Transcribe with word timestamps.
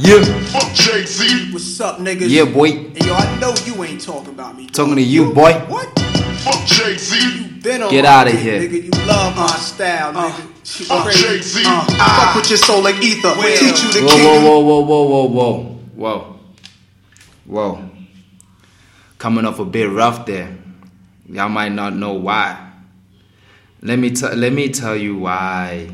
Yeah. 0.00 0.22
Fuck 0.52 0.72
Jay-Z. 0.74 1.52
What's 1.52 1.80
up, 1.80 1.98
niggas? 1.98 2.28
Yeah, 2.28 2.44
boy. 2.44 2.70
And 2.70 3.04
yo, 3.04 3.14
I 3.14 3.38
know 3.40 3.52
you 3.66 3.82
ain't 3.82 4.00
talking 4.00 4.28
about 4.30 4.56
me. 4.56 4.68
Talking 4.68 4.94
to 4.94 5.02
you, 5.02 5.32
boy. 5.32 5.52
What? 5.66 5.88
Fuck 5.98 6.64
Jay-Z. 6.66 7.18
You 7.18 7.60
been 7.60 7.82
on 7.82 7.90
Get 7.90 8.04
out 8.04 8.28
of 8.28 8.34
here. 8.38 8.60
Nigga, 8.60 8.84
you 8.84 9.06
love 9.06 9.36
my 9.36 9.48
style, 9.48 10.12
nigga. 10.12 10.64
Shit 10.64 10.86
Fuck 10.86 11.02
crazy. 11.04 11.26
Jay-Z. 11.26 11.62
Uh, 11.66 12.26
fuck 12.26 12.36
with 12.36 12.48
your 12.48 12.58
soul 12.58 12.80
like 12.82 13.02
ether. 13.02 13.34
Teach 13.34 13.82
you 13.82 13.92
the 13.92 14.06
Whoa, 14.06 14.14
king. 14.14 14.44
whoa, 14.44 14.60
whoa, 14.60 14.80
whoa, 14.80 14.82
whoa, 14.82 15.26
whoa, 15.26 15.26
whoa, 15.26 15.80
whoa, 15.96 16.36
whoa. 17.46 17.90
Coming 19.18 19.46
off 19.46 19.58
a 19.58 19.64
bit 19.64 19.90
rough 19.90 20.26
there. 20.26 20.56
Y'all 21.28 21.48
might 21.48 21.72
not 21.72 21.96
know 21.96 22.12
why. 22.12 22.72
Let 23.82 23.98
me 23.98 24.10
tell. 24.10 24.32
Let 24.34 24.52
me 24.52 24.68
tell 24.68 24.94
you 24.96 25.16
why 25.18 25.90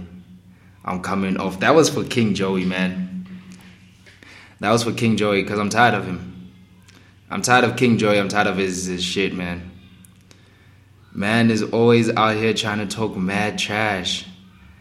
I'm 0.84 1.00
coming 1.00 1.38
off. 1.38 1.60
That 1.60 1.74
was 1.74 1.88
for 1.88 2.04
King 2.04 2.34
Joey, 2.34 2.66
man. 2.66 3.03
That 4.64 4.70
was 4.70 4.82
for 4.82 4.92
King 4.94 5.18
Joey 5.18 5.42
because 5.42 5.58
I'm 5.58 5.68
tired 5.68 5.92
of 5.92 6.06
him. 6.06 6.50
I'm 7.28 7.42
tired 7.42 7.64
of 7.64 7.76
King 7.76 7.98
Joey. 7.98 8.18
I'm 8.18 8.30
tired 8.30 8.46
of 8.46 8.56
his, 8.56 8.86
his 8.86 9.04
shit, 9.04 9.34
man. 9.34 9.70
Man 11.12 11.50
is 11.50 11.62
always 11.62 12.08
out 12.08 12.36
here 12.36 12.54
trying 12.54 12.78
to 12.78 12.86
talk 12.86 13.14
mad 13.14 13.58
trash 13.58 14.26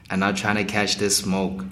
and 0.09 0.21
not 0.21 0.38
trying 0.38 0.55
to 0.55 0.63
catch 0.63 0.95
this 0.99 1.17
smoke. 1.17 1.65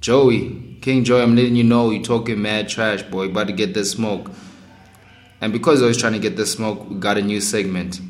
Joey, 0.00 0.78
King 0.80 1.02
Joey, 1.02 1.22
I'm 1.22 1.34
letting 1.34 1.56
you 1.56 1.64
know 1.64 1.90
you 1.90 2.04
talking 2.04 2.40
mad 2.40 2.68
trash, 2.68 3.02
boy. 3.02 3.24
About 3.24 3.48
to 3.48 3.52
get 3.52 3.74
this 3.74 3.90
smoke. 3.90 4.30
And 5.40 5.52
because 5.52 5.82
I 5.82 5.86
was 5.86 5.98
trying 5.98 6.12
to 6.12 6.20
get 6.20 6.36
this 6.36 6.52
smoke, 6.52 6.88
we 6.88 7.00
got 7.00 7.18
a 7.18 7.22
new 7.22 7.40
segment. 7.40 8.00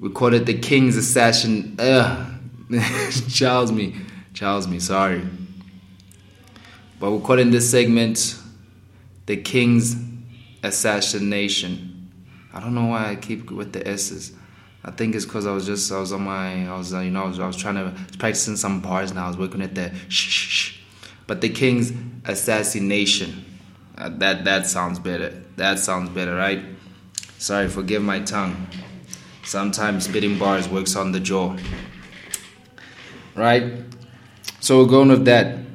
We 0.00 0.08
call 0.08 0.32
it 0.32 0.46
the 0.46 0.58
King's 0.58 0.96
Assassin. 0.96 1.76
Ugh. 1.78 2.26
Charles 3.28 3.70
me. 3.70 3.96
Charles 4.32 4.66
me, 4.66 4.78
sorry. 4.78 5.28
But 7.02 7.10
we're 7.10 7.20
calling 7.20 7.50
this 7.50 7.68
segment 7.68 8.38
the 9.26 9.36
King's 9.36 9.96
Assassination. 10.62 12.08
I 12.54 12.60
don't 12.60 12.76
know 12.76 12.84
why 12.84 13.10
I 13.10 13.16
keep 13.16 13.50
with 13.50 13.72
the 13.72 13.84
S's. 13.88 14.32
I 14.84 14.92
think 14.92 15.16
it's 15.16 15.24
because 15.24 15.44
I 15.44 15.50
was 15.50 15.66
just 15.66 15.90
I 15.90 15.98
was 15.98 16.12
on 16.12 16.22
my 16.22 16.68
I 16.68 16.78
was 16.78 16.92
you 16.92 17.10
know 17.10 17.24
I 17.24 17.26
was, 17.26 17.40
I 17.40 17.46
was 17.48 17.56
trying 17.56 17.74
to 17.74 17.92
was 18.06 18.16
practicing 18.18 18.54
some 18.54 18.80
bars 18.80 19.12
now 19.12 19.24
I 19.24 19.26
was 19.26 19.36
working 19.36 19.62
at 19.62 19.74
the 19.74 19.90
shh 20.08 20.28
shh 20.30 20.48
shh. 20.48 20.80
But 21.26 21.40
the 21.40 21.48
King's 21.48 21.92
assassination. 22.24 23.46
Uh, 23.98 24.08
that 24.18 24.44
that 24.44 24.68
sounds 24.68 25.00
better. 25.00 25.42
That 25.56 25.80
sounds 25.80 26.08
better, 26.08 26.36
right? 26.36 26.62
Sorry, 27.36 27.66
forgive 27.68 28.02
my 28.02 28.20
tongue. 28.20 28.68
Sometimes 29.42 30.04
spitting 30.04 30.38
bars 30.38 30.68
works 30.68 30.94
on 30.94 31.10
the 31.10 31.18
jaw. 31.18 31.56
Right? 33.34 33.72
So 34.60 34.78
we're 34.78 34.88
going 34.88 35.08
with 35.08 35.24
that. 35.24 35.71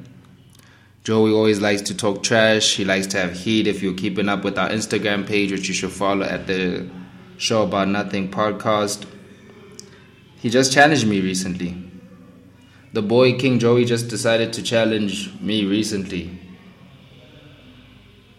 Joey 1.07 1.31
always 1.31 1.61
likes 1.61 1.83
to 1.83 1.95
talk 1.95 2.21
trash. 2.21 2.75
He 2.75 2.83
likes 2.83 3.07
to 3.07 3.17
have 3.17 3.31
heat. 3.31 3.65
If 3.65 3.81
you're 3.81 3.93
keeping 3.93 4.27
up 4.27 4.43
with 4.43 4.57
our 4.57 4.67
Instagram 4.67 5.25
page, 5.25 5.53
which 5.53 5.69
you 5.69 5.73
should 5.73 5.93
follow 5.93 6.25
at 6.25 6.47
the 6.47 6.85
Show 7.37 7.63
About 7.63 7.87
Nothing 7.87 8.29
podcast, 8.29 9.05
he 10.35 10.49
just 10.49 10.73
challenged 10.73 11.07
me 11.07 11.21
recently. 11.21 11.81
The 12.91 13.01
boy 13.01 13.37
King 13.37 13.57
Joey 13.57 13.85
just 13.85 14.09
decided 14.09 14.51
to 14.51 14.61
challenge 14.61 15.31
me 15.39 15.63
recently 15.63 16.37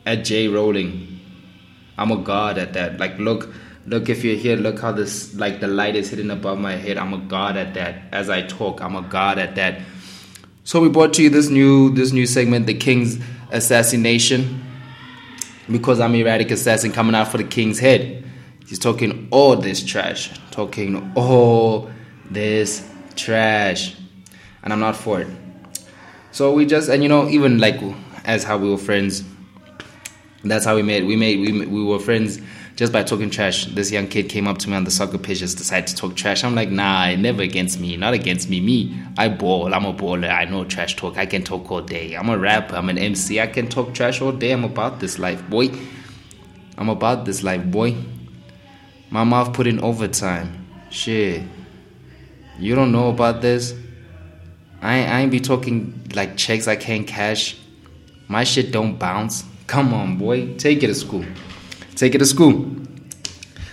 at 0.05 0.27
J 0.27 0.49
Rolling. 0.49 1.21
I'm 1.97 2.11
a 2.11 2.19
god 2.19 2.59
at 2.59 2.75
that. 2.75 3.01
Like, 3.01 3.19
look, 3.19 3.51
look. 3.87 4.11
If 4.11 4.25
you're 4.25 4.37
here, 4.37 4.57
look 4.57 4.79
how 4.79 4.93
this 4.93 5.35
like 5.35 5.61
the 5.61 5.69
light 5.69 5.97
is 5.97 6.11
hitting 6.11 6.31
above 6.31 6.59
my 6.59 6.77
head. 6.77 6.99
I'm 6.99 7.15
a 7.15 7.19
god 7.19 7.57
at 7.57 7.73
that. 7.73 8.03
As 8.13 8.29
I 8.29 8.43
talk, 8.43 8.83
I'm 8.83 8.95
a 8.95 9.09
god 9.09 9.39
at 9.39 9.55
that. 9.55 9.81
So 10.69 10.83
we 10.83 10.91
brought 10.91 11.15
to 11.15 11.23
you 11.23 11.31
this 11.31 11.49
new 11.49 11.95
this 11.95 12.13
new 12.13 12.27
segment, 12.27 12.67
the 12.67 12.75
King's 12.75 13.19
Assassination, 13.51 14.63
because 15.71 15.99
I'm 15.99 16.15
erratic 16.15 16.51
assassin 16.51 16.93
coming 16.93 17.15
out 17.15 17.29
for 17.29 17.39
the 17.39 17.45
King's 17.45 17.79
head. 17.79 18.23
He's 18.67 18.79
talking 18.79 19.29
all 19.31 19.57
this 19.57 19.83
trash, 19.83 20.31
talking 20.51 21.11
all 21.15 21.91
this 22.31 22.87
trash, 23.17 23.97
and 24.63 24.71
I'm 24.71 24.81
not 24.81 24.95
for 24.95 25.23
it. 25.23 25.29
So 26.33 26.53
we 26.53 26.67
just 26.67 26.91
and 26.91 27.03
you 27.03 27.09
know 27.09 27.31
even 27.31 27.57
like 27.57 27.81
as 28.27 28.45
how 28.45 28.59
we 28.59 28.69
were 28.69 28.77
friends, 28.77 29.25
that's 30.45 30.65
how 30.65 30.77
we 30.77 30.83
made 30.83 31.05
we 31.05 31.17
made 31.17 31.41
we 31.41 31.67
we 31.67 31.85
were 31.85 31.99
friends 31.99 32.41
just 32.79 32.93
by 32.93 33.03
talking 33.03 33.29
trash. 33.29 33.67
This 33.67 33.91
young 33.91 34.07
kid 34.07 34.29
came 34.29 34.47
up 34.47 34.59
to 34.59 34.71
me 34.71 34.77
on 34.77 34.85
the 34.85 34.91
soccer 34.93 35.19
pitch, 35.19 35.41
just 35.41 35.59
decided 35.59 35.89
to 35.89 35.97
talk 35.97 36.15
trash. 36.15 36.45
I'm 36.45 36.55
like, 36.55 36.71
nah, 36.71 37.13
never 37.17 37.43
against 37.43 37.81
me, 37.81 37.97
not 37.97 38.15
against 38.15 38.49
me. 38.49 38.61
Me, 38.61 39.03
I 39.17 39.29
ball. 39.29 39.75
I'm 39.75 39.85
a 39.85 39.93
baller. 39.93 40.31
I 40.31 40.45
know 40.45 40.65
trash 40.65 40.95
talk. 40.95 41.19
I 41.19 41.27
can 41.27 41.43
talk 41.43 41.69
all 41.73 41.81
day. 41.81 42.15
I'm 42.15 42.29
a 42.29 42.39
rapper. 42.39 42.77
I'm 42.77 42.89
an 42.89 42.97
MC. 42.97 43.41
I 43.41 43.49
can 43.49 43.67
talk 43.69 43.95
trash 43.95 44.21
all 44.23 44.31
day. 44.31 44.53
I'm 44.53 44.63
about 44.63 45.01
this 45.01 45.19
life, 45.19 45.43
boy. 45.51 45.71
I'm 46.77 46.89
about 46.89 47.25
this 47.25 47.43
life, 47.43 47.65
boy. 47.65 47.97
My 49.11 49.25
mouth 49.25 49.53
put 49.55 49.67
in 49.67 49.81
overtime. 49.81 50.65
Shit. 50.91 51.43
You 52.61 52.77
don't 52.77 52.93
know 52.93 53.09
about 53.09 53.43
this? 53.43 53.75
I 54.81 55.05
I 55.05 55.21
ain't 55.23 55.33
be 55.33 55.41
talking 55.41 56.09
like 56.15 56.37
checks 56.37 56.69
I 56.69 56.77
can't 56.77 57.09
cash. 57.09 57.57
My 58.29 58.45
shit 58.45 58.71
don't 58.71 58.99
bounce. 58.99 59.43
Come 59.69 59.93
on, 59.93 60.17
boy. 60.17 60.55
Take 60.55 60.83
it 60.83 60.87
to 60.87 60.95
school. 60.95 61.25
Take 61.95 62.15
it 62.15 62.19
to 62.19 62.25
school. 62.25 62.75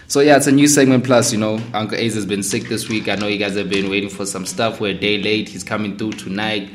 So 0.07 0.19
yeah, 0.19 0.35
it's 0.35 0.45
a 0.45 0.51
new 0.51 0.67
segment 0.67 1.05
plus, 1.05 1.31
you 1.31 1.39
know. 1.39 1.57
Uncle 1.73 1.97
Ace 1.97 2.15
has 2.15 2.25
been 2.25 2.43
sick 2.43 2.67
this 2.67 2.89
week. 2.89 3.07
I 3.07 3.15
know 3.15 3.27
you 3.27 3.37
guys 3.37 3.55
have 3.55 3.69
been 3.69 3.89
waiting 3.89 4.09
for 4.09 4.25
some 4.25 4.45
stuff. 4.45 4.81
We're 4.81 4.91
a 4.91 4.93
day 4.93 5.17
late. 5.21 5.47
He's 5.47 5.63
coming 5.63 5.97
through 5.97 6.11
tonight. 6.11 6.69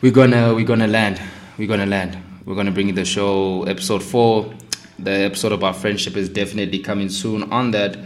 We're 0.00 0.12
gonna 0.12 0.54
we're 0.54 0.64
gonna 0.64 0.86
land. 0.86 1.20
We're 1.58 1.66
gonna 1.66 1.86
land. 1.86 2.16
We're 2.44 2.54
gonna 2.54 2.70
bring 2.70 2.86
you 2.86 2.94
the 2.94 3.04
show 3.04 3.64
episode 3.64 4.04
four. 4.04 4.54
The 5.00 5.10
episode 5.10 5.50
about 5.50 5.74
friendship 5.74 6.16
is 6.16 6.28
definitely 6.28 6.78
coming 6.78 7.08
soon. 7.08 7.52
On 7.52 7.72
that, 7.72 7.98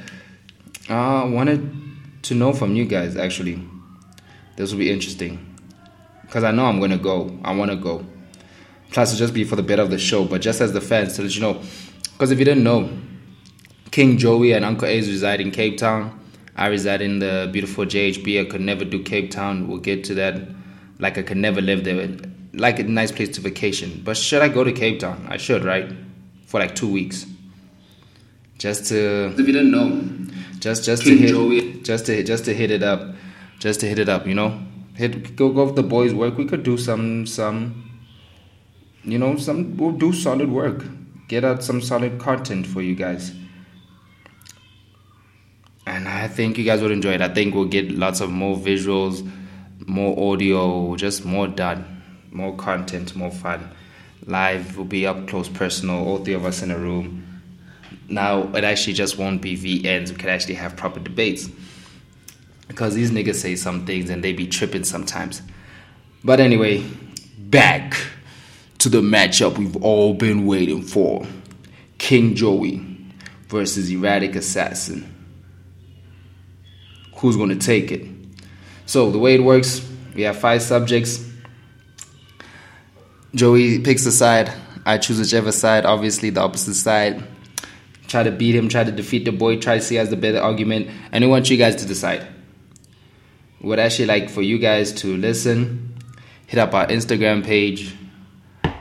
I 0.88 1.20
uh, 1.20 1.28
wanted 1.28 1.70
to 2.22 2.34
know 2.34 2.54
from 2.54 2.76
you 2.76 2.86
guys 2.86 3.14
actually. 3.16 3.62
This 4.56 4.72
will 4.72 4.78
be 4.78 4.90
interesting 4.90 5.54
because 6.22 6.44
I 6.44 6.50
know 6.50 6.64
I'm 6.64 6.80
gonna 6.80 6.96
go. 6.96 7.38
I 7.44 7.54
want 7.54 7.70
to 7.70 7.76
go. 7.76 8.06
Plus, 8.92 9.12
it'll 9.12 9.18
just 9.18 9.34
be 9.34 9.44
for 9.44 9.56
the 9.56 9.62
better 9.62 9.82
of 9.82 9.90
the 9.90 9.98
show. 9.98 10.24
But 10.24 10.42
just 10.42 10.60
as 10.60 10.72
the 10.72 10.80
fans, 10.80 11.16
to 11.16 11.22
let 11.22 11.34
you 11.34 11.40
know, 11.40 11.60
because 12.12 12.30
if 12.30 12.38
you 12.38 12.44
didn't 12.44 12.64
know, 12.64 12.90
King 13.92 14.16
Joey 14.16 14.52
and 14.52 14.64
Uncle 14.64 14.88
A's 14.88 15.06
reside 15.08 15.40
in 15.40 15.50
Cape 15.50 15.76
Town. 15.76 16.18
I 16.56 16.66
reside 16.66 17.02
in 17.02 17.18
the 17.18 17.48
beautiful 17.52 17.84
JHB. 17.84 18.40
I 18.40 18.50
could 18.50 18.62
never 18.62 18.84
do 18.84 19.02
Cape 19.02 19.30
Town. 19.30 19.68
We'll 19.68 19.78
get 19.78 20.02
to 20.04 20.14
that. 20.14 20.40
Like 20.98 21.18
I 21.18 21.22
could 21.22 21.36
never 21.36 21.60
live 21.60 21.84
there. 21.84 22.16
Like 22.54 22.78
a 22.78 22.84
nice 22.84 23.12
place 23.12 23.28
to 23.36 23.42
vacation. 23.42 24.00
But 24.02 24.16
should 24.16 24.42
I 24.42 24.48
go 24.48 24.64
to 24.64 24.72
Cape 24.72 25.00
Town? 25.00 25.26
I 25.28 25.36
should, 25.36 25.62
right? 25.62 25.92
For 26.46 26.58
like 26.58 26.74
two 26.74 26.90
weeks. 26.90 27.26
Just 28.58 28.86
to 28.86 29.34
If 29.38 29.46
you 29.46 29.52
didn't 29.52 29.70
know, 29.70 30.02
just 30.58 30.84
just 30.84 31.04
King 31.04 31.18
to 31.18 31.22
hit 31.22 31.30
Joey. 31.30 31.80
just 31.82 32.06
to 32.06 32.22
just 32.22 32.44
to 32.46 32.54
hit 32.54 32.70
it 32.70 32.82
up. 32.82 33.14
Just 33.58 33.80
to 33.80 33.86
hit 33.86 33.98
it 33.98 34.08
up, 34.08 34.26
you 34.26 34.34
know? 34.34 34.58
Hit 34.94 35.36
go 35.36 35.50
go 35.50 35.64
with 35.64 35.76
the 35.76 35.82
boys 35.82 36.14
work. 36.14 36.38
We 36.38 36.46
could 36.46 36.62
do 36.62 36.78
some 36.78 37.26
some 37.26 37.81
you 39.04 39.18
know, 39.18 39.36
some 39.36 39.76
we'll 39.76 39.92
do 39.92 40.12
solid 40.12 40.50
work. 40.50 40.84
Get 41.28 41.44
out 41.44 41.62
some 41.62 41.80
solid 41.80 42.18
content 42.18 42.66
for 42.66 42.82
you 42.82 42.94
guys. 42.94 43.32
And 45.86 46.08
I 46.08 46.28
think 46.28 46.58
you 46.58 46.64
guys 46.64 46.80
would 46.80 46.92
enjoy 46.92 47.12
it. 47.12 47.20
I 47.20 47.28
think 47.28 47.54
we'll 47.54 47.64
get 47.64 47.90
lots 47.90 48.20
of 48.20 48.30
more 48.30 48.56
visuals, 48.56 49.28
more 49.86 50.32
audio, 50.32 50.94
just 50.96 51.24
more 51.24 51.48
done, 51.48 52.02
more 52.30 52.54
content, 52.56 53.16
more 53.16 53.30
fun. 53.30 53.70
Live 54.26 54.76
will 54.76 54.84
be 54.84 55.06
up 55.06 55.26
close, 55.26 55.48
personal, 55.48 56.06
all 56.06 56.18
three 56.18 56.34
of 56.34 56.44
us 56.44 56.62
in 56.62 56.70
a 56.70 56.78
room. 56.78 57.26
Now 58.08 58.42
it 58.54 58.62
actually 58.62 58.92
just 58.92 59.18
won't 59.18 59.42
be 59.42 59.56
VNs. 59.56 60.10
We 60.10 60.16
could 60.16 60.30
actually 60.30 60.54
have 60.54 60.76
proper 60.76 61.00
debates. 61.00 61.48
Because 62.68 62.94
these 62.94 63.10
niggas 63.10 63.34
say 63.34 63.56
some 63.56 63.84
things 63.84 64.08
and 64.08 64.22
they 64.22 64.32
be 64.32 64.46
tripping 64.46 64.84
sometimes. 64.84 65.42
But 66.22 66.38
anyway, 66.38 66.84
back 67.38 67.96
to 68.82 68.88
the 68.88 69.00
matchup 69.00 69.58
we've 69.58 69.76
all 69.76 70.12
been 70.12 70.44
waiting 70.44 70.82
for. 70.82 71.24
King 71.98 72.34
Joey 72.34 72.84
versus 73.46 73.88
Erratic 73.88 74.34
Assassin. 74.34 75.08
Who's 77.14 77.36
gonna 77.36 77.54
take 77.54 77.92
it? 77.92 78.04
So 78.86 79.12
the 79.12 79.20
way 79.20 79.36
it 79.36 79.44
works, 79.44 79.88
we 80.16 80.22
have 80.22 80.36
five 80.36 80.62
subjects. 80.62 81.24
Joey 83.36 83.78
picks 83.78 84.04
a 84.04 84.10
side. 84.10 84.52
I 84.84 84.98
choose 84.98 85.20
whichever 85.20 85.52
side, 85.52 85.86
obviously 85.86 86.30
the 86.30 86.40
opposite 86.40 86.74
side. 86.74 87.22
Try 88.08 88.24
to 88.24 88.32
beat 88.32 88.56
him, 88.56 88.68
try 88.68 88.82
to 88.82 88.90
defeat 88.90 89.24
the 89.24 89.30
boy, 89.30 89.58
try 89.58 89.76
to 89.76 89.80
see 89.80 89.96
as 89.96 90.10
the 90.10 90.16
better 90.16 90.40
argument, 90.40 90.88
and 91.12 91.22
we 91.22 91.30
want 91.30 91.48
you 91.48 91.56
guys 91.56 91.76
to 91.76 91.86
decide. 91.86 92.26
We 93.60 93.68
would 93.68 93.78
actually 93.78 94.06
like 94.06 94.28
for 94.28 94.42
you 94.42 94.58
guys 94.58 94.92
to 94.94 95.16
listen, 95.16 95.94
hit 96.48 96.58
up 96.58 96.74
our 96.74 96.88
Instagram 96.88 97.44
page. 97.44 97.94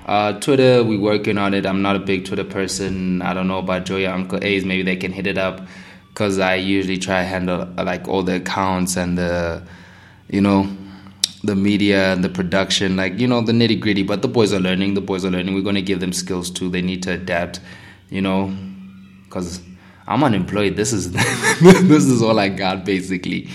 Uh, 0.05 0.39
Twitter, 0.39 0.83
we 0.83 0.97
working 0.97 1.37
on 1.37 1.53
it. 1.53 1.65
I'm 1.65 1.81
not 1.81 1.95
a 1.95 1.99
big 1.99 2.25
Twitter 2.25 2.43
person. 2.43 3.21
I 3.21 3.33
don't 3.33 3.47
know 3.47 3.59
about 3.59 3.85
Joey 3.85 4.05
Uncle 4.07 4.43
A's. 4.43 4.65
Maybe 4.65 4.83
they 4.83 4.95
can 4.95 5.11
hit 5.11 5.27
it 5.27 5.37
up 5.37 5.61
because 6.09 6.39
I 6.39 6.55
usually 6.55 6.97
try 6.97 7.21
to 7.21 7.27
handle 7.27 7.65
like 7.77 8.07
all 8.07 8.23
the 8.23 8.35
accounts 8.37 8.97
and 8.97 9.17
the, 9.17 9.63
you 10.29 10.41
know, 10.41 10.69
the 11.43 11.55
media 11.55 12.13
and 12.13 12.23
the 12.23 12.29
production, 12.29 12.95
like 12.95 13.19
you 13.19 13.27
know 13.27 13.41
the 13.41 13.51
nitty 13.51 13.79
gritty. 13.79 14.03
But 14.03 14.21
the 14.21 14.27
boys 14.27 14.53
are 14.53 14.59
learning. 14.59 14.93
The 14.93 15.01
boys 15.01 15.25
are 15.25 15.31
learning. 15.31 15.55
We're 15.55 15.63
gonna 15.63 15.81
give 15.81 15.99
them 15.99 16.13
skills 16.13 16.51
too. 16.51 16.69
They 16.69 16.81
need 16.81 17.03
to 17.03 17.13
adapt, 17.13 17.59
you 18.09 18.21
know, 18.21 18.55
because 19.25 19.61
I'm 20.07 20.23
unemployed. 20.23 20.75
This 20.75 20.93
is 20.93 21.11
this 21.61 22.05
is 22.05 22.21
all 22.21 22.39
I 22.39 22.49
got 22.49 22.85
basically. 22.85 23.49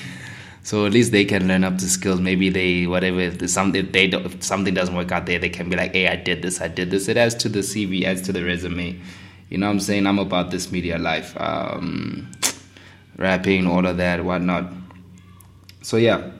So 0.66 0.84
at 0.84 0.92
least 0.92 1.12
they 1.12 1.24
can 1.24 1.46
learn 1.46 1.62
up 1.62 1.78
to 1.78 1.88
skills. 1.88 2.20
Maybe 2.20 2.48
they 2.48 2.88
whatever 2.88 3.20
if 3.20 3.48
something 3.48 3.88
they 3.92 4.08
don't, 4.08 4.26
if 4.26 4.42
something 4.42 4.74
doesn't 4.74 4.96
work 4.96 5.12
out 5.12 5.24
there, 5.24 5.38
they 5.38 5.48
can 5.48 5.70
be 5.70 5.76
like, 5.76 5.92
hey, 5.92 6.08
I 6.08 6.16
did 6.16 6.42
this, 6.42 6.60
I 6.60 6.66
did 6.66 6.90
this. 6.90 7.06
It 7.06 7.16
adds 7.16 7.36
to 7.36 7.48
the 7.48 7.60
CV, 7.60 8.02
adds 8.02 8.20
to 8.22 8.32
the 8.32 8.42
resume. 8.42 9.00
You 9.48 9.58
know 9.58 9.66
what 9.66 9.74
I'm 9.74 9.78
saying? 9.78 10.08
I'm 10.08 10.18
about 10.18 10.50
this 10.50 10.72
media 10.72 10.98
life, 10.98 11.40
um, 11.40 12.32
rapping, 13.16 13.68
all 13.68 13.86
of 13.86 13.96
that, 13.98 14.24
whatnot. 14.24 14.72
So 15.82 15.98
yeah, 15.98 16.32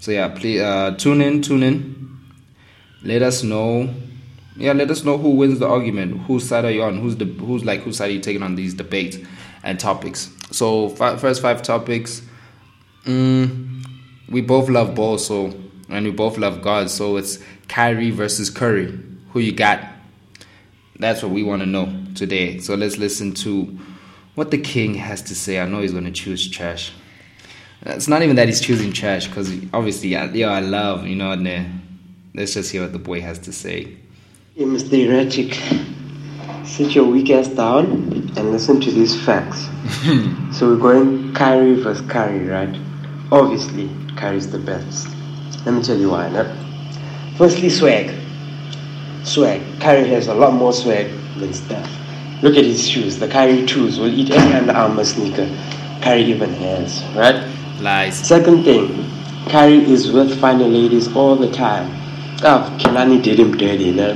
so 0.00 0.10
yeah, 0.10 0.30
please 0.30 0.60
uh, 0.60 0.96
tune 0.98 1.20
in, 1.20 1.40
tune 1.40 1.62
in. 1.62 2.18
Let 3.04 3.22
us 3.22 3.44
know. 3.44 3.88
Yeah, 4.56 4.72
let 4.72 4.90
us 4.90 5.04
know 5.04 5.16
who 5.16 5.30
wins 5.30 5.60
the 5.60 5.68
argument. 5.68 6.22
Whose 6.22 6.48
side 6.48 6.64
are 6.64 6.72
you 6.72 6.82
on? 6.82 6.98
Who's 6.98 7.14
the 7.18 7.26
who's 7.26 7.64
like 7.64 7.82
whose 7.82 7.98
side 7.98 8.10
are 8.10 8.14
you 8.14 8.20
taking 8.20 8.42
on 8.42 8.56
these 8.56 8.74
debates 8.74 9.16
and 9.62 9.78
topics? 9.78 10.28
So 10.50 10.88
fi- 10.88 11.18
first 11.18 11.40
five 11.40 11.62
topics. 11.62 12.22
Mm, 13.04 13.86
we 14.28 14.40
both 14.40 14.68
love 14.68 14.94
ball, 14.94 15.18
so 15.18 15.54
and 15.88 16.06
we 16.06 16.10
both 16.10 16.38
love 16.38 16.62
God. 16.62 16.90
So 16.90 17.16
it's 17.16 17.38
Kyrie 17.68 18.10
versus 18.10 18.50
Curry. 18.50 18.98
Who 19.30 19.40
you 19.40 19.52
got? 19.52 19.84
That's 20.98 21.22
what 21.22 21.32
we 21.32 21.42
want 21.42 21.62
to 21.62 21.66
know 21.66 22.04
today. 22.14 22.58
So 22.58 22.74
let's 22.74 22.98
listen 22.98 23.34
to 23.34 23.78
what 24.34 24.50
the 24.50 24.58
king 24.58 24.94
has 24.94 25.22
to 25.22 25.34
say. 25.34 25.60
I 25.60 25.66
know 25.66 25.80
he's 25.80 25.92
going 25.92 26.04
to 26.04 26.12
choose 26.12 26.48
trash. 26.48 26.92
It's 27.82 28.08
not 28.08 28.22
even 28.22 28.36
that 28.36 28.48
he's 28.48 28.60
choosing 28.60 28.92
trash 28.92 29.26
because 29.26 29.52
obviously, 29.74 30.16
I, 30.16 30.26
yo, 30.26 30.48
I 30.48 30.60
love 30.60 31.06
you 31.06 31.16
know. 31.16 31.32
And 31.32 31.46
uh, 31.46 31.64
let's 32.34 32.54
just 32.54 32.72
hear 32.72 32.82
what 32.82 32.92
the 32.92 32.98
boy 32.98 33.20
has 33.20 33.38
to 33.40 33.52
say. 33.52 33.96
Hey, 34.54 34.64
Mr. 34.64 35.06
Erratic, 35.06 35.54
sit 36.64 36.94
your 36.94 37.04
weak 37.04 37.28
ass 37.30 37.48
down 37.48 37.84
and 38.36 38.52
listen 38.52 38.80
to 38.80 38.90
these 38.90 39.20
facts. 39.24 39.66
so 40.56 40.70
we're 40.70 40.78
going 40.78 41.34
Kyrie 41.34 41.74
versus 41.74 42.08
Kyrie, 42.08 42.46
right? 42.46 42.74
Obviously, 43.32 43.90
Kyrie's 44.16 44.50
the 44.50 44.58
best. 44.58 45.08
Let 45.64 45.74
me 45.74 45.82
tell 45.82 45.98
you 45.98 46.10
why. 46.10 46.28
Nah? 46.30 46.54
Firstly, 47.36 47.70
swag. 47.70 48.14
Swag. 49.24 49.62
Kyrie 49.80 50.08
has 50.08 50.28
a 50.28 50.34
lot 50.34 50.52
more 50.54 50.72
swag 50.72 51.10
than 51.38 51.52
Steph. 51.52 51.90
Look 52.42 52.56
at 52.56 52.64
his 52.64 52.86
shoes. 52.86 53.18
The 53.18 53.28
Kyrie 53.28 53.62
2s 53.62 53.98
will 53.98 54.08
eat 54.08 54.30
any 54.30 54.54
Under 54.54 54.72
Armour 54.72 55.04
sneaker 55.04 55.48
Kyrie 56.04 56.24
even 56.24 56.52
has, 56.52 57.02
right? 57.16 57.42
Lies. 57.80 58.18
Second 58.18 58.64
thing, 58.64 59.10
Kyrie 59.48 59.90
is 59.90 60.12
with 60.12 60.38
finding 60.38 60.70
ladies 60.70 61.08
all 61.16 61.34
the 61.34 61.50
time. 61.50 61.90
Oh, 62.42 62.76
Kehlani 62.78 63.22
did 63.22 63.40
him 63.40 63.56
dirty, 63.56 63.90
no? 63.90 64.14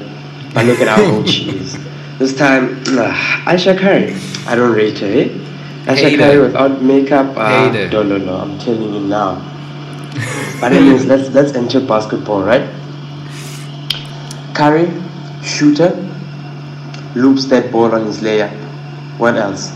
But 0.52 0.66
look 0.66 0.80
at 0.80 0.88
how 0.88 1.02
old 1.02 1.28
she 1.28 1.50
is. 1.50 1.78
This 2.18 2.36
time, 2.36 2.82
nah, 2.96 3.14
Aisha 3.46 3.78
Curry, 3.78 4.12
I 4.48 4.56
don't 4.56 4.74
rate 4.74 4.98
her, 4.98 5.06
eh? 5.06 5.28
Curry 5.96 6.38
without 6.38 6.82
makeup, 6.82 7.34
Hater. 7.34 7.88
no, 7.90 8.02
no, 8.02 8.18
no, 8.18 8.36
I'm 8.36 8.58
telling 8.58 8.92
you 8.92 9.00
now. 9.00 9.36
But 10.60 10.72
anyways, 10.72 11.06
let's 11.06 11.30
let's 11.30 11.54
enter 11.54 11.80
basketball, 11.80 12.42
right? 12.42 12.68
Curry, 14.54 14.92
shooter, 15.42 15.90
loops 17.14 17.46
that 17.46 17.72
ball 17.72 17.94
on 17.94 18.04
his 18.04 18.18
layup. 18.20 18.52
What 19.18 19.36
else? 19.36 19.70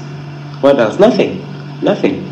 What 0.61 0.79
else? 0.79 0.99
Nothing. 0.99 1.41
Nothing. 1.81 2.25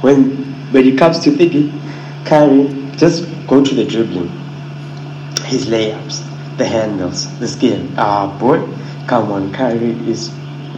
When 0.00 0.30
when 0.72 0.88
it 0.88 0.98
comes 0.98 1.20
to 1.20 1.30
thinking, 1.30 1.80
Kyrie, 2.24 2.68
just 2.96 3.28
go 3.46 3.62
to 3.64 3.74
the 3.74 3.84
dribbling. 3.84 4.28
His 5.44 5.66
layups, 5.66 6.18
the 6.58 6.66
handles, 6.66 7.38
the 7.38 7.46
skill. 7.46 7.86
Ah, 7.96 8.26
boy, 8.40 8.58
come 9.06 9.30
on, 9.30 9.52
Kyrie 9.52 9.94
is 10.10 10.30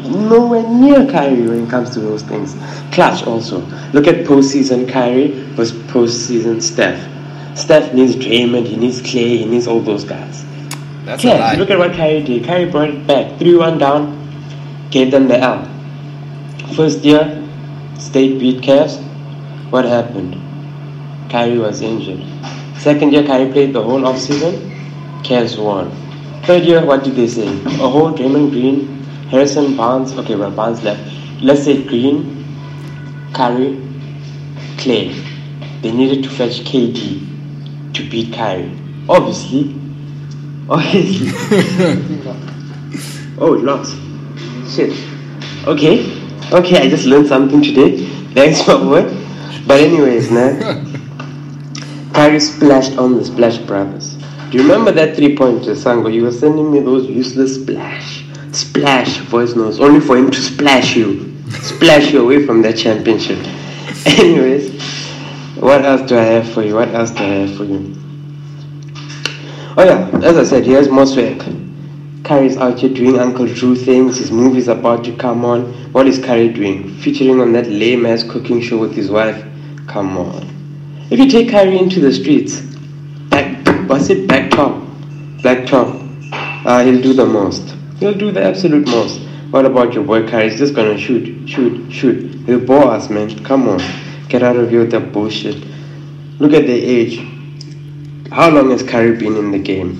nowhere 0.04 0.68
near 0.68 1.10
Kyrie 1.10 1.46
when 1.48 1.64
it 1.64 1.70
comes 1.70 1.90
to 1.90 2.00
those 2.00 2.22
things. 2.22 2.54
Clutch 2.92 3.26
also. 3.26 3.60
Look 3.92 4.06
at 4.06 4.26
postseason 4.26 4.88
Kyrie 4.90 5.32
versus 5.54 5.76
postseason 5.90 6.62
Steph. 6.62 7.08
Steph 7.56 7.92
needs 7.92 8.16
Draymond, 8.16 8.66
he 8.66 8.76
needs 8.76 9.00
Clay, 9.00 9.38
he 9.38 9.44
needs 9.44 9.66
all 9.66 9.80
those 9.80 10.04
guys. 10.04 10.44
That's 11.04 11.24
a 11.24 11.38
lie. 11.38 11.54
look 11.56 11.70
at 11.70 11.78
what 11.78 11.92
Kyrie 11.92 12.22
did. 12.22 12.44
Kyrie 12.44 12.70
brought 12.70 12.90
it 12.90 13.06
back. 13.06 13.38
3 13.38 13.56
1 13.56 13.78
down, 13.78 14.88
gave 14.90 15.10
them 15.10 15.28
the 15.28 15.38
L. 15.38 15.68
First 16.74 17.00
year, 17.00 17.38
State 17.98 18.38
beat 18.38 18.62
Cavs. 18.62 19.02
What 19.70 19.84
happened? 19.84 20.36
Kyrie 21.30 21.58
was 21.58 21.82
injured. 21.82 22.22
Second 22.78 23.12
year, 23.12 23.24
Kyrie 23.24 23.52
played 23.52 23.72
the 23.72 23.82
whole 23.82 24.00
offseason. 24.00 24.70
Cavs 25.22 25.62
won. 25.62 25.90
Third 26.44 26.64
year, 26.64 26.84
what 26.84 27.04
did 27.04 27.14
they 27.14 27.28
say? 27.28 27.46
A 27.46 27.88
whole 27.88 28.12
Draymond 28.12 28.50
Green, 28.50 29.01
Harrison 29.32 29.74
Barnes. 29.78 30.12
Okay, 30.12 30.36
well, 30.36 30.50
Barnes 30.50 30.82
left. 30.82 31.00
Let's 31.40 31.64
say 31.64 31.82
Green, 31.82 32.44
Kyrie, 33.32 33.80
Clay. 34.76 35.14
They 35.80 35.90
needed 35.90 36.22
to 36.24 36.28
fetch 36.28 36.60
KD 36.60 37.94
to 37.94 38.10
beat 38.10 38.34
Kyrie. 38.34 38.78
Obviously, 39.08 39.74
obviously. 40.68 41.28
oh, 43.38 43.54
it 43.54 43.64
lost. 43.64 43.96
Shit. 44.68 44.92
Okay. 45.66 46.20
Okay, 46.52 46.82
I 46.82 46.90
just 46.90 47.06
learned 47.06 47.26
something 47.26 47.62
today. 47.62 48.04
Thanks 48.34 48.60
for 48.60 48.76
what. 48.84 49.06
But 49.66 49.80
anyways, 49.80 50.30
man. 50.30 50.60
Kyrie 52.12 52.38
splashed 52.38 52.98
on 52.98 53.16
the 53.16 53.24
Splash 53.24 53.56
Brothers. 53.56 54.16
Do 54.50 54.58
you 54.58 54.64
remember 54.64 54.92
that 54.92 55.16
three 55.16 55.34
pointer, 55.34 55.72
Sango? 55.72 56.12
You 56.12 56.24
were 56.24 56.32
sending 56.32 56.70
me 56.70 56.80
those 56.80 57.06
useless 57.06 57.54
splash, 57.54 58.21
splash 58.54 59.18
voice 59.18 59.54
notes, 59.54 59.78
only 59.78 60.00
for 60.00 60.16
him 60.16 60.30
to 60.30 60.40
splash 60.40 60.96
you, 60.96 61.34
splash 61.50 62.12
you 62.12 62.22
away 62.22 62.46
from 62.46 62.62
that 62.62 62.76
championship. 62.76 63.38
Anyways, 64.06 64.80
what 65.56 65.84
else 65.84 66.08
do 66.08 66.18
I 66.18 66.22
have 66.22 66.52
for 66.52 66.62
you? 66.62 66.74
What 66.74 66.88
else 66.94 67.10
do 67.10 67.24
I 67.24 67.46
have 67.46 67.56
for 67.56 67.64
you? 67.64 67.94
Oh 69.76 69.84
yeah, 69.84 70.20
as 70.22 70.36
I 70.36 70.44
said, 70.44 70.66
he 70.66 70.72
has 70.72 70.88
more 70.88 71.06
swag. 71.06 71.42
Kyrie's 72.24 72.56
out 72.56 72.78
here 72.78 72.92
doing 72.92 73.18
Uncle 73.18 73.46
Drew 73.46 73.74
things. 73.74 74.18
His 74.18 74.30
movie's 74.30 74.68
about 74.68 75.04
to 75.04 75.16
come 75.16 75.44
on. 75.44 75.72
What 75.92 76.06
is 76.06 76.18
Kyrie 76.18 76.52
doing? 76.52 76.94
Featuring 76.98 77.40
on 77.40 77.52
that 77.52 77.68
lame 77.68 78.06
ass 78.06 78.22
cooking 78.22 78.60
show 78.60 78.78
with 78.78 78.94
his 78.94 79.10
wife? 79.10 79.44
Come 79.88 80.16
on. 80.16 80.48
If 81.10 81.18
you 81.18 81.28
take 81.28 81.50
Kyrie 81.50 81.78
into 81.78 82.00
the 82.00 82.12
streets, 82.12 82.60
back, 83.28 83.88
what's 83.88 84.08
it, 84.08 84.28
back 84.28 84.50
top, 84.50 84.82
black 85.42 85.66
top, 85.66 85.88
uh, 86.64 86.84
he'll 86.84 87.02
do 87.02 87.12
the 87.12 87.26
most. 87.26 87.74
He'll 88.02 88.14
do 88.14 88.32
the 88.32 88.42
absolute 88.42 88.88
most. 88.88 89.20
What 89.52 89.64
about 89.64 89.94
your 89.94 90.02
boy 90.02 90.26
Kyrie? 90.26 90.50
He's 90.50 90.58
just 90.58 90.74
gonna 90.74 90.98
shoot, 90.98 91.48
shoot, 91.48 91.88
shoot. 91.92 92.34
He'll 92.46 92.58
bore 92.58 92.90
us, 92.90 93.08
man. 93.08 93.44
Come 93.44 93.68
on. 93.68 93.80
Get 94.28 94.42
out 94.42 94.56
of 94.56 94.70
here 94.70 94.80
with 94.80 94.90
that 94.90 95.12
bullshit. 95.12 95.54
Look 96.40 96.52
at 96.52 96.66
the 96.66 96.72
age. 96.72 97.18
How 98.32 98.50
long 98.50 98.72
has 98.72 98.82
Kyrie 98.82 99.16
been 99.16 99.36
in 99.36 99.52
the 99.52 99.60
game? 99.60 99.94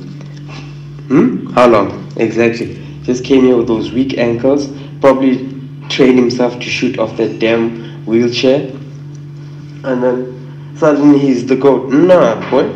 Hmm? 1.07 1.53
How 1.53 1.69
long? 1.69 2.13
Exactly. 2.17 2.85
Just 3.05 3.25
came 3.25 3.45
here 3.45 3.57
with 3.57 3.69
those 3.69 3.93
weak 3.93 4.19
ankles. 4.19 4.67
Probably 5.01 5.49
trained 5.89 6.19
himself 6.19 6.55
to 6.55 6.69
shoot 6.69 6.99
off 6.99 7.17
that 7.19 7.39
damn 7.39 8.05
wheelchair. 8.05 8.69
And 9.85 10.03
then 10.03 10.75
suddenly 10.77 11.21
he's 11.21 11.47
the 11.47 11.55
GOAT. 11.55 11.93
Nah, 11.93 12.51
boy. 12.51 12.67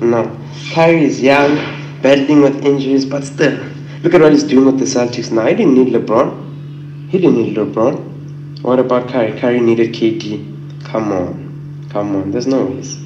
No. 0.00 0.38
Kyrie 0.72 1.04
is 1.04 1.20
young, 1.20 1.56
battling 2.00 2.40
with 2.40 2.64
injuries, 2.64 3.04
but 3.04 3.24
still. 3.24 3.69
Look 4.02 4.14
at 4.14 4.20
what 4.22 4.32
he's 4.32 4.44
doing 4.44 4.64
with 4.64 4.78
the 4.78 4.86
Celtics 4.86 5.30
now. 5.30 5.46
He 5.46 5.54
didn't 5.54 5.74
need 5.74 5.92
LeBron. 5.92 7.10
He 7.10 7.18
didn't 7.18 7.36
need 7.36 7.56
LeBron. 7.56 8.62
What 8.62 8.78
about 8.78 9.08
Kyrie? 9.10 9.38
Kyrie 9.38 9.60
needed 9.60 9.92
KD. 9.92 10.84
Come 10.84 11.12
on. 11.12 11.86
Come 11.90 12.16
on. 12.16 12.30
There's 12.30 12.46
no 12.46 12.64
ways. 12.64 12.96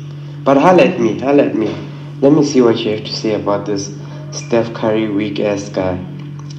But 0.44 0.56
holla 0.56 0.84
at 0.84 1.00
me. 1.00 1.18
Holla 1.18 1.46
at 1.46 1.56
me. 1.56 1.74
Let 2.20 2.32
me 2.32 2.44
see 2.44 2.60
what 2.60 2.78
you 2.78 2.92
have 2.92 3.04
to 3.04 3.12
say 3.12 3.34
about 3.34 3.66
this 3.66 3.92
Steph 4.30 4.72
Curry 4.72 5.08
weak 5.08 5.40
ass 5.40 5.68
guy. 5.68 5.98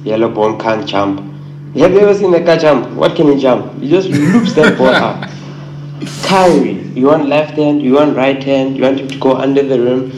Yellow 0.04 0.28
bone 0.28 0.58
can't 0.58 0.86
jump. 0.86 1.20
Have 1.76 1.92
you 1.92 2.00
ever 2.00 2.14
seen 2.14 2.34
a 2.34 2.40
guy 2.40 2.58
jump? 2.58 2.90
What 2.90 3.16
can 3.16 3.32
he 3.32 3.40
jump? 3.40 3.80
He 3.80 3.88
just 3.88 4.08
loops 4.08 4.52
that 4.54 4.76
ball 4.76 4.88
up. 5.08 5.30
Kyrie, 6.24 6.82
you 6.94 7.06
want 7.06 7.26
left 7.26 7.54
hand, 7.54 7.80
you 7.80 7.94
want 7.94 8.14
right 8.16 8.42
hand, 8.42 8.76
you 8.76 8.82
want 8.82 9.00
him 9.00 9.08
to 9.08 9.18
go 9.18 9.34
under 9.36 9.62
the 9.62 9.80
rim, 9.80 10.10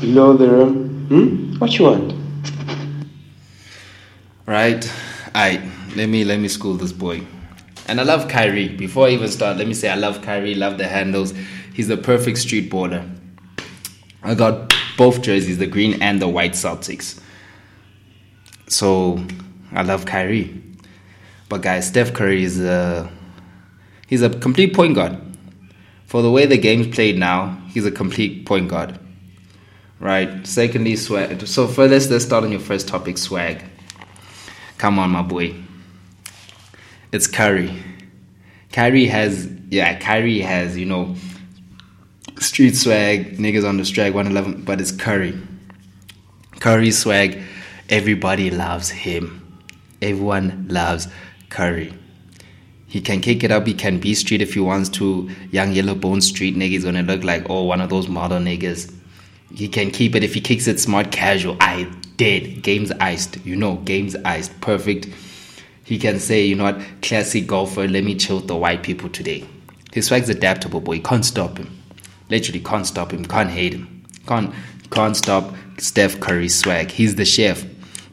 below 0.00 0.36
the 0.36 0.48
rim. 0.48 1.06
Hmm? 1.08 1.58
What 1.58 1.78
you 1.78 1.86
want? 1.86 2.11
Right. 4.52 4.86
Alright. 5.28 5.62
Let 5.96 6.10
me 6.10 6.24
let 6.24 6.38
me 6.38 6.46
school 6.46 6.74
this 6.74 6.92
boy. 6.92 7.26
And 7.88 7.98
I 7.98 8.02
love 8.02 8.28
Kyrie. 8.28 8.68
Before 8.68 9.06
I 9.06 9.12
even 9.12 9.28
start, 9.28 9.56
let 9.56 9.66
me 9.66 9.72
say 9.72 9.88
I 9.88 9.94
love 9.94 10.20
Kyrie, 10.20 10.54
love 10.54 10.76
the 10.76 10.86
handles. 10.86 11.32
He's 11.72 11.88
the 11.88 11.96
perfect 11.96 12.36
street 12.36 12.70
baller. 12.70 13.02
I 14.22 14.34
got 14.34 14.74
both 14.98 15.22
jerseys, 15.22 15.56
the 15.56 15.66
green 15.66 16.02
and 16.02 16.20
the 16.20 16.28
white 16.28 16.52
Celtics. 16.52 17.18
So 18.68 19.24
I 19.72 19.84
love 19.84 20.04
Kyrie. 20.04 20.62
But 21.48 21.62
guys, 21.62 21.88
Steph 21.88 22.12
Curry 22.12 22.44
is 22.44 22.60
a 22.60 23.10
he's 24.06 24.20
a 24.20 24.28
complete 24.28 24.74
point 24.74 24.96
guard. 24.96 25.16
For 26.04 26.20
the 26.20 26.30
way 26.30 26.44
the 26.44 26.58
game's 26.58 26.94
played 26.94 27.18
now, 27.18 27.58
he's 27.70 27.86
a 27.86 27.90
complete 27.90 28.44
point 28.44 28.68
guard. 28.68 28.98
Right. 29.98 30.46
Secondly, 30.46 30.96
swag. 30.96 31.46
So 31.46 31.66
first, 31.66 32.10
let's 32.10 32.24
start 32.26 32.44
on 32.44 32.50
your 32.50 32.60
first 32.60 32.86
topic, 32.86 33.16
swag. 33.16 33.64
Come 34.82 34.98
on, 34.98 35.10
my 35.10 35.22
boy. 35.22 35.54
It's 37.12 37.28
Curry. 37.28 37.72
Curry 38.72 39.06
has, 39.06 39.48
yeah, 39.70 39.96
Curry 40.00 40.40
has, 40.40 40.76
you 40.76 40.86
know, 40.86 41.14
street 42.40 42.74
swag, 42.74 43.38
niggas 43.38 43.64
on 43.64 43.76
the 43.76 43.84
strike, 43.84 44.12
111, 44.12 44.64
but 44.64 44.80
it's 44.80 44.90
Curry. 44.90 45.38
Curry 46.58 46.90
swag, 46.90 47.40
everybody 47.90 48.50
loves 48.50 48.90
him. 48.90 49.56
Everyone 50.02 50.66
loves 50.68 51.06
Curry. 51.48 51.94
He 52.88 53.00
can 53.00 53.20
kick 53.20 53.44
it 53.44 53.52
up, 53.52 53.68
he 53.68 53.74
can 53.74 54.00
be 54.00 54.14
street 54.14 54.42
if 54.42 54.54
he 54.54 54.58
wants 54.58 54.88
to. 54.98 55.30
Young 55.52 55.70
yellow 55.70 55.94
bone 55.94 56.20
street 56.20 56.56
nigga 56.56 56.72
is 56.74 56.84
gonna 56.84 57.04
look 57.04 57.22
like, 57.22 57.48
oh, 57.48 57.62
one 57.62 57.80
of 57.80 57.88
those 57.88 58.08
model 58.08 58.40
niggas. 58.40 58.92
He 59.54 59.68
can 59.68 59.90
keep 59.90 60.14
it 60.14 60.24
if 60.24 60.34
he 60.34 60.40
kicks 60.40 60.66
it 60.66 60.80
smart 60.80 61.12
casual. 61.12 61.56
I 61.60 61.90
did. 62.16 62.62
Game's 62.62 62.90
iced. 62.92 63.44
You 63.44 63.56
know, 63.56 63.76
game's 63.76 64.16
iced. 64.24 64.58
Perfect. 64.60 65.08
He 65.84 65.98
can 65.98 66.18
say, 66.20 66.44
you 66.44 66.54
know 66.54 66.64
what, 66.64 66.80
classic 67.02 67.46
golfer, 67.46 67.86
let 67.86 68.04
me 68.04 68.14
chill 68.14 68.40
the 68.40 68.56
white 68.56 68.82
people 68.82 69.08
today. 69.08 69.44
His 69.92 70.06
swag's 70.06 70.28
adaptable, 70.28 70.80
boy. 70.80 70.94
You 70.94 71.02
can't 71.02 71.24
stop 71.24 71.58
him. 71.58 71.70
Literally 72.30 72.60
can't 72.60 72.86
stop 72.86 73.12
him. 73.12 73.24
Can't 73.26 73.50
hate 73.50 73.74
him. 73.74 74.04
Can't 74.26 74.54
can't 74.90 75.16
stop 75.16 75.54
Steph 75.78 76.20
Curry's 76.20 76.54
swag. 76.58 76.90
He's 76.90 77.16
the 77.16 77.24
chef. 77.24 77.64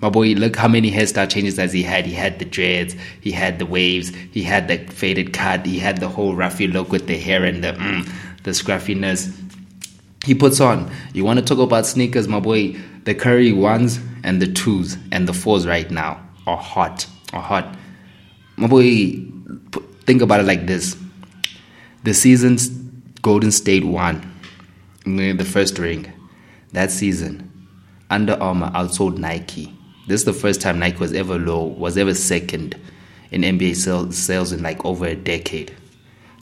My 0.02 0.10
boy, 0.10 0.30
look 0.30 0.56
how 0.56 0.70
many 0.70 0.92
hairstyle 0.92 1.30
changes 1.30 1.58
has 1.58 1.74
he 1.74 1.84
had. 1.84 2.06
He 2.06 2.14
had 2.14 2.40
the 2.40 2.46
dreads, 2.46 2.96
he 3.20 3.32
had 3.32 3.60
the 3.60 3.66
waves, 3.66 4.14
he 4.32 4.44
had 4.44 4.70
the 4.70 4.78
faded 4.78 5.34
cut, 5.34 5.66
he 5.66 5.78
had 5.78 5.98
the 5.98 6.08
whole 6.08 6.36
ruffy 6.36 6.72
look 6.72 6.90
with 6.90 7.08
the 7.08 7.18
hair 7.18 7.44
and 7.44 7.64
the 7.64 7.74
mm, 7.74 8.10
the 8.44 8.54
scruffiness 8.54 9.30
he 10.30 10.36
puts 10.36 10.60
on. 10.60 10.92
You 11.12 11.26
want 11.26 11.40
to 11.40 11.44
talk 11.44 11.58
about 11.58 11.88
sneakers, 11.88 12.28
my 12.28 12.40
boy? 12.40 12.80
The 13.06 13.16
Curry 13.16 13.52
ones 13.52 14.00
and 14.24 14.40
the 14.40 14.46
twos 14.46 14.96
and 15.12 15.28
the 15.28 15.34
fours 15.34 15.66
right 15.66 15.90
now 15.90 16.24
are 16.46 16.56
hot. 16.56 17.08
Are 17.34 17.42
hot. 17.42 17.76
My 18.56 18.68
boy, 18.68 19.24
think 20.06 20.22
about 20.22 20.40
it 20.40 20.46
like 20.46 20.68
this: 20.68 20.96
the 22.04 22.14
season's 22.14 22.70
Golden 23.24 23.52
State 23.52 23.84
won 23.84 24.22
the 25.04 25.50
first 25.52 25.80
ring. 25.80 26.14
That 26.74 26.92
season, 26.92 27.52
Under 28.12 28.34
Armour 28.34 28.70
outsold 28.76 29.18
Nike. 29.18 29.74
This 30.08 30.22
is 30.22 30.26
the 30.26 30.34
first 30.34 30.62
time 30.62 30.78
Nike 30.78 30.98
was 30.98 31.14
ever 31.14 31.40
low, 31.40 31.64
was 31.64 31.98
ever 31.98 32.14
second 32.14 32.80
in 33.32 33.42
NBA 33.42 33.76
sales, 33.76 34.16
sales 34.16 34.52
in 34.52 34.62
like 34.62 34.86
over 34.86 35.08
a 35.08 35.16
decade. 35.16 35.76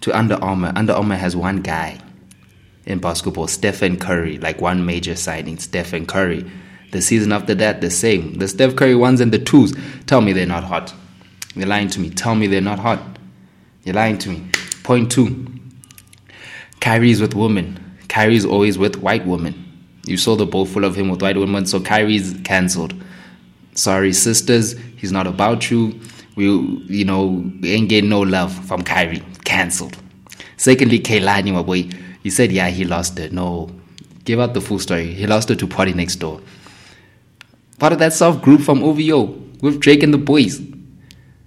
To 0.02 0.18
Under 0.18 0.36
Armour, 0.44 0.74
Under 0.76 0.92
Armour 0.92 1.16
has 1.16 1.38
one 1.38 1.62
guy 1.62 2.02
in 2.88 3.00
basketball, 3.00 3.48
Stephen 3.48 3.98
Curry, 3.98 4.38
like 4.40 4.62
one 4.62 4.86
major 4.86 5.16
signing, 5.16 5.58
Stephen 5.58 6.06
Curry. 6.06 6.50
The 6.92 7.02
season 7.02 7.34
after 7.34 7.54
that, 7.56 7.82
the 7.82 7.92
same. 7.92 8.36
The 8.36 8.48
Steph 8.48 8.76
Curry 8.76 8.96
ones 8.96 9.20
and 9.20 9.32
the 9.32 9.40
twos. 9.40 9.76
Tell 10.06 10.22
me 10.22 10.32
they're 10.34 10.46
not 10.46 10.64
hot. 10.64 10.94
You're 11.54 11.68
lying 11.68 11.90
to 11.90 12.00
me. 12.00 12.10
Tell 12.10 12.34
me 12.34 12.48
they're 12.48 12.62
not 12.62 12.80
hot. 12.80 13.02
You're 13.84 13.96
lying 13.96 14.18
to 14.20 14.30
me. 14.30 14.50
Point 14.84 15.12
two. 15.12 15.46
Kyrie's 16.80 17.20
with 17.20 17.36
women. 17.36 17.78
Kyrie's 18.08 18.46
always 18.46 18.78
with 18.78 18.98
white 18.98 19.26
women. 19.26 19.66
You 20.06 20.16
saw 20.16 20.38
the 20.38 20.46
bowl 20.46 20.66
full 20.66 20.86
of 20.86 20.96
him 20.96 21.10
with 21.10 21.22
white 21.22 21.36
women, 21.36 21.66
so 21.66 21.82
Kyrie's 21.82 22.34
cancelled. 22.46 22.94
Sorry, 23.74 24.14
sisters, 24.14 24.76
he's 24.96 25.12
not 25.12 25.28
about 25.28 25.70
you. 25.70 26.00
We, 26.38 26.46
you 26.46 27.04
know, 27.04 27.52
ain't 27.64 27.90
getting 27.90 28.10
no 28.10 28.22
love 28.22 28.54
from 28.66 28.84
Kyrie. 28.84 29.24
Cancelled. 29.44 29.98
Secondly, 30.56 31.00
Kehlani, 31.00 31.52
my 31.52 31.64
boy, 31.64 31.90
he 32.28 32.32
said, 32.32 32.52
yeah, 32.52 32.68
he 32.68 32.84
lost 32.84 33.18
it. 33.20 33.32
No, 33.32 33.72
give 34.26 34.38
out 34.38 34.54
the 34.54 34.60
full 34.60 34.80
story. 34.80 35.14
He 35.14 35.26
lost 35.26 35.50
it 35.50 35.60
to 35.60 35.66
PartyNextDoor. 35.66 36.44
Part 37.80 37.94
of 37.94 38.00
that 38.00 38.12
soft 38.12 38.42
group 38.42 38.60
from 38.60 38.84
OVO 38.84 39.28
with 39.62 39.80
Drake 39.80 40.04
and 40.04 40.14
the 40.14 40.18
boys. 40.18 40.62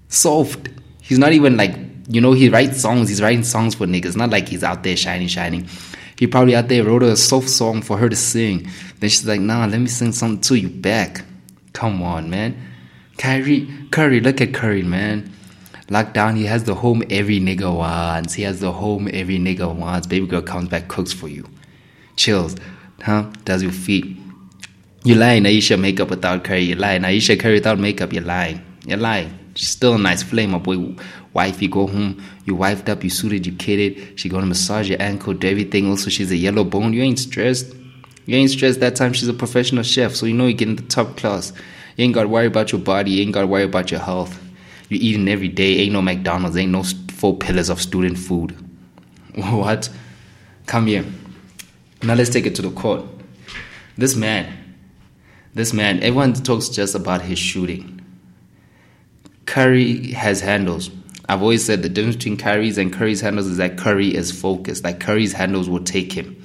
Soft. 0.09 0.71
He's 1.03 1.19
not 1.19 1.35
even 1.35 1.59
like, 1.59 1.77
you 2.09 2.23
know, 2.23 2.33
he 2.33 2.49
writes 2.49 2.81
songs. 2.81 3.11
He's 3.11 3.21
writing 3.21 3.45
songs 3.45 3.75
for 3.75 3.87
niggas. 3.87 4.17
Not 4.17 4.31
like 4.31 4.49
he's 4.49 4.65
out 4.65 4.83
there 4.83 4.97
shining, 4.97 5.29
shining. 5.29 5.69
He 6.19 6.27
probably 6.27 6.57
out 6.57 6.69
there 6.69 6.83
wrote 6.83 7.03
a 7.03 7.15
soft 7.15 7.51
song 7.51 7.83
for 7.83 7.99
her 7.99 8.09
to 8.09 8.17
sing. 8.17 8.67
Then 9.01 9.11
she's 9.11 9.27
like, 9.27 9.43
nah, 9.43 9.67
let 9.67 9.81
me 9.81 9.87
sing 9.87 10.13
something 10.13 10.41
to 10.41 10.55
you 10.55 10.71
back. 10.71 11.27
Come 11.75 12.03
on, 12.03 12.31
man. 12.31 12.57
Kyrie, 13.19 13.69
Curry, 13.91 14.21
look 14.21 14.41
at 14.41 14.55
Curry, 14.55 14.83
man. 14.83 15.31
Lockdown, 15.91 16.37
he 16.37 16.45
has 16.45 16.63
the 16.63 16.75
home 16.77 17.03
every 17.11 17.41
nigga 17.41 17.75
wants. 17.75 18.35
He 18.35 18.45
has 18.45 18.61
the 18.61 18.71
home 18.71 19.09
every 19.13 19.39
nigga 19.39 19.75
wants. 19.75 20.07
Baby 20.07 20.29
girl 20.29 20.41
comes 20.41 20.69
back, 20.69 20.87
cooks 20.87 21.13
for 21.13 21.27
you. 21.27 21.45
Chills, 22.15 22.55
huh? 23.03 23.29
Does 23.45 23.61
your 23.63 23.73
feet. 23.73 24.17
You 25.03 25.17
lying, 25.17 25.43
Aisha 25.43 25.81
makeup 25.81 26.11
without 26.11 26.45
Curry. 26.45 26.63
You 26.63 26.77
lying, 26.77 27.03
Aisha 27.03 27.39
Curry 27.41 27.55
without 27.55 27.81
makeup. 27.81 28.13
You're 28.13 28.23
lying. 28.23 28.63
You're 28.87 28.99
lying. 28.99 29.37
She's 29.55 29.71
still 29.71 29.95
a 29.95 29.99
nice 29.99 30.23
flame, 30.23 30.53
my 30.53 30.59
boy. 30.59 30.95
Wife, 31.33 31.61
you 31.61 31.69
go 31.69 31.89
home, 31.89 32.23
you 32.45 32.55
wifed 32.55 32.89
up, 32.89 33.03
you 33.03 33.11
suited, 33.11 33.45
you 33.47 33.53
kidded. 33.55 34.19
She 34.19 34.29
gonna 34.29 34.47
massage 34.47 34.89
your 34.89 35.03
ankle, 35.03 35.35
do 35.35 35.49
everything. 35.49 35.89
Also, 35.89 36.09
she's 36.09 36.31
a 36.31 36.37
yellow 36.37 36.63
bone. 36.63 36.93
You 36.93 37.03
ain't 37.03 37.19
stressed. 37.19 37.75
You 38.27 38.37
ain't 38.37 38.51
stressed 38.51 38.79
that 38.79 38.95
time. 38.95 39.13
She's 39.13 39.29
a 39.29 39.35
professional 39.35 39.83
chef, 39.83 40.15
so 40.15 40.27
you 40.27 40.35
know 40.35 40.47
you're 40.47 40.57
getting 40.57 40.77
the 40.77 40.83
top 40.83 41.17
class. 41.17 41.53
You 41.97 42.05
ain't 42.05 42.15
gotta 42.15 42.29
worry 42.29 42.47
about 42.47 42.71
your 42.71 42.81
body. 42.81 43.11
You 43.11 43.23
ain't 43.23 43.33
gotta 43.33 43.49
worry 43.49 43.65
about 43.65 43.91
your 43.91 44.01
health. 44.01 44.39
You 44.91 44.99
eating 45.01 45.29
every 45.29 45.49
day. 45.49 45.79
Ain't 45.79 45.93
no 45.93 46.03
McDonald's. 46.03 46.57
Ain't 46.57 46.73
no 46.73 46.83
four 47.13 47.39
pillars 47.39 47.71
of 47.71 47.81
student 47.81 48.19
food. 48.19 48.55
What? 49.35 49.89
Come 50.67 50.89
here. 50.89 51.05
Now 52.03 52.15
let's 52.15 52.31
take 52.31 52.47
it 52.47 52.55
to 52.57 52.63
the 52.63 52.71
court. 52.71 53.05
This 53.97 54.17
man, 54.17 54.53
this 55.55 55.73
man, 55.73 55.99
everyone 55.99 56.33
talks 56.33 56.69
just 56.69 56.95
about 56.95 57.23
his 57.23 57.39
shooting. 57.39 58.01
Curry 59.47 60.13
has 60.13 60.41
handles. 60.41 60.91
I've 61.29 61.43
always 61.43 61.65
said 61.65 61.83
the 61.83 61.89
difference 61.89 62.17
between 62.17 62.37
Curry's 62.39 62.79
and 62.79 62.93
Curry's 62.93 63.21
handles 63.21 63.47
is 63.47 63.59
that 63.59 63.79
Curry 63.79 64.15
is 64.15 64.33
focused. 64.33 64.83
Like 64.83 64.99
Curry's 64.99 65.33
handles 65.33 65.69
will 65.69 65.85
take 65.85 66.13
him. 66.13 66.41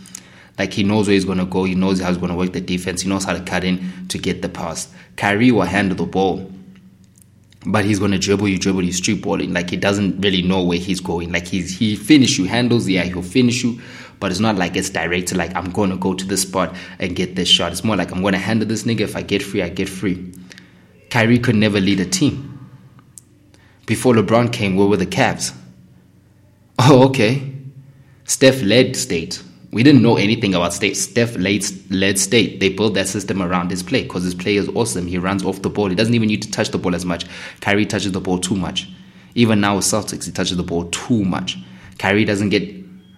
Like 0.60 0.74
he 0.74 0.84
knows 0.84 1.08
where 1.08 1.14
he's 1.14 1.26
gonna 1.26 1.46
go. 1.46 1.64
He 1.64 1.76
knows 1.76 2.00
how 2.00 2.10
he's 2.10 2.18
gonna 2.18 2.36
work 2.36 2.54
the 2.54 2.62
defense. 2.62 3.02
He 3.02 3.10
knows 3.10 3.24
how 3.24 3.34
to 3.34 3.42
cut 3.42 3.64
in 3.64 4.08
to 4.10 4.18
get 4.18 4.42
the 4.42 4.50
pass. 4.50 4.94
Kyrie 5.16 5.52
will 5.52 5.64
handle 5.64 5.98
the 5.98 6.06
ball, 6.06 6.52
but 7.66 7.84
he's 7.86 8.00
gonna 8.00 8.20
dribble 8.20 8.48
you, 8.48 8.60
dribble 8.60 8.84
you, 8.84 8.92
street 8.92 9.22
balling. 9.22 9.54
Like 9.54 9.70
he 9.70 9.78
doesn't 9.78 10.22
really 10.22 10.42
know 10.42 10.64
where 10.64 10.78
he's 10.78 11.00
going. 11.00 11.32
Like 11.32 11.48
he's 11.48 11.78
he 11.78 11.96
finish 11.96 12.38
you 12.38 12.46
handles. 12.46 12.88
Yeah, 12.88 13.04
he'll 13.04 13.22
finish 13.22 13.64
you, 13.64 13.82
but 14.20 14.32
it's 14.32 14.40
not 14.40 14.56
like 14.56 14.76
it's 14.76 14.90
directed. 14.90 15.38
Like 15.38 15.56
I'm 15.56 15.72
gonna 15.72 15.98
go 15.98 16.14
to 16.14 16.26
this 16.26 16.44
spot 16.44 16.76
and 17.00 17.16
get 17.16 17.36
this 17.36 17.48
shot. 17.48 17.72
It's 17.72 17.84
more 17.84 17.96
like 17.96 18.12
I'm 18.12 18.22
gonna 18.22 18.38
handle 18.38 18.68
this 18.68 18.84
nigga. 18.84 19.02
If 19.02 19.16
I 19.16 19.22
get 19.22 19.42
free, 19.42 19.62
I 19.64 19.70
get 19.70 19.90
free. 19.90 20.32
Kyrie 21.10 21.40
could 21.40 21.56
never 21.56 21.80
lead 21.80 22.00
a 22.00 22.06
team. 22.06 22.52
Before 23.86 24.14
LeBron 24.14 24.52
came, 24.52 24.76
where 24.76 24.88
were 24.88 24.98
the 24.98 25.06
Cavs? 25.06 25.56
Oh, 26.78 27.06
okay. 27.08 27.54
Steph 28.26 28.62
led 28.62 28.98
State. 28.98 29.42
We 29.76 29.84
didn't 29.84 30.04
know 30.04 30.16
anything 30.16 30.56
about 30.56 30.72
State. 30.72 30.96
Steph 30.96 31.36
led, 31.36 31.66
led 31.92 32.18
State. 32.18 32.62
They 32.62 32.70
built 32.70 32.94
that 32.94 33.10
system 33.10 33.42
around 33.42 33.72
his 33.72 33.84
play 33.84 34.04
because 34.04 34.24
his 34.24 34.34
play 34.34 34.56
is 34.56 34.70
awesome. 34.70 35.06
He 35.06 35.18
runs 35.18 35.44
off 35.44 35.62
the 35.64 35.70
ball. 35.70 35.90
He 35.90 35.96
doesn't 35.96 36.14
even 36.14 36.30
need 36.30 36.44
to 36.44 36.50
touch 36.50 36.70
the 36.70 36.78
ball 36.78 36.96
as 36.96 37.04
much. 37.04 37.26
Kyrie 37.60 37.86
touches 37.86 38.14
the 38.14 38.22
ball 38.22 38.40
too 38.40 38.56
much. 38.56 38.90
Even 39.34 39.60
now 39.60 39.76
with 39.76 39.84
Celtics, 39.84 40.24
he 40.24 40.32
touches 40.32 40.56
the 40.56 40.64
ball 40.64 40.86
too 40.92 41.26
much. 41.26 41.58
Kyrie 42.00 42.24
doesn't 42.24 42.52
get. 42.52 42.64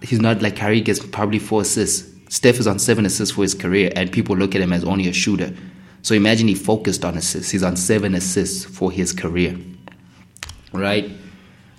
He's 0.02 0.20
not 0.20 0.42
like 0.42 0.56
Kyrie 0.56 0.80
gets 0.80 0.98
probably 0.98 1.38
four 1.38 1.60
assists. 1.60 2.10
Steph 2.28 2.58
is 2.58 2.66
on 2.66 2.80
seven 2.80 3.06
assists 3.06 3.36
for 3.36 3.42
his 3.42 3.54
career, 3.54 3.92
and 3.94 4.10
people 4.10 4.36
look 4.36 4.56
at 4.56 4.60
him 4.60 4.72
as 4.72 4.82
only 4.82 5.06
a 5.06 5.12
shooter. 5.12 5.54
So 6.02 6.16
imagine 6.16 6.48
he 6.48 6.56
focused 6.56 7.04
on 7.04 7.16
assists. 7.16 7.52
He's 7.52 7.62
on 7.62 7.76
seven 7.76 8.16
assists 8.16 8.64
for 8.64 8.90
his 8.90 9.12
career 9.12 9.56
right? 10.72 11.10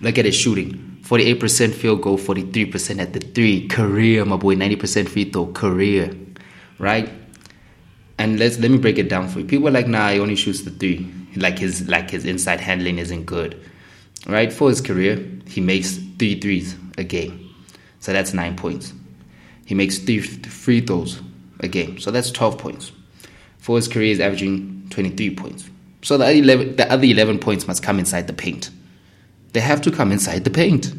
Look 0.01 0.17
at 0.17 0.25
his 0.25 0.36
shooting 0.36 0.88
48% 1.10 1.74
field 1.74 2.04
goal, 2.04 2.20
43% 2.20 3.00
at 3.00 3.13
the 3.13 3.20
three. 3.20 3.68
Career, 3.68 4.24
my 4.25 4.36
boy, 4.36 4.54
90% 4.54 5.10
free 5.10 5.24
throw, 5.24 5.51
career, 5.54 6.16
right? 6.78 7.10
And 8.20 8.38
let's 8.38 8.60
let 8.60 8.70
me 8.70 8.78
break 8.78 9.00
it 9.00 9.10
down 9.10 9.28
for 9.28 9.39
you. 9.39 9.46
People 9.46 9.68
are 9.70 9.72
like, 9.72 9.88
nah, 9.88 10.12
he 10.12 10.20
only 10.20 10.36
shoots 10.36 10.62
the 10.62 10.70
three. 10.70 11.12
Like 11.36 11.58
his 11.58 11.88
like 11.88 12.12
his 12.12 12.25
inside 12.25 12.60
handling 12.60 13.00
isn't 13.00 13.25
good, 13.25 13.60
right? 14.28 14.54
For 14.54 14.70
his 14.70 14.82
career, 14.82 15.25
he 15.48 15.62
makes 15.62 15.98
three 16.18 16.39
threes 16.39 16.75
a 16.98 17.04
game, 17.04 17.56
so 18.00 18.13
that's 18.13 18.34
nine 18.34 18.56
points. 18.56 18.94
He 19.66 19.74
makes 19.74 19.98
three 20.00 20.20
free 20.20 20.82
throws 20.82 21.22
a 21.60 21.68
game, 21.68 22.00
so 22.00 22.12
that's 22.12 22.32
12 22.32 22.58
points. 22.58 22.92
For 23.58 23.78
his 23.78 23.88
career, 23.88 24.08
he's 24.08 24.20
averaging 24.20 24.88
23 24.89 25.36
points. 25.36 25.70
So 26.01 26.18
the 26.18 26.25
other 26.25 26.34
11, 26.34 26.75
the 26.75 26.92
other 26.92 27.06
11 27.06 27.39
points 27.39 27.68
must 27.68 27.84
come 27.84 28.00
inside 28.00 28.28
the 28.28 28.34
paint. 28.34 28.72
They 29.53 29.60
have 29.60 29.82
to 29.82 29.91
come 29.91 30.12
inside 30.12 30.44
the 30.44 30.50
paint. 30.50 30.94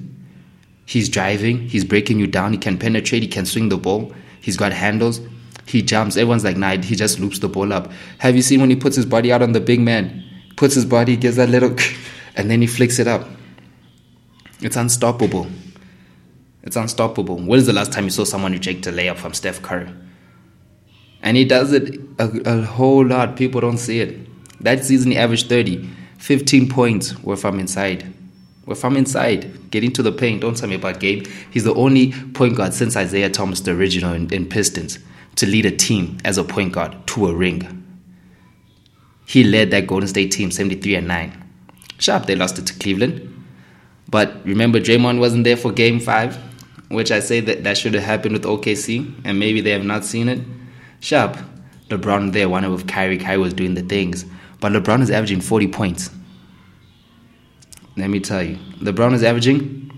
He's 0.86 1.08
driving, 1.08 1.68
he's 1.68 1.84
breaking 1.84 2.18
you 2.18 2.26
down, 2.26 2.52
he 2.52 2.58
can 2.58 2.76
penetrate, 2.76 3.22
he 3.22 3.28
can 3.28 3.46
swing 3.46 3.68
the 3.68 3.78
ball, 3.78 4.12
he's 4.40 4.56
got 4.56 4.72
handles, 4.72 5.20
he 5.66 5.82
jumps. 5.82 6.16
Everyone's 6.16 6.44
like, 6.44 6.56
nah, 6.56 6.76
he 6.76 6.96
just 6.96 7.20
loops 7.20 7.38
the 7.38 7.48
ball 7.48 7.72
up. 7.72 7.90
Have 8.18 8.34
you 8.34 8.42
seen 8.42 8.60
when 8.60 8.70
he 8.70 8.76
puts 8.76 8.96
his 8.96 9.06
body 9.06 9.32
out 9.32 9.40
on 9.40 9.52
the 9.52 9.60
big 9.60 9.80
man? 9.80 10.24
Puts 10.56 10.74
his 10.74 10.84
body, 10.84 11.16
gives 11.16 11.36
that 11.36 11.48
little, 11.48 11.76
and 12.36 12.50
then 12.50 12.60
he 12.60 12.66
flicks 12.66 12.98
it 12.98 13.06
up. 13.06 13.28
It's 14.60 14.76
unstoppable. 14.76 15.46
It's 16.62 16.76
unstoppable. 16.76 17.36
When 17.36 17.58
is 17.58 17.66
the 17.66 17.72
last 17.72 17.92
time 17.92 18.04
you 18.04 18.10
saw 18.10 18.24
someone 18.24 18.52
reject 18.52 18.86
a 18.86 18.92
layup 18.92 19.16
from 19.16 19.32
Steph 19.32 19.62
Curry? 19.62 19.88
And 21.22 21.36
he 21.36 21.44
does 21.44 21.72
it 21.72 22.00
a, 22.18 22.58
a 22.58 22.62
whole 22.62 23.06
lot. 23.06 23.36
People 23.36 23.60
don't 23.60 23.78
see 23.78 24.00
it. 24.00 24.18
That 24.62 24.84
season, 24.84 25.12
he 25.12 25.16
averaged 25.16 25.48
30. 25.48 25.88
15 26.18 26.68
points 26.68 27.18
were 27.22 27.36
from 27.36 27.58
inside. 27.58 28.12
Were 28.70 28.76
from 28.76 28.96
inside. 28.96 29.72
Get 29.72 29.82
into 29.82 30.00
the 30.00 30.12
paint. 30.12 30.42
Don't 30.42 30.56
tell 30.56 30.68
me 30.68 30.76
about 30.76 31.00
game. 31.00 31.24
He's 31.50 31.64
the 31.64 31.74
only 31.74 32.12
point 32.12 32.56
guard 32.56 32.72
since 32.72 32.96
Isaiah 32.96 33.28
Thomas, 33.28 33.58
the 33.58 33.72
original 33.72 34.14
in, 34.14 34.32
in 34.32 34.48
Pistons, 34.48 35.00
to 35.34 35.46
lead 35.46 35.66
a 35.66 35.72
team 35.72 36.18
as 36.24 36.38
a 36.38 36.44
point 36.44 36.70
guard 36.70 36.96
to 37.08 37.26
a 37.26 37.34
ring. 37.34 37.84
He 39.26 39.42
led 39.42 39.72
that 39.72 39.88
Golden 39.88 40.06
State 40.06 40.30
team 40.30 40.52
73 40.52 40.94
and 40.94 41.08
9. 41.08 41.44
Sharp, 41.98 42.26
they 42.26 42.36
lost 42.36 42.60
it 42.60 42.66
to 42.68 42.74
Cleveland. 42.78 43.44
But 44.08 44.36
remember, 44.44 44.78
Draymond 44.78 45.18
wasn't 45.18 45.42
there 45.42 45.56
for 45.56 45.72
game 45.72 45.98
five, 45.98 46.36
which 46.90 47.10
I 47.10 47.18
say 47.18 47.40
that 47.40 47.64
that 47.64 47.76
should 47.76 47.94
have 47.94 48.04
happened 48.04 48.34
with 48.34 48.44
OKC, 48.44 49.12
and 49.24 49.40
maybe 49.40 49.60
they 49.60 49.72
have 49.72 49.84
not 49.84 50.04
seen 50.04 50.28
it. 50.28 50.40
Sharp, 51.00 51.36
LeBron 51.88 52.30
there, 52.30 52.48
one 52.48 52.62
of 52.62 52.70
with 52.70 52.86
Kyrie. 52.86 53.18
Kyrie 53.18 53.38
was 53.38 53.52
doing 53.52 53.74
the 53.74 53.82
things. 53.82 54.24
But 54.60 54.70
LeBron 54.70 55.02
is 55.02 55.10
averaging 55.10 55.40
40 55.40 55.66
points. 55.66 56.10
Let 57.96 58.10
me 58.10 58.20
tell 58.20 58.42
you, 58.42 58.56
LeBron 58.80 59.12
is 59.14 59.22
averaging 59.22 59.90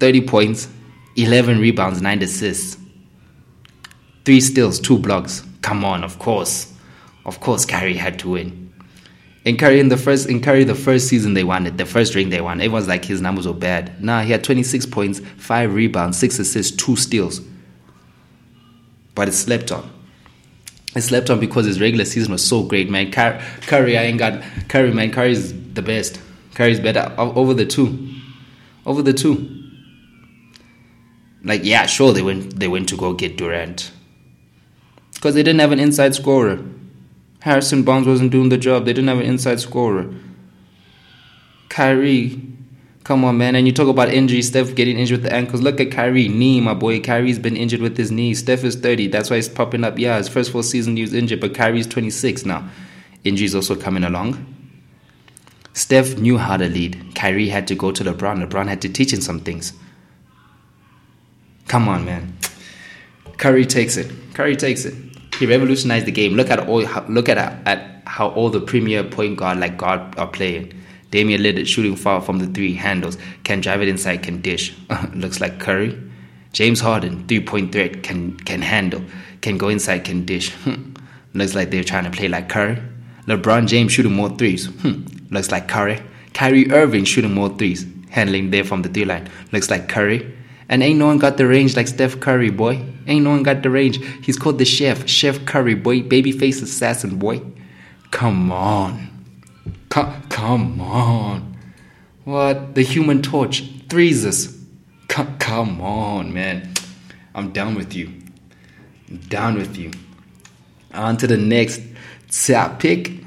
30 0.00 0.26
points, 0.26 0.68
11 1.16 1.58
rebounds, 1.58 2.02
9 2.02 2.22
assists, 2.22 2.76
3 4.24 4.40
steals, 4.40 4.80
2 4.80 4.98
blocks. 4.98 5.44
Come 5.62 5.84
on, 5.84 6.04
of 6.04 6.18
course. 6.18 6.74
Of 7.24 7.40
course, 7.40 7.64
Kyrie 7.64 7.94
had 7.94 8.18
to 8.20 8.30
win. 8.30 8.72
In 9.44 9.56
Curry 9.56 9.80
in 9.80 9.88
the 9.88 9.96
first 9.96 10.28
in 10.28 10.42
Curry 10.42 10.64
the 10.64 10.74
first 10.74 11.08
season 11.08 11.32
they 11.32 11.44
won 11.44 11.66
it, 11.66 11.78
the 11.78 11.86
first 11.86 12.14
ring 12.14 12.28
they 12.28 12.42
won. 12.42 12.60
Everyone's 12.60 12.88
like 12.88 13.04
his 13.06 13.22
numbers 13.22 13.46
were 13.46 13.54
bad. 13.54 14.02
Nah, 14.02 14.20
he 14.22 14.32
had 14.32 14.44
26 14.44 14.84
points, 14.86 15.20
five 15.38 15.72
rebounds, 15.74 16.18
six 16.18 16.38
assists, 16.38 16.76
two 16.76 16.94
steals. 16.96 17.40
But 19.14 19.28
it 19.28 19.32
slept 19.32 19.72
on. 19.72 19.90
It 20.94 21.00
slept 21.02 21.30
on 21.30 21.40
because 21.40 21.64
his 21.64 21.80
regular 21.80 22.04
season 22.04 22.32
was 22.32 22.44
so 22.46 22.62
great, 22.64 22.90
man. 22.90 23.12
Cur- 23.12 23.40
Curry, 23.62 23.96
I 23.96 24.02
ain't 24.02 24.18
got 24.18 24.42
Curry, 24.68 24.92
man. 24.92 25.10
Curry's 25.10 25.52
the 25.74 25.82
best. 25.82 26.20
Curry's 26.54 26.80
better 26.80 27.14
over 27.18 27.54
the 27.54 27.66
two, 27.66 28.14
over 28.86 29.02
the 29.02 29.12
two. 29.12 29.56
Like 31.42 31.64
yeah, 31.64 31.86
sure 31.86 32.12
they 32.12 32.22
went 32.22 32.58
they 32.58 32.68
went 32.68 32.88
to 32.90 32.96
go 32.96 33.14
get 33.14 33.36
Durant 33.36 33.92
because 35.14 35.34
they 35.34 35.42
didn't 35.42 35.60
have 35.60 35.72
an 35.72 35.80
inside 35.80 36.14
scorer. 36.14 36.58
Harrison 37.40 37.82
Barnes 37.82 38.06
wasn't 38.06 38.30
doing 38.30 38.48
the 38.48 38.58
job. 38.58 38.84
They 38.84 38.92
didn't 38.92 39.08
have 39.08 39.18
an 39.18 39.26
inside 39.26 39.60
scorer. 39.60 40.12
Kyrie, 41.68 42.40
come 43.04 43.24
on, 43.24 43.38
man. 43.38 43.54
And 43.54 43.66
you 43.66 43.72
talk 43.72 43.88
about 43.88 44.10
injury, 44.10 44.42
Steph 44.42 44.74
getting 44.74 44.98
injured 44.98 45.22
with 45.22 45.30
the 45.30 45.34
ankles. 45.34 45.62
Look 45.62 45.80
at 45.80 45.90
Kyrie, 45.90 46.28
knee, 46.28 46.60
my 46.60 46.74
boy. 46.74 47.00
Kyrie's 47.00 47.38
been 47.38 47.56
injured 47.56 47.80
with 47.80 47.96
his 47.96 48.10
knee. 48.10 48.34
Steph 48.34 48.64
is 48.64 48.76
30. 48.76 49.08
That's 49.08 49.30
why 49.30 49.36
he's 49.36 49.48
popping 49.48 49.84
up. 49.84 49.98
Yeah, 49.98 50.18
his 50.18 50.28
first 50.28 50.50
full 50.52 50.62
season 50.62 50.96
he 50.96 51.02
was 51.02 51.14
injured, 51.14 51.40
but 51.40 51.54
Kyrie's 51.54 51.86
26 51.86 52.44
now. 52.44 52.68
Injuries 53.24 53.54
also 53.54 53.76
coming 53.76 54.04
along. 54.04 54.49
Steph 55.80 56.18
knew 56.18 56.36
how 56.36 56.58
to 56.58 56.68
lead. 56.68 57.14
Kyrie 57.14 57.48
had 57.48 57.66
to 57.68 57.74
go 57.74 57.90
to 57.90 58.04
LeBron. 58.04 58.46
LeBron 58.46 58.68
had 58.68 58.82
to 58.82 58.88
teach 58.90 59.14
him 59.14 59.22
some 59.22 59.40
things. 59.40 59.72
Come 61.68 61.88
on, 61.88 62.04
man. 62.04 62.36
Curry 63.38 63.64
takes 63.64 63.96
it. 63.96 64.12
Curry 64.34 64.56
takes 64.56 64.84
it. 64.84 64.92
He 65.38 65.46
revolutionized 65.46 66.04
the 66.04 66.12
game. 66.12 66.34
Look 66.34 66.50
at 66.50 66.68
all. 66.68 66.84
Look 67.08 67.30
at 67.30 67.38
at 67.38 68.02
how 68.06 68.28
all 68.28 68.50
the 68.50 68.60
premier 68.60 69.02
point 69.02 69.38
guard 69.38 69.58
like 69.58 69.78
guard 69.78 70.18
are 70.18 70.26
playing. 70.26 70.74
Damian 71.10 71.40
Lillard 71.40 71.66
shooting 71.66 71.96
far 71.96 72.20
from 72.20 72.40
the 72.40 72.46
three 72.46 72.74
handles, 72.74 73.16
can 73.44 73.62
drive 73.62 73.80
it 73.80 73.88
inside, 73.88 74.22
can 74.22 74.42
dish. 74.42 74.76
Looks 75.14 75.40
like 75.40 75.60
Curry. 75.60 75.98
James 76.52 76.80
Harden 76.80 77.26
three 77.26 77.40
point 77.40 77.72
threat 77.72 78.02
can 78.02 78.36
can 78.40 78.60
handle, 78.60 79.02
can 79.40 79.56
go 79.56 79.70
inside, 79.70 80.04
can 80.04 80.26
dish. 80.26 80.52
Looks 81.32 81.54
like 81.54 81.70
they're 81.70 81.84
trying 81.84 82.04
to 82.04 82.10
play 82.10 82.28
like 82.28 82.50
Curry. 82.50 82.76
LeBron 83.26 83.66
James 83.66 83.92
shooting 83.92 84.12
more 84.12 84.28
threes. 84.28 84.66
Hmm. 84.82 85.19
Looks 85.30 85.50
like 85.50 85.68
Curry. 85.68 86.00
Kyrie 86.34 86.70
Irving 86.70 87.04
shooting 87.04 87.34
more 87.34 87.48
threes, 87.48 87.86
handling 88.10 88.50
there 88.50 88.64
from 88.64 88.82
the 88.82 88.88
three 88.88 89.04
line. 89.04 89.28
Looks 89.52 89.70
like 89.70 89.88
Curry. 89.88 90.36
And 90.68 90.82
ain't 90.82 90.98
no 90.98 91.06
one 91.06 91.18
got 91.18 91.36
the 91.36 91.46
range 91.46 91.76
like 91.76 91.88
Steph 91.88 92.20
Curry, 92.20 92.50
boy. 92.50 92.80
Ain't 93.08 93.24
no 93.24 93.30
one 93.30 93.42
got 93.42 93.62
the 93.62 93.70
range. 93.70 93.98
He's 94.22 94.36
called 94.36 94.58
the 94.58 94.64
chef, 94.64 95.08
Chef 95.08 95.44
Curry, 95.44 95.74
boy. 95.74 96.02
Babyface 96.02 96.62
assassin, 96.62 97.18
boy. 97.18 97.42
Come 98.12 98.52
on. 98.52 99.08
Come, 99.88 100.22
come 100.28 100.80
on. 100.80 101.56
What? 102.24 102.76
The 102.76 102.82
human 102.82 103.22
torch. 103.22 103.64
Threeses. 103.88 104.56
Come, 105.08 105.38
come 105.38 105.80
on, 105.80 106.32
man. 106.32 106.72
I'm 107.34 107.50
down 107.50 107.74
with 107.74 107.94
you. 107.94 108.12
I'm 109.08 109.16
down 109.16 109.56
with 109.56 109.76
you. 109.76 109.90
On 110.94 111.16
to 111.16 111.26
the 111.26 111.36
next 111.36 111.82
topic. 112.30 113.19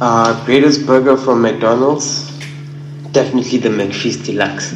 Uh, 0.00 0.44
greatest 0.44 0.86
burger 0.86 1.16
from 1.16 1.40
McDonald's? 1.42 2.30
Definitely 3.12 3.58
the 3.58 3.70
McFeast 3.70 4.24
Deluxe. 4.26 4.74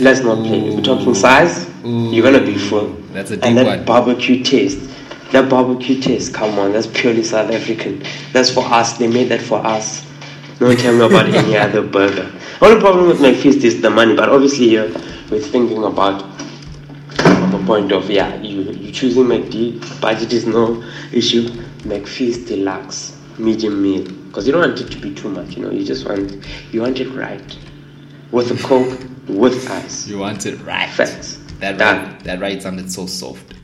Let's 0.00 0.20
not 0.20 0.44
play. 0.44 0.70
We're 0.74 0.82
talking 0.82 1.14
size, 1.14 1.68
Ooh. 1.84 2.10
you're 2.10 2.24
gonna 2.24 2.44
be 2.44 2.56
full. 2.56 2.88
That's 3.12 3.30
a 3.30 3.36
deep 3.36 3.44
And 3.44 3.58
that 3.58 3.66
one. 3.66 3.84
barbecue 3.84 4.42
taste. 4.42 4.88
That 5.30 5.48
barbecue 5.48 6.00
taste, 6.00 6.34
come 6.34 6.58
on, 6.58 6.72
that's 6.72 6.88
purely 6.88 7.22
South 7.22 7.52
African. 7.52 8.02
That's 8.32 8.50
for 8.50 8.64
us. 8.64 8.98
They 8.98 9.06
made 9.06 9.28
that 9.28 9.40
for 9.40 9.64
us. 9.64 10.04
Don't 10.58 10.76
tell 10.78 10.94
me 10.94 11.04
about 11.06 11.26
any 11.26 11.56
other 11.64 11.82
burger. 11.82 12.30
Only 12.60 12.80
problem 12.80 13.06
with 13.06 13.20
McFeast 13.20 13.62
is 13.62 13.80
the 13.80 13.90
money, 13.90 14.16
but 14.16 14.28
obviously 14.28 14.76
uh, 14.76 14.86
we're 15.30 15.40
thinking 15.40 15.84
about 15.84 16.22
from 17.16 17.54
a 17.54 17.64
point 17.66 17.92
of 17.92 18.10
yeah, 18.10 18.34
you 18.42 18.62
you 18.62 18.90
choosing 18.90 19.24
McD, 19.24 20.00
budget 20.00 20.32
is 20.32 20.46
no 20.46 20.82
issue. 21.12 21.48
McFeast 21.84 22.48
Deluxe, 22.48 23.16
medium 23.40 23.82
meal, 23.82 24.04
because 24.28 24.46
you 24.46 24.52
don't 24.52 24.62
want 24.68 24.80
it 24.80 24.90
to 24.90 24.98
be 24.98 25.14
too 25.14 25.28
much. 25.28 25.56
You 25.56 25.64
know, 25.64 25.70
you 25.70 25.84
just 25.84 26.06
want 26.06 26.46
you 26.72 26.82
want 26.82 27.00
it 27.00 27.08
right, 27.10 27.58
with 28.30 28.50
a 28.50 28.62
coke, 28.66 28.98
with 29.28 29.70
ice. 29.70 30.06
You 30.06 30.18
want 30.18 30.46
it 30.46 30.56
right. 30.62 30.90
Facts. 30.90 31.38
That 31.60 31.76
Done. 31.78 32.06
right, 32.06 32.24
that 32.24 32.40
right 32.40 32.62
sounded 32.62 32.90
so 32.90 33.06
soft. 33.06 33.54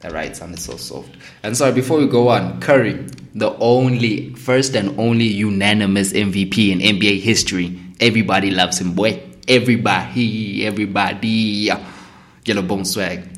That 0.00 0.12
right 0.12 0.36
sounded 0.36 0.60
so 0.60 0.76
soft. 0.76 1.16
And 1.42 1.56
sorry, 1.56 1.72
before 1.72 1.98
we 1.98 2.06
go 2.06 2.28
on, 2.28 2.60
Curry, 2.60 3.06
the 3.34 3.56
only, 3.58 4.34
first 4.34 4.74
and 4.76 4.98
only 5.00 5.24
unanimous 5.24 6.12
MVP 6.12 6.70
in 6.70 6.78
NBA 6.80 7.20
history. 7.20 7.80
Everybody 8.00 8.50
loves 8.50 8.80
him, 8.80 8.94
boy. 8.94 9.22
Everybody, 9.48 10.66
everybody. 10.66 11.70
Yellow 12.44 12.62
bone 12.62 12.84
swag. 12.84 13.28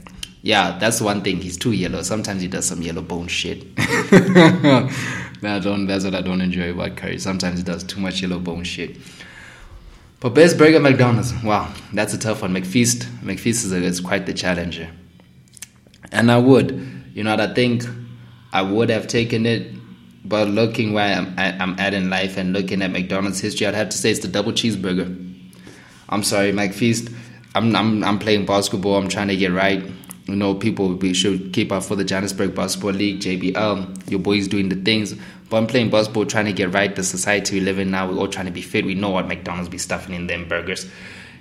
Yeah, 0.43 0.79
that's 0.79 1.01
one 1.01 1.23
thing. 1.23 1.37
He's 1.37 1.57
too 1.57 1.73
yellow. 1.73 2.03
Sometimes 2.03 2.43
he 2.43 2.49
does 2.49 2.67
some 2.67 2.83
yellow 2.83 3.03
bone 3.03 3.29
shit. 3.29 3.65
I 5.43 5.59
don't. 5.59 5.87
That's 5.87 6.05
what 6.05 6.15
I 6.15 6.21
don't 6.23 6.41
enjoy 6.41 6.71
about 6.73 6.97
Curry. 6.97 7.19
Sometimes 7.19 7.61
it 7.61 7.67
does 7.67 7.83
too 7.85 8.01
much 8.01 8.21
yellow 8.21 8.39
bone 8.39 8.65
shit. 8.65 8.97
But 10.21 10.31
best 10.31 10.59
burger 10.59 10.81
McDonald's. 10.81 11.33
Wow, 11.43 11.73
that's 11.95 12.13
a 12.13 12.19
tough 12.19 12.43
one. 12.43 12.53
McFeast. 12.53 13.05
McFeast 13.23 13.65
is, 13.65 13.73
a, 13.73 13.77
is 13.83 14.01
quite 14.01 14.27
the 14.27 14.35
challenger. 14.35 14.91
And 16.13 16.31
I 16.31 16.37
would, 16.39 16.73
you 17.15 17.25
know, 17.25 17.35
I 17.35 17.55
think 17.55 17.85
I 18.53 18.61
would 18.63 18.91
have 18.91 19.07
taken 19.07 19.47
it. 19.47 19.73
But 20.23 20.49
looking 20.49 20.93
where 20.93 21.17
I'm, 21.17 21.35
I- 21.39 21.57
I'm 21.59 21.79
at 21.81 21.95
in 21.95 22.11
life 22.11 22.37
and 22.37 22.53
looking 22.53 22.83
at 22.83 22.91
McDonald's 22.91 23.41
history, 23.41 23.67
I'd 23.67 23.75
have 23.75 23.89
to 23.89 23.97
say 23.97 24.11
it's 24.11 24.21
the 24.21 24.29
double 24.29 24.53
cheeseburger. 24.53 25.07
I'm 26.11 26.23
sorry, 26.23 26.53
McFeast. 26.53 27.11
I'm, 27.55 27.75
I'm, 27.75 28.05
I'm 28.05 28.19
playing 28.19 28.45
basketball. 28.45 28.97
I'm 28.97 29.09
trying 29.09 29.29
to 29.29 29.37
get 29.37 29.53
right. 29.53 29.83
You 30.31 30.37
know, 30.37 30.55
people 30.55 30.95
we 30.95 31.13
should 31.13 31.53
keep 31.53 31.73
up 31.73 31.83
for 31.83 31.97
the 31.97 32.05
Johannesburg 32.05 32.55
Basketball 32.55 32.93
League, 32.93 33.21
JBL. 33.21 34.11
Your 34.11 34.21
boy's 34.21 34.47
doing 34.47 34.69
the 34.69 34.77
things. 34.77 35.15
But 35.49 35.57
I'm 35.57 35.67
playing 35.67 35.91
basketball, 35.91 36.27
trying 36.27 36.45
to 36.45 36.53
get 36.53 36.73
right. 36.73 36.95
The 36.95 37.03
society 37.03 37.59
we 37.59 37.65
live 37.65 37.81
in 37.81 37.91
now, 37.91 38.09
we're 38.09 38.17
all 38.17 38.29
trying 38.29 38.47
to 38.47 38.53
be 38.53 38.63
fit. 38.63 38.85
We 38.85 38.95
know 38.95 39.11
what 39.11 39.27
McDonald's 39.27 39.69
be 39.69 39.79
stuffing 39.79 40.15
in 40.15 40.29
them 40.29 40.47
burgers. 40.47 40.87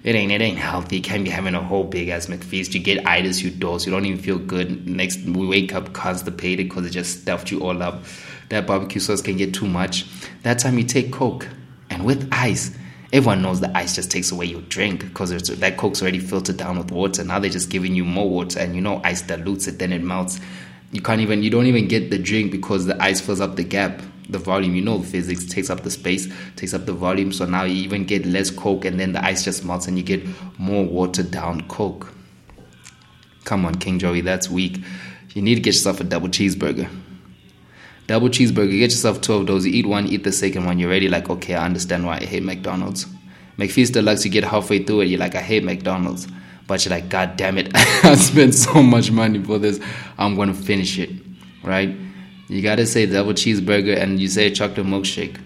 It 0.03 0.15
ain't 0.15 0.31
it 0.31 0.41
ain't 0.41 0.57
healthy. 0.57 0.97
You 0.97 1.01
can't 1.01 1.23
be 1.23 1.29
having 1.29 1.53
a 1.53 1.61
whole 1.61 1.83
big 1.83 2.09
ass 2.09 2.25
McFeast. 2.25 2.73
You 2.73 2.79
get 2.79 3.05
itis, 3.05 3.43
you 3.43 3.51
dose. 3.51 3.85
You 3.85 3.91
don't 3.91 4.05
even 4.05 4.19
feel 4.19 4.39
good. 4.39 4.87
Next, 4.87 5.19
we 5.23 5.45
wake 5.45 5.75
up 5.75 5.93
constipated 5.93 6.69
because 6.69 6.85
it 6.85 6.91
just 6.91 7.21
stuffed 7.21 7.51
you 7.51 7.59
all 7.59 7.83
up. 7.83 8.03
That 8.49 8.65
barbecue 8.65 9.01
sauce 9.01 9.21
can 9.21 9.37
get 9.37 9.53
too 9.53 9.67
much. 9.67 10.05
That 10.41 10.57
time 10.57 10.77
you 10.77 10.85
take 10.85 11.11
Coke 11.11 11.47
and 11.89 12.03
with 12.03 12.27
ice. 12.31 12.75
Everyone 13.11 13.41
knows 13.41 13.59
the 13.59 13.75
ice 13.75 13.95
just 13.95 14.11
takes 14.11 14.31
away 14.31 14.45
your 14.45 14.61
drink 14.61 14.99
because 15.01 15.31
that 15.31 15.77
Coke's 15.77 16.01
already 16.01 16.19
filtered 16.19 16.57
down 16.57 16.77
with 16.77 16.91
water. 16.91 17.23
Now 17.23 17.39
they're 17.39 17.49
just 17.49 17.71
giving 17.71 17.95
you 17.95 18.05
more 18.05 18.29
water, 18.29 18.59
and 18.59 18.75
you 18.75 18.81
know 18.81 19.01
ice 19.03 19.23
dilutes 19.23 19.67
it, 19.67 19.79
then 19.79 19.91
it 19.91 20.03
melts. 20.03 20.39
You 20.91 21.01
can't 21.01 21.19
even, 21.21 21.41
you 21.41 21.49
don't 21.49 21.65
even 21.65 21.87
get 21.87 22.11
the 22.11 22.19
drink 22.19 22.51
because 22.51 22.85
the 22.85 23.01
ice 23.01 23.19
fills 23.19 23.41
up 23.41 23.55
the 23.55 23.63
gap, 23.63 24.01
the 24.29 24.37
volume. 24.37 24.75
You 24.75 24.81
know 24.83 25.01
physics 25.01 25.45
takes 25.45 25.71
up 25.71 25.81
the 25.81 25.89
space, 25.89 26.27
takes 26.55 26.73
up 26.75 26.85
the 26.85 26.93
volume. 26.93 27.31
So 27.31 27.45
now 27.45 27.63
you 27.63 27.83
even 27.83 28.05
get 28.05 28.25
less 28.25 28.51
Coke, 28.51 28.85
and 28.85 28.99
then 28.99 29.13
the 29.13 29.25
ice 29.25 29.43
just 29.43 29.65
melts, 29.65 29.87
and 29.87 29.97
you 29.97 30.03
get 30.03 30.23
more 30.59 30.85
watered 30.85 31.31
down 31.31 31.67
Coke. 31.67 32.13
Come 33.43 33.65
on, 33.65 33.75
King 33.75 33.97
Joey, 33.97 34.21
that's 34.21 34.49
weak. 34.49 34.79
You 35.33 35.41
need 35.41 35.55
to 35.55 35.61
get 35.61 35.73
yourself 35.73 35.99
a 35.99 36.03
double 36.03 36.27
cheeseburger. 36.27 36.89
Double 38.09 38.27
cheeseburger, 38.27 38.71
get 38.71 38.89
yourself 38.89 39.21
two 39.21 39.35
of 39.35 39.45
those. 39.45 39.67
You 39.67 39.71
eat 39.71 39.85
one, 39.85 40.07
eat 40.07 40.23
the 40.23 40.31
second 40.31 40.65
one. 40.65 40.79
You're 40.79 40.89
already 40.89 41.09
like, 41.09 41.29
okay, 41.29 41.53
I 41.53 41.63
understand 41.63 42.07
why 42.07 42.15
I 42.15 42.25
hate 42.25 42.41
McDonald's. 42.41 43.05
McFeast 43.59 43.93
Deluxe, 43.93 44.25
you 44.25 44.31
get 44.31 44.43
halfway 44.43 44.81
through 44.81 45.01
it, 45.01 45.09
you're 45.09 45.19
like, 45.19 45.35
I 45.35 45.41
hate 45.41 45.63
McDonald's. 45.63 46.27
but 46.65 46.83
you're 46.83 46.89
like, 46.89 47.07
God 47.07 47.37
damn 47.37 47.59
it, 47.59 47.69
I 47.75 48.15
spent 48.15 48.55
so 48.55 48.81
much 48.81 49.11
money 49.11 49.43
for 49.43 49.59
this. 49.59 49.79
I'm 50.17 50.35
gonna 50.35 50.55
finish 50.55 50.97
it, 50.97 51.11
right? 51.63 51.95
You 52.47 52.63
gotta 52.63 52.87
say 52.87 53.05
double 53.05 53.33
cheeseburger 53.33 53.95
and 53.95 54.19
you 54.19 54.27
say 54.27 54.49
chocolate 54.49 54.87
milkshake. 54.87 55.39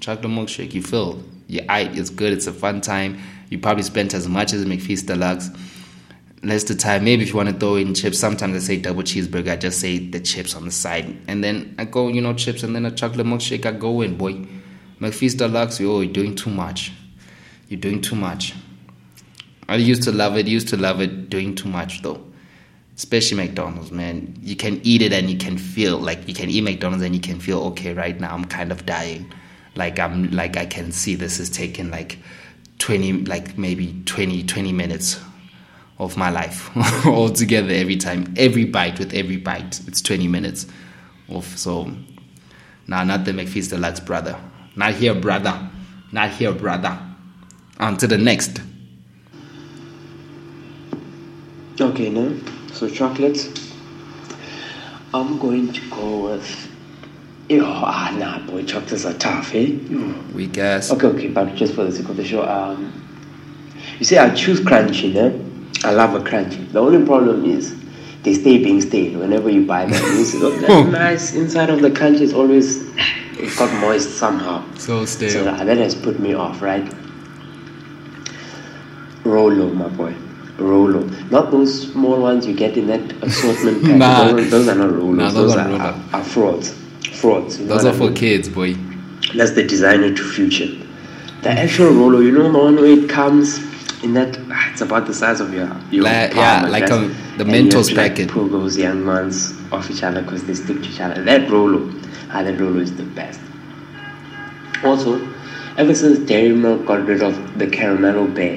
Chocolate 0.00 0.32
milkshake, 0.32 0.74
you 0.74 0.82
feel 0.82 1.22
you 1.46 1.60
ate, 1.70 1.96
it's 1.96 2.10
good, 2.10 2.32
it's 2.32 2.48
a 2.48 2.52
fun 2.52 2.80
time. 2.80 3.20
You 3.50 3.60
probably 3.60 3.84
spent 3.84 4.14
as 4.14 4.26
much 4.26 4.52
as 4.52 4.64
McFeast 4.64 5.06
Deluxe. 5.06 5.48
Less 6.42 6.64
the 6.64 6.74
time, 6.74 7.04
maybe 7.04 7.22
if 7.22 7.30
you 7.30 7.36
want 7.36 7.50
to 7.50 7.54
throw 7.54 7.76
in 7.76 7.94
chips, 7.94 8.18
sometimes 8.18 8.56
I 8.56 8.58
say 8.60 8.78
double 8.78 9.02
cheeseburger, 9.02 9.52
I 9.52 9.56
just 9.56 9.78
say 9.78 9.98
the 9.98 10.20
chips 10.20 10.54
on 10.54 10.64
the 10.64 10.70
side. 10.70 11.18
And 11.28 11.44
then 11.44 11.74
I 11.78 11.84
go, 11.84 12.08
you 12.08 12.22
know, 12.22 12.32
chips 12.32 12.62
and 12.62 12.74
then 12.74 12.86
a 12.86 12.90
chocolate 12.90 13.26
milkshake, 13.26 13.66
I 13.66 13.72
go 13.72 14.00
in, 14.00 14.16
boy. 14.16 14.46
McFeast 15.00 15.36
Deluxe, 15.36 15.80
yo, 15.80 16.00
you're 16.00 16.12
doing 16.12 16.34
too 16.34 16.50
much. 16.50 16.92
You're 17.68 17.80
doing 17.80 18.00
too 18.00 18.16
much. 18.16 18.54
I 19.68 19.76
used 19.76 20.02
to 20.04 20.12
love 20.12 20.36
it, 20.36 20.46
used 20.46 20.68
to 20.68 20.76
love 20.76 21.00
it, 21.00 21.30
doing 21.30 21.54
too 21.54 21.68
much 21.68 22.02
though. 22.02 22.22
Especially 22.96 23.36
McDonald's, 23.36 23.92
man. 23.92 24.36
You 24.42 24.56
can 24.56 24.80
eat 24.82 25.00
it 25.00 25.12
and 25.12 25.30
you 25.30 25.38
can 25.38 25.56
feel 25.56 25.98
like 25.98 26.26
you 26.26 26.34
can 26.34 26.50
eat 26.50 26.62
McDonald's 26.62 27.04
and 27.04 27.14
you 27.14 27.20
can 27.20 27.38
feel 27.38 27.60
okay 27.68 27.94
right 27.94 28.18
now. 28.18 28.34
I'm 28.34 28.44
kind 28.46 28.72
of 28.72 28.84
dying. 28.84 29.32
Like 29.76 29.98
I'm 29.98 30.30
like 30.32 30.56
I 30.56 30.66
can 30.66 30.90
see 30.90 31.14
this 31.14 31.38
is 31.38 31.48
taking 31.48 31.90
like 31.90 32.18
20 32.78 33.24
like 33.24 33.56
maybe 33.56 34.02
20 34.06 34.42
20 34.42 34.72
minutes 34.72 35.20
of 36.00 36.16
my 36.16 36.30
life 36.30 36.74
altogether 37.06 37.72
every 37.72 37.96
time. 37.96 38.32
Every 38.36 38.64
bite 38.64 38.98
with 38.98 39.12
every 39.14 39.36
bite. 39.36 39.80
It's 39.86 40.00
20 40.00 40.26
minutes 40.26 40.66
of 41.28 41.44
so 41.46 41.92
nah 42.88 43.04
not 43.04 43.24
the 43.24 43.32
McFeast 43.32 43.70
Deluxe 43.70 44.00
brother. 44.00 44.36
Not 44.74 44.94
here, 44.94 45.14
brother. 45.14 45.70
Not 46.10 46.30
here, 46.30 46.52
brother. 46.52 46.98
On 47.78 47.96
to 47.98 48.06
the 48.06 48.18
next. 48.18 48.60
Okay, 51.80 52.10
now, 52.10 52.34
so 52.72 52.88
chocolates. 52.88 53.48
I'm 55.12 55.38
going 55.38 55.72
to 55.72 55.90
go 55.90 56.30
with. 56.30 56.68
Yo, 57.48 57.64
ah, 57.66 58.14
nah, 58.16 58.46
boy, 58.46 58.64
chocolates 58.64 59.04
are 59.04 59.14
tough, 59.14 59.54
eh? 59.54 59.76
Weak 60.32 60.56
ass. 60.58 60.92
Okay, 60.92 61.06
okay, 61.08 61.28
but 61.28 61.54
just 61.56 61.74
for 61.74 61.84
the 61.84 61.90
sake 61.90 62.08
of 62.08 62.16
the 62.16 62.24
show, 62.24 62.44
um, 62.48 62.92
you 63.98 64.04
see, 64.04 64.16
I 64.16 64.32
choose 64.34 64.60
Crunchie, 64.60 65.12
ne? 65.12 65.49
I 65.84 65.92
love 65.92 66.14
a 66.14 66.20
Crunchie. 66.20 66.70
The 66.72 66.78
only 66.80 67.04
problem 67.06 67.44
is 67.44 67.74
they 68.22 68.34
stay 68.34 68.62
being 68.62 68.80
stale 68.80 69.20
whenever 69.20 69.48
you 69.50 69.66
buy 69.66 69.86
them. 69.86 70.00
Oh, 70.68 70.82
nice. 70.90 71.34
Inside 71.34 71.70
of 71.70 71.80
the 71.80 71.90
Crunchie 71.90 72.20
is 72.20 72.34
always 72.34 72.86
it 73.38 73.56
got 73.58 73.72
moist 73.80 74.18
somehow. 74.18 74.62
So 74.74 75.04
So 75.04 75.28
stale. 75.28 75.44
that, 75.44 75.64
that 75.66 75.78
has 75.78 75.94
put 75.94 76.20
me 76.20 76.34
off, 76.34 76.60
right? 76.60 76.86
Rolo, 79.24 79.72
my 79.72 79.88
boy. 79.88 80.14
Rolo. 80.58 81.00
Not 81.30 81.50
those 81.50 81.92
small 81.92 82.20
ones 82.20 82.46
you 82.46 82.54
get 82.54 82.76
in 82.76 82.86
that 82.88 83.00
assortment 83.22 83.82
pack. 83.84 83.96
Nah. 83.96 84.32
Those, 84.32 84.50
those 84.50 84.68
are 84.68 84.74
not 84.74 84.90
Rolos. 84.90 85.16
Nah, 85.16 85.30
those 85.30 85.54
those 85.54 85.56
are, 85.56 85.70
are, 85.80 86.04
are 86.12 86.24
frauds. 86.24 86.74
Frauds. 87.14 87.58
You 87.58 87.66
know 87.66 87.74
Those 87.76 87.86
are 87.86 87.90
I 87.94 87.96
for 87.96 88.04
mean? 88.04 88.14
kids, 88.14 88.48
boy. 88.48 88.74
That's 89.34 89.52
the 89.52 89.64
designer 89.66 90.14
to 90.14 90.22
future. 90.22 90.68
The 91.42 91.50
actual 91.50 91.90
Rolo, 91.92 92.18
you 92.20 92.32
know 92.32 92.50
the 92.52 92.58
one 92.58 92.76
where 92.76 92.86
it 92.86 93.08
comes 93.08 93.58
in 94.02 94.14
that, 94.14 94.36
it's 94.72 94.80
about 94.80 95.06
the 95.06 95.14
size 95.14 95.40
of 95.40 95.52
your, 95.52 95.68
your 95.90 96.04
palm, 96.04 96.36
yeah, 96.36 96.66
like 96.68 96.88
a- 96.90 97.14
the 97.36 97.44
you 97.44 97.50
Mentos 97.52 97.72
have 97.74 97.86
to, 97.88 97.94
like, 97.96 98.12
packet. 98.12 98.28
pull 98.30 98.48
those 98.48 98.76
young 98.76 99.06
ones 99.06 99.52
off 99.72 99.90
each 99.90 100.02
other 100.02 100.22
because 100.22 100.44
they 100.44 100.54
stick 100.54 100.82
to 100.82 100.88
each 100.88 101.00
other. 101.00 101.22
That 101.22 101.50
Rolo, 101.50 101.90
ah, 102.30 102.42
that 102.42 102.58
Rolo 102.60 102.80
is 102.80 102.94
the 102.96 103.02
best. 103.04 103.40
Also, 104.84 105.20
ever 105.76 105.94
since 105.94 106.18
Dairy 106.20 106.54
Milk 106.54 106.86
got 106.86 107.06
rid 107.06 107.22
of 107.22 107.58
the 107.58 107.66
caramello 107.66 108.32
bear 108.34 108.54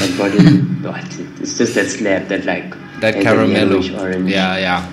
and 0.00 0.16
brought 0.16 0.34
in 0.34 0.82
what? 0.82 1.04
It's 1.40 1.58
just 1.58 1.74
that 1.74 1.86
slab 1.88 2.28
that 2.28 2.44
like 2.44 2.70
That 3.00 3.16
caramello. 3.16 4.00
orange 4.00 4.30
Yeah, 4.30 4.56
yeah. 4.58 4.90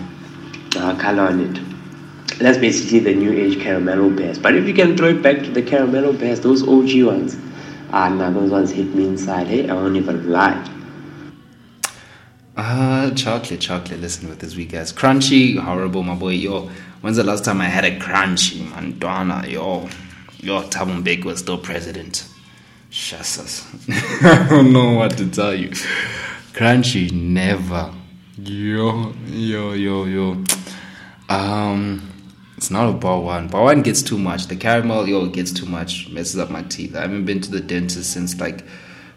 uh, 0.75 0.95
color 0.97 1.23
on 1.23 1.39
it. 1.39 1.59
That's 2.39 2.57
basically 2.57 2.99
the 2.99 3.13
new 3.13 3.31
age 3.31 3.57
caramello 3.59 4.13
bears. 4.15 4.37
But 4.39 4.55
if 4.55 4.67
you 4.67 4.73
can 4.73 4.97
throw 4.97 5.09
it 5.09 5.21
back 5.21 5.37
to 5.43 5.49
the 5.51 5.61
caramello 5.61 6.19
bears, 6.19 6.41
those 6.41 6.63
OG 6.67 7.03
ones, 7.05 7.37
nah, 7.93 8.31
those 8.31 8.49
ones 8.49 8.71
hit 8.71 8.93
me 8.95 9.07
inside. 9.07 9.47
Hey, 9.47 9.69
I 9.69 9.73
won't 9.73 9.95
even 9.95 10.31
lie. 10.31 10.69
Ah, 12.57 13.11
chocolate, 13.15 13.59
chocolate. 13.59 13.99
Listen 13.99 14.29
with 14.29 14.39
this 14.39 14.55
weak 14.55 14.73
ass. 14.73 14.91
Crunchie, 14.91 15.57
horrible, 15.57 16.03
my 16.03 16.15
boy. 16.15 16.29
Yo, 16.29 16.69
when's 17.01 17.17
the 17.17 17.23
last 17.23 17.45
time 17.45 17.61
I 17.61 17.65
had 17.65 17.85
a 17.85 17.99
Crunchie, 17.99 18.69
man? 18.71 18.97
Donna, 18.99 19.45
yo. 19.47 19.89
Yo, 20.39 20.61
Thabo 20.63 21.01
Mbeki 21.03 21.25
was 21.25 21.39
still 21.39 21.57
president. 21.57 22.27
Jesus. 22.89 23.65
I 24.23 24.47
don't 24.49 24.73
know 24.73 24.93
what 24.93 25.17
to 25.17 25.29
tell 25.29 25.53
you. 25.53 25.69
Crunchie, 26.53 27.11
never. 27.11 27.93
Yo, 28.37 29.13
yo, 29.27 29.73
yo, 29.73 30.05
yo. 30.05 30.43
Um, 31.29 32.12
it's 32.63 32.71
not 32.71 32.87
a 32.87 32.93
bar 32.93 33.19
one. 33.19 33.49
Bar 33.49 33.63
one 33.63 33.81
gets 33.81 34.01
too 34.01 34.17
much. 34.17 34.47
The 34.47 34.55
caramel, 34.55 35.05
yo, 35.05 35.25
gets 35.25 35.51
too 35.51 35.65
much. 35.65 36.07
Messes 36.07 36.39
up 36.39 36.49
my 36.49 36.61
teeth. 36.63 36.95
I 36.95 37.01
haven't 37.01 37.25
been 37.25 37.41
to 37.41 37.51
the 37.51 37.59
dentist 37.59 38.13
since 38.13 38.39
like 38.39 38.59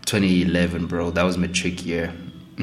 2011, 0.06 0.88
bro. 0.88 1.12
That 1.12 1.22
was 1.22 1.38
my 1.38 1.46
trick 1.46 1.86
year. 1.86 2.12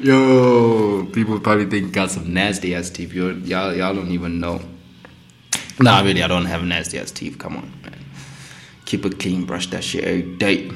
Yo, 0.00 1.06
people 1.12 1.38
probably 1.38 1.66
think 1.66 1.92
got 1.92 2.10
some 2.10 2.34
nasty 2.34 2.74
ass 2.74 2.90
teeth. 2.90 3.12
Yo, 3.12 3.30
y'all, 3.30 3.72
y'all 3.72 3.94
don't 3.94 4.10
even 4.10 4.40
know. 4.40 4.60
Nah, 5.78 6.00
really, 6.00 6.24
I 6.24 6.26
don't 6.26 6.46
have 6.46 6.64
nasty 6.64 6.98
ass 6.98 7.12
teeth. 7.12 7.38
Come 7.38 7.56
on, 7.56 7.72
man. 7.84 8.04
Keep 8.86 9.06
it 9.06 9.20
clean, 9.20 9.44
brush 9.44 9.68
that 9.70 9.84
shit 9.84 10.02
every 10.02 10.36
day. 10.38 10.72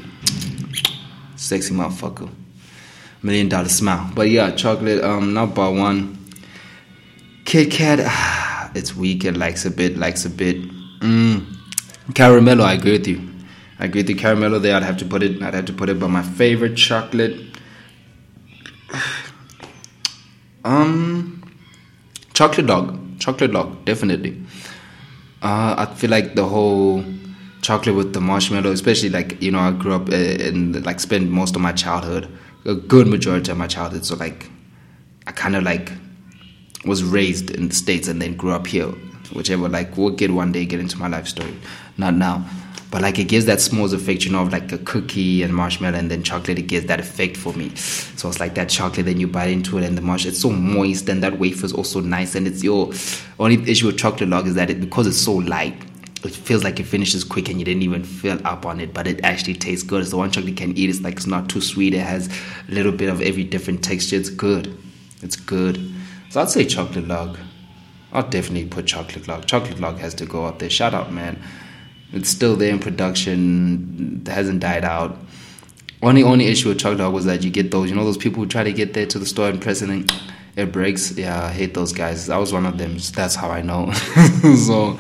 Sexy 1.35 1.75
motherfucker. 1.75 2.31
Million 3.27 3.49
dollar 3.49 3.69
smile. 3.69 4.09
But 4.15 4.31
yeah, 4.31 4.53
chocolate, 4.53 5.03
um, 5.03 5.35
not 5.35 5.53
bar 5.53 5.73
one. 5.73 6.17
Kit 7.45 7.73
Kat, 7.73 7.99
ah, 8.01 8.71
it's 8.73 8.95
weak. 8.95 9.25
It 9.25 9.37
likes 9.37 9.65
a 9.65 9.71
bit, 9.73 9.99
likes 9.99 10.25
a 10.25 10.31
bit. 10.31 10.57
Mm. 11.01 11.45
Caramello, 12.13 12.63
I 12.63 12.75
agree 12.75 12.93
with 12.93 13.09
you. 13.09 13.29
I 13.81 13.87
agree 13.87 14.03
with 14.03 14.11
you. 14.11 14.15
Caramello 14.15 14.63
there, 14.63 14.77
I'd 14.77 14.85
have 14.85 14.97
to 14.99 15.05
put 15.05 15.25
it, 15.25 15.43
I'd 15.43 15.55
have 15.55 15.65
to 15.65 15.73
put 15.73 15.89
it, 15.89 15.99
but 15.99 16.07
my 16.09 16.23
favorite 16.23 16.77
chocolate. 16.77 17.37
Um, 20.65 21.45
chocolate 22.35 22.67
log, 22.67 23.21
chocolate 23.21 23.53
log, 23.53 23.85
definitely. 23.85 24.43
Uh, 25.41 25.77
I 25.79 25.95
feel 25.95 26.11
like 26.11 26.35
the 26.35 26.45
whole 26.45 27.05
chocolate 27.63 27.95
with 27.95 28.13
the 28.13 28.21
marshmallow, 28.21 28.73
especially 28.73 29.11
like 29.11 29.41
you 29.41 29.53
know, 29.53 29.61
I 29.61 29.71
grew 29.71 29.95
up 29.95 30.09
uh, 30.09 30.15
and 30.15 30.85
like 30.85 30.99
spent 30.99 31.31
most 31.31 31.55
of 31.55 31.63
my 31.63 31.71
childhood, 31.71 32.29
a 32.67 32.75
good 32.75 33.07
majority 33.07 33.51
of 33.51 33.57
my 33.57 33.67
childhood. 33.67 34.05
So 34.05 34.17
like, 34.17 34.51
I 35.27 35.33
kind 35.33 35.57
of 35.57 35.63
like 35.63 35.93
was 36.85 37.03
raised 37.03 37.51
in 37.51 37.69
the 37.69 37.75
states 37.75 38.09
and 38.09 38.21
then 38.21 38.37
grew 38.37 38.53
up 38.53 38.67
here. 38.67 38.93
Whichever, 39.33 39.69
like, 39.69 39.97
we'll 39.97 40.11
get 40.11 40.31
one 40.31 40.53
day 40.53 40.65
get 40.65 40.79
into 40.79 40.99
my 40.99 41.09
life 41.09 41.27
story, 41.27 41.57
not 41.99 42.15
now. 42.15 42.49
But 42.93 43.03
like, 43.03 43.19
it 43.19 43.25
gives 43.25 43.47
that 43.47 43.59
s'mores 43.59 43.93
effect, 43.93 44.25
you 44.25 44.31
know, 44.31 44.43
of 44.43 44.53
like 44.53 44.71
a 44.71 44.79
cookie 44.79 45.43
and 45.43 45.53
marshmallow, 45.53 45.99
and 45.99 46.09
then 46.09 46.23
chocolate. 46.23 46.61
It 46.61 46.69
gives 46.69 46.87
that 46.87 47.01
effect 47.01 47.37
for 47.37 47.53
me. 47.55 47.75
So 47.75 48.29
it's 48.29 48.39
like 48.39 48.55
that 48.55 48.69
chocolate, 48.69 49.07
then 49.07 49.19
you 49.19 49.27
bite 49.27 49.51
into 49.51 49.79
it, 49.79 49.85
and 49.85 49.99
the 49.99 50.03
marshmallow. 50.03 50.31
It's 50.31 50.41
so 50.41 50.51
moist, 50.51 51.09
and 51.09 51.25
that 51.25 51.41
wafer 51.41 51.67
is 51.67 51.73
also 51.73 52.01
nice. 52.01 52.37
And 52.37 52.47
it's 52.47 52.63
your 52.63 52.93
only 53.41 53.69
issue 53.69 53.87
with 53.87 53.99
chocolate 53.99 54.29
log 54.29 54.47
is 54.47 54.55
that 54.55 54.71
it 54.71 54.81
because 54.81 55.09
it's 55.09 55.19
so 55.19 55.35
light, 55.35 55.77
it 56.25 56.35
feels 56.35 56.65
like 56.65 56.81
it 56.81 56.85
finishes 56.85 57.25
quick, 57.25 57.49
and 57.49 57.59
you 57.59 57.65
didn't 57.65 57.83
even 57.83 58.03
fill 58.03 58.39
up 58.47 58.67
on 58.67 58.81
it. 58.81 58.95
But 58.95 59.07
it 59.07 59.21
actually 59.23 59.55
tastes 59.55 59.85
good. 59.85 60.01
It's 60.03 60.11
the 60.11 60.17
one 60.17 60.31
chocolate 60.31 60.51
you 60.51 60.57
can 60.57 60.77
eat. 60.77 60.91
It's 60.91 61.01
like 61.01 61.17
it's 61.17 61.27
not 61.27 61.49
too 61.49 61.61
sweet. 61.61 61.95
It 61.95 62.01
has 62.01 62.29
a 62.69 62.73
little 62.73 62.93
bit 62.93 63.09
of 63.09 63.21
every 63.21 63.45
different 63.45 63.85
texture. 63.85 64.17
It's 64.17 64.31
good. 64.31 64.77
It's 65.23 65.37
good. 65.37 65.93
So 66.31 66.41
I'd 66.41 66.51
say 66.51 66.65
chocolate 66.65 67.07
log. 67.07 67.39
I'll 68.13 68.29
definitely 68.29 68.69
put 68.69 68.87
chocolate 68.87 69.29
log. 69.29 69.47
Chocolate 69.47 69.81
log 69.81 69.99
has 69.99 70.15
to 70.15 70.27
go 70.27 70.45
up 70.45 70.59
there. 70.59 70.71
Shout 70.71 70.95
out, 70.95 71.13
man. 71.13 71.43
It's 72.13 72.31
still 72.31 72.57
there 72.57 72.71
in 72.71 72.79
production. 72.79 74.23
It 74.25 74.31
hasn't 74.31 74.61
died 74.61 74.85
out. 74.85 75.19
Only 76.03 76.23
only 76.23 76.47
issue 76.47 76.69
with 76.69 76.79
chocolate 76.79 77.01
log 77.01 77.15
was 77.15 77.25
that 77.27 77.43
you 77.43 77.51
get 77.51 77.71
those, 77.71 77.91
you 77.91 77.97
know, 77.97 78.05
those 78.05 78.17
people 78.17 78.43
who 78.43 78.49
try 78.49 78.65
to 78.65 78.73
get 78.73 78.95
there 78.95 79.07
to 79.07 79.19
the 79.19 79.27
store 79.27 79.49
and 79.49 79.61
press 79.61 79.83
it 79.83 79.91
and 79.91 80.11
it 80.57 80.73
breaks. 80.73 81.17
Yeah, 81.17 81.45
I 81.45 81.53
hate 81.53 81.75
those 81.75 81.93
guys. 81.93 82.31
I 82.31 82.39
was 82.39 82.53
one 82.53 82.67
of 82.67 82.79
them. 82.79 82.97
That's 83.15 83.35
how 83.35 83.51
I 83.51 83.63
know. 83.63 83.93
so 84.67 84.99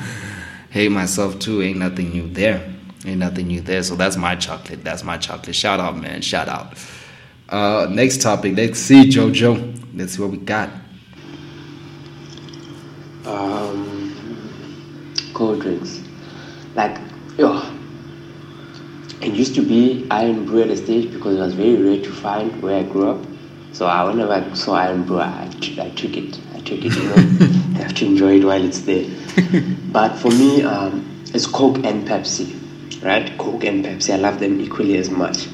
hate 0.71 0.91
myself 0.91 1.39
too. 1.39 1.63
Ain't 1.63 1.79
nothing 1.79 2.11
new 2.11 2.29
there. 2.29 2.73
Ain't 3.05 3.19
nothing 3.19 3.49
new 3.49 3.61
there. 3.61 3.83
So 3.83 3.95
that's 3.95 4.17
my 4.17 4.37
chocolate. 4.37 4.83
That's 4.83 5.05
my 5.05 5.17
chocolate. 5.19 5.55
Shout 5.55 5.81
out, 5.81 5.97
man. 5.97 6.23
Shout 6.23 6.49
out. 6.49 6.75
Uh, 7.49 7.87
next 7.91 8.23
topic. 8.23 8.57
Let's 8.57 8.79
see, 8.79 9.09
Jojo. 9.09 9.81
Let's 9.95 10.15
see 10.15 10.23
what 10.23 10.31
we 10.31 10.39
got. 10.39 10.71
Um, 13.25 14.13
cold 15.35 15.61
drinks. 15.61 16.01
Like, 16.75 16.99
yo, 17.39 17.63
it 19.21 19.33
used 19.33 19.55
to 19.55 19.63
be 19.63 20.07
Iron 20.11 20.45
Brew 20.47 20.63
at 20.63 20.71
a 20.71 20.77
stage 20.77 21.13
because 21.13 21.37
it 21.37 21.41
was 21.41 21.55
very 21.55 21.77
rare 21.77 22.03
to 22.03 22.13
find 22.13 22.63
where 22.63 22.79
I 22.79 22.83
grew 22.83 23.11
up. 23.11 23.25
So 23.73 23.87
I 23.87 24.05
whenever 24.05 24.33
I 24.33 24.53
saw 24.55 24.75
Iron 24.75 25.05
Brew, 25.05 25.21
I, 25.21 25.51
I 25.79 25.91
took 25.91 26.17
it. 26.17 26.39
I 26.67 26.69
took 26.69 26.85
it, 26.85 26.97
you 26.97 27.03
know. 27.05 27.79
I 27.79 27.83
have 27.83 27.95
to 27.95 28.07
enjoy 28.07 28.39
it 28.41 28.45
while 28.45 28.65
it's 28.65 28.81
there. 28.81 29.07
but 29.93 30.17
for 30.17 30.31
me, 30.31 30.65
um, 30.65 31.23
it's 31.33 31.47
Coke 31.47 31.77
and 31.85 32.07
Pepsi, 32.07 33.05
right? 33.05 33.39
Coke 33.39 33.63
and 33.65 33.85
Pepsi, 33.85 34.15
I 34.15 34.17
love 34.17 34.41
them 34.41 34.61
equally 34.61 34.99
as 34.99 35.09
much. 35.09 35.47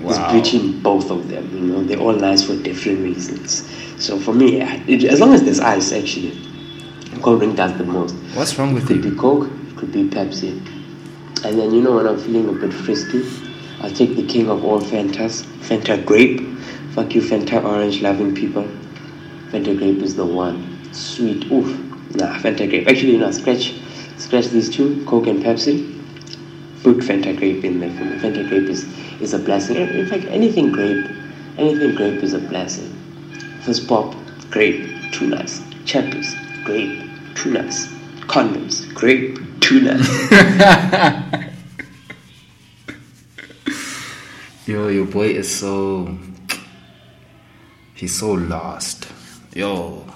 Wow. 0.00 0.36
It's 0.36 0.50
between 0.50 0.80
both 0.80 1.10
of 1.10 1.28
them, 1.28 1.50
you 1.52 1.60
know, 1.60 1.82
they're 1.82 1.98
all 1.98 2.12
nice 2.12 2.44
for 2.44 2.56
different 2.56 3.00
reasons. 3.00 3.68
So 4.02 4.20
for 4.20 4.32
me, 4.32 4.60
it, 4.60 5.04
as 5.04 5.18
long 5.18 5.34
as 5.34 5.42
there's 5.42 5.58
ice, 5.58 5.92
actually, 5.92 6.40
cold 7.20 7.40
drink 7.40 7.56
does 7.56 7.76
the 7.76 7.84
most. 7.84 8.14
What's 8.34 8.56
wrong 8.56 8.72
with 8.72 8.84
it? 8.84 8.94
Could 8.94 9.04
you? 9.04 9.10
be 9.10 9.16
Coke, 9.16 9.50
it 9.50 9.76
could 9.76 9.92
be 9.92 10.04
Pepsi. 10.04 10.52
And 11.44 11.58
then, 11.58 11.74
you 11.74 11.82
know, 11.82 11.96
when 11.96 12.06
I'm 12.06 12.18
feeling 12.18 12.48
a 12.48 12.52
bit 12.52 12.72
frisky, 12.72 13.28
I'll 13.80 13.90
take 13.90 14.14
the 14.14 14.26
king 14.26 14.48
of 14.48 14.64
all 14.64 14.80
Fantas, 14.80 15.42
Fanta 15.66 16.04
Grape. 16.04 16.40
Fuck 16.92 17.14
you, 17.14 17.22
Fanta 17.22 17.64
Orange 17.64 18.02
loving 18.02 18.36
people. 18.36 18.68
Fanta 19.50 19.76
Grape 19.76 19.98
is 19.98 20.14
the 20.14 20.24
one. 20.24 20.78
Sweet, 20.92 21.50
oof. 21.50 21.66
Nah, 22.14 22.38
Fanta 22.38 22.68
Grape. 22.68 22.88
Actually, 22.88 23.12
you 23.12 23.18
know, 23.18 23.30
scratch, 23.30 23.74
scratch 24.16 24.46
these 24.46 24.70
two, 24.70 25.04
Coke 25.06 25.26
and 25.26 25.42
Pepsi. 25.42 25.98
Put 26.82 26.98
Fanta 26.98 27.36
Grape 27.36 27.64
in 27.64 27.80
there 27.80 27.90
for 27.90 28.04
me. 28.04 28.16
Fanta 28.18 28.48
Grape 28.48 28.68
is, 28.68 28.84
is 29.20 29.34
a 29.34 29.38
blessing. 29.38 29.76
In 29.76 30.06
fact, 30.06 30.24
anything 30.26 30.70
grape, 30.70 31.06
anything 31.58 31.94
grape 31.94 32.22
is 32.22 32.32
a 32.32 32.38
blessing. 32.38 32.96
First 33.62 33.88
pop, 33.88 34.14
grape, 34.50 35.12
too 35.12 35.26
nice. 35.26 35.60
Chappers, 35.84 36.34
grape, 36.64 37.02
too 37.34 37.52
nice. 37.52 37.88
Condoms, 38.26 38.92
grape, 38.94 39.38
too 39.60 39.80
nice. 39.80 41.40
Yo, 44.66 44.88
your 44.88 45.06
boy 45.06 45.26
is 45.26 45.52
so. 45.52 46.16
He's 47.94 48.16
so 48.16 48.32
lost. 48.32 49.08
Yo, 49.52 50.06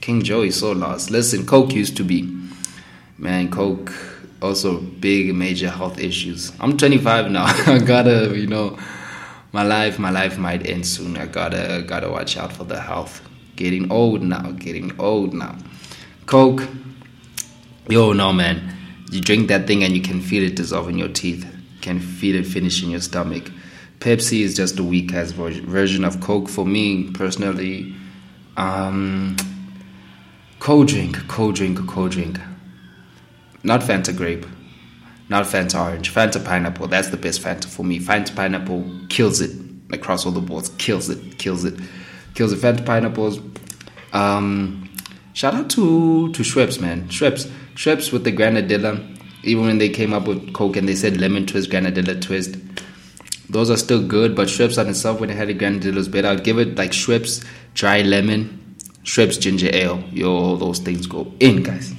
King 0.00 0.22
Joe 0.22 0.42
is 0.42 0.60
so 0.60 0.70
lost. 0.70 1.10
Listen, 1.10 1.44
Coke 1.44 1.72
used 1.72 1.96
to 1.96 2.04
be. 2.04 2.32
Man, 3.18 3.50
Coke 3.50 3.92
also 4.40 4.78
big 4.80 5.34
major 5.34 5.68
health 5.68 5.98
issues. 5.98 6.52
I'm 6.60 6.76
25 6.76 7.32
now. 7.32 7.46
I 7.66 7.78
gotta, 7.78 8.32
you 8.38 8.46
know, 8.46 8.78
my 9.50 9.64
life, 9.64 9.98
my 9.98 10.10
life 10.10 10.38
might 10.38 10.64
end 10.66 10.86
soon. 10.86 11.16
I 11.16 11.26
gotta, 11.26 11.84
gotta 11.84 12.08
watch 12.08 12.36
out 12.36 12.52
for 12.52 12.62
the 12.62 12.80
health. 12.80 13.20
Getting 13.56 13.90
old 13.90 14.22
now. 14.22 14.52
Getting 14.52 14.98
old 15.00 15.34
now. 15.34 15.56
Coke. 16.26 16.68
Yo, 17.88 18.12
no, 18.12 18.32
man. 18.32 18.72
You 19.10 19.20
drink 19.20 19.48
that 19.48 19.66
thing 19.66 19.82
and 19.82 19.96
you 19.96 20.02
can 20.02 20.20
feel 20.20 20.44
it 20.44 20.54
dissolve 20.54 20.88
in 20.88 20.96
your 20.96 21.08
teeth. 21.08 21.44
Can 21.80 21.98
feel 21.98 22.36
it 22.36 22.46
finish 22.46 22.84
in 22.84 22.90
your 22.90 23.00
stomach. 23.00 23.50
Pepsi 23.98 24.42
is 24.42 24.54
just 24.54 24.78
a 24.78 24.84
weak 24.84 25.12
ass 25.12 25.32
version 25.32 26.04
of 26.04 26.20
Coke 26.20 26.48
for 26.48 26.64
me 26.64 27.10
personally. 27.10 27.96
Um, 28.56 29.36
cold 30.58 30.88
drink, 30.88 31.28
cold 31.28 31.54
drink, 31.56 31.78
cold 31.86 32.12
drink. 32.12 32.38
Not 33.62 33.80
Fanta 33.80 34.16
grape, 34.16 34.46
not 35.28 35.44
Fanta 35.44 35.80
orange, 35.84 36.12
Fanta 36.14 36.44
pineapple. 36.44 36.86
That's 36.86 37.08
the 37.08 37.16
best 37.16 37.42
Fanta 37.42 37.66
for 37.66 37.84
me. 37.84 37.98
Fanta 37.98 38.34
pineapple 38.34 38.84
kills 39.08 39.40
it 39.40 39.50
across 39.90 40.24
all 40.24 40.32
the 40.32 40.40
boards. 40.40 40.70
Kills 40.78 41.08
it, 41.08 41.38
kills 41.38 41.64
it, 41.64 41.78
kills 42.34 42.52
it. 42.52 42.60
Fanta 42.60 42.84
pineapples. 42.84 43.40
Um, 44.12 44.88
shout 45.32 45.54
out 45.54 45.68
to 45.70 46.32
to 46.32 46.42
Schweppes, 46.42 46.80
man. 46.80 47.08
Schweppes, 47.08 47.50
Schweppes 47.74 48.12
with 48.12 48.24
the 48.24 48.32
granadilla. 48.32 49.12
Even 49.42 49.66
when 49.66 49.78
they 49.78 49.88
came 49.88 50.12
up 50.12 50.26
with 50.26 50.52
Coke 50.54 50.76
and 50.76 50.88
they 50.88 50.96
said 50.96 51.20
lemon 51.20 51.46
twist, 51.46 51.70
granadilla 51.70 52.20
twist, 52.20 52.56
those 53.48 53.70
are 53.70 53.76
still 53.76 54.06
good. 54.06 54.34
But 54.34 54.48
Schweppes 54.48 54.78
on 54.78 54.88
itself, 54.88 55.20
when 55.20 55.30
it 55.30 55.36
had 55.36 55.48
a 55.48 55.54
granadilla, 55.54 56.10
better. 56.10 56.28
I'd 56.28 56.44
give 56.44 56.58
it 56.58 56.76
like 56.76 56.90
Schweppes 56.92 57.44
dry 57.74 58.02
lemon, 58.02 58.76
Schweppes 59.04 59.40
ginger 59.40 59.70
ale. 59.72 60.02
Yo, 60.12 60.56
those 60.56 60.78
things 60.78 61.06
go 61.06 61.32
in, 61.40 61.62
guys. 61.62 61.94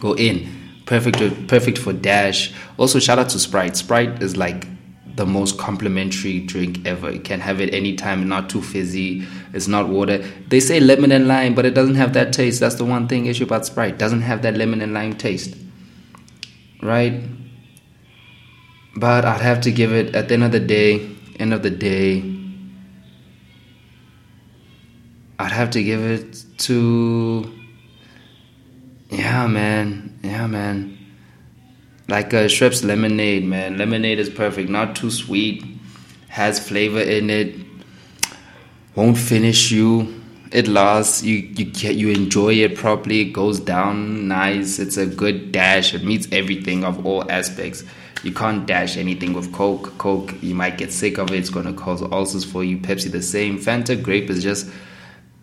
Go 0.00 0.14
in. 0.14 0.48
Perfect, 0.86 1.48
perfect 1.48 1.78
for 1.78 1.92
dash. 1.92 2.52
Also, 2.76 2.98
shout 2.98 3.18
out 3.18 3.30
to 3.30 3.38
Sprite. 3.38 3.76
Sprite 3.76 4.22
is 4.22 4.36
like 4.36 4.66
the 5.16 5.24
most 5.24 5.58
complimentary 5.58 6.40
drink 6.40 6.86
ever. 6.86 7.10
You 7.10 7.20
can 7.20 7.40
have 7.40 7.60
it 7.60 7.72
anytime, 7.72 8.28
not 8.28 8.50
too 8.50 8.60
fizzy. 8.60 9.26
It's 9.52 9.68
not 9.68 9.88
water. 9.88 10.18
They 10.48 10.60
say 10.60 10.80
lemon 10.80 11.12
and 11.12 11.28
lime, 11.28 11.54
but 11.54 11.64
it 11.64 11.74
doesn't 11.74 11.94
have 11.94 12.12
that 12.14 12.32
taste. 12.32 12.60
That's 12.60 12.74
the 12.74 12.84
one 12.84 13.08
thing 13.08 13.26
issue 13.26 13.44
about 13.44 13.64
Sprite. 13.64 13.98
Doesn't 13.98 14.22
have 14.22 14.42
that 14.42 14.56
lemon 14.56 14.80
and 14.80 14.92
lime 14.92 15.14
taste. 15.14 15.56
Right? 16.82 17.22
But 18.96 19.24
I'd 19.24 19.40
have 19.40 19.60
to 19.62 19.72
give 19.72 19.92
it 19.92 20.14
at 20.14 20.28
the 20.28 20.34
end 20.34 20.44
of 20.44 20.52
the 20.52 20.60
day, 20.60 21.10
end 21.38 21.52
of 21.52 21.62
the 21.62 21.70
day, 21.70 22.22
I'd 25.38 25.52
have 25.52 25.70
to 25.70 25.82
give 25.82 26.00
it 26.00 26.44
to 26.58 27.52
yeah, 29.10 29.46
man. 29.46 30.18
Yeah, 30.22 30.46
man. 30.46 30.98
Like 32.08 32.32
a 32.32 32.46
Schweppes 32.46 32.84
lemonade, 32.84 33.44
man. 33.44 33.78
Lemonade 33.78 34.18
is 34.18 34.28
perfect. 34.28 34.68
Not 34.68 34.96
too 34.96 35.10
sweet. 35.10 35.64
Has 36.28 36.58
flavor 36.58 37.00
in 37.00 37.30
it. 37.30 37.54
Won't 38.94 39.18
finish 39.18 39.70
you. 39.70 40.20
It 40.50 40.68
lasts. 40.68 41.22
You 41.22 41.36
you 41.36 41.64
get 41.64 41.96
you 41.96 42.10
enjoy 42.10 42.54
it 42.54 42.76
properly. 42.76 43.20
It 43.20 43.32
goes 43.32 43.60
down 43.60 44.28
nice. 44.28 44.78
It's 44.78 44.96
a 44.96 45.06
good 45.06 45.52
dash. 45.52 45.94
It 45.94 46.04
meets 46.04 46.28
everything 46.32 46.84
of 46.84 47.04
all 47.06 47.30
aspects. 47.30 47.84
You 48.24 48.32
can't 48.32 48.64
dash 48.66 48.96
anything 48.96 49.34
with 49.34 49.52
Coke. 49.52 49.98
Coke, 49.98 50.34
you 50.42 50.54
might 50.54 50.78
get 50.78 50.90
sick 50.90 51.18
of 51.18 51.30
it. 51.30 51.36
It's 51.36 51.50
gonna 51.50 51.74
cause 51.74 52.00
ulcers 52.00 52.42
for 52.42 52.64
you. 52.64 52.78
Pepsi, 52.78 53.12
the 53.12 53.20
same. 53.20 53.58
Fanta 53.58 54.02
grape 54.02 54.30
is 54.30 54.42
just. 54.42 54.70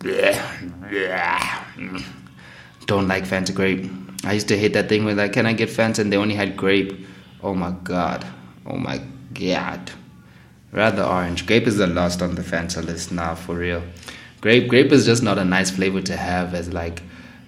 Don't 2.86 3.06
like 3.06 3.24
Fanta 3.24 3.54
grape. 3.54 3.88
I 4.24 4.32
used 4.32 4.48
to 4.48 4.58
hate 4.58 4.72
that 4.72 4.88
thing 4.88 5.04
where 5.04 5.14
like, 5.14 5.32
can 5.32 5.46
I 5.46 5.52
get 5.52 5.68
Fanta? 5.68 6.00
And 6.00 6.12
they 6.12 6.16
only 6.16 6.34
had 6.34 6.56
grape. 6.56 7.06
Oh 7.40 7.54
my 7.54 7.70
god. 7.84 8.26
Oh 8.66 8.76
my 8.76 9.00
god. 9.32 9.92
Rather 10.72 11.04
orange. 11.04 11.46
Grape 11.46 11.68
is 11.68 11.76
the 11.76 11.86
last 11.86 12.20
on 12.20 12.34
the 12.34 12.42
Fanta 12.42 12.84
list 12.84 13.12
now, 13.12 13.36
for 13.36 13.54
real. 13.54 13.82
Grape, 14.40 14.66
grape 14.66 14.90
is 14.90 15.06
just 15.06 15.22
not 15.22 15.38
a 15.38 15.44
nice 15.44 15.70
flavor 15.70 16.00
to 16.00 16.16
have 16.16 16.52
as 16.52 16.72
like 16.72 17.00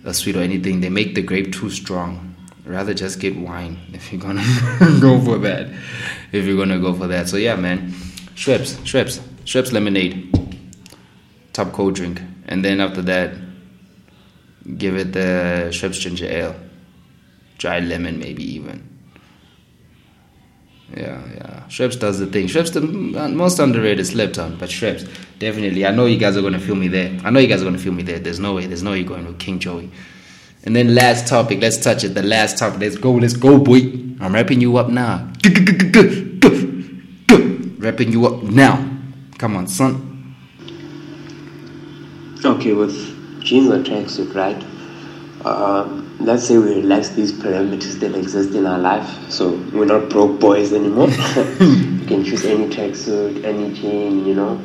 a 0.04 0.14
sweet 0.14 0.36
or 0.36 0.42
anything. 0.42 0.80
They 0.80 0.90
make 0.90 1.16
the 1.16 1.22
grape 1.22 1.52
too 1.52 1.70
strong. 1.70 2.33
Rather 2.64 2.94
just 2.94 3.20
get 3.20 3.36
wine 3.36 3.78
if 3.92 4.10
you're 4.12 4.20
gonna 4.22 4.42
go 5.00 5.20
for 5.20 5.38
that. 5.38 5.68
If 6.32 6.46
you're 6.46 6.56
gonna 6.56 6.78
go 6.80 6.94
for 6.94 7.06
that. 7.08 7.28
So 7.28 7.36
yeah, 7.36 7.56
man. 7.56 7.90
Schweppes, 8.34 8.76
Schweppes, 8.84 9.20
Schweppes 9.44 9.72
lemonade. 9.72 10.30
Top 11.52 11.72
cold 11.72 11.94
drink. 11.94 12.20
And 12.46 12.64
then 12.64 12.80
after 12.80 13.02
that, 13.02 13.34
give 14.78 14.96
it 14.96 15.12
the 15.12 15.68
Schweppes 15.70 16.00
ginger 16.00 16.26
ale. 16.26 16.56
Dry 17.58 17.80
lemon, 17.80 18.18
maybe 18.18 18.42
even. 18.54 18.88
Yeah, 20.96 21.22
yeah. 21.34 21.62
Schweppes 21.68 21.98
does 21.98 22.18
the 22.18 22.26
thing. 22.26 22.46
Schweppes 22.46 22.72
the 22.72 22.80
m- 22.80 23.14
uh, 23.16 23.28
most 23.28 23.58
underrated 23.58 24.06
slept 24.06 24.38
on, 24.38 24.56
but 24.56 24.68
Schweppes 24.68 25.08
definitely. 25.38 25.86
I 25.86 25.90
know 25.90 26.06
you 26.06 26.18
guys 26.18 26.36
are 26.36 26.42
gonna 26.42 26.58
feel 26.60 26.74
me 26.76 26.88
there. 26.88 27.18
I 27.24 27.30
know 27.30 27.40
you 27.40 27.46
guys 27.48 27.62
are 27.62 27.64
gonna 27.64 27.78
feel 27.78 27.92
me 27.92 28.02
there. 28.02 28.18
There's 28.18 28.38
no 28.40 28.54
way. 28.54 28.66
There's 28.66 28.82
no 28.82 28.92
way 28.92 29.02
going 29.04 29.26
with 29.26 29.38
King 29.38 29.58
Joey. 29.58 29.90
And 30.64 30.74
then 30.74 30.94
last 30.94 31.28
topic. 31.28 31.60
Let's 31.60 31.76
touch 31.76 32.04
it. 32.04 32.14
The 32.14 32.22
last 32.22 32.58
topic. 32.58 32.80
Let's 32.80 32.96
go. 32.96 33.12
Let's 33.12 33.36
go, 33.36 33.58
boy. 33.58 33.92
I'm 34.20 34.32
wrapping 34.32 34.60
you 34.60 34.76
up 34.78 34.88
now. 34.88 35.30
Wrapping 37.78 38.12
you 38.12 38.26
up 38.26 38.42
now. 38.42 38.90
Come 39.38 39.56
on, 39.56 39.66
son. 39.66 40.34
Okay, 42.42 42.72
with 42.72 42.94
jeans 43.42 43.70
or 43.70 43.82
tracksuit, 43.82 44.34
right? 44.34 44.62
Um, 45.46 46.16
let's 46.20 46.44
say 46.46 46.56
we 46.56 46.76
relax 46.76 47.10
these 47.10 47.32
parameters 47.32 48.00
that 48.00 48.14
exist 48.14 48.54
in 48.54 48.66
our 48.66 48.78
life, 48.78 49.30
so 49.30 49.50
we're 49.72 49.84
not 49.84 50.08
broke 50.08 50.40
boys 50.40 50.72
anymore. 50.72 51.08
you 51.60 52.06
can 52.06 52.24
choose 52.24 52.44
any 52.44 52.68
tracksuit, 52.68 53.44
any 53.44 53.74
jean, 53.74 54.26
you 54.26 54.34
know. 54.34 54.60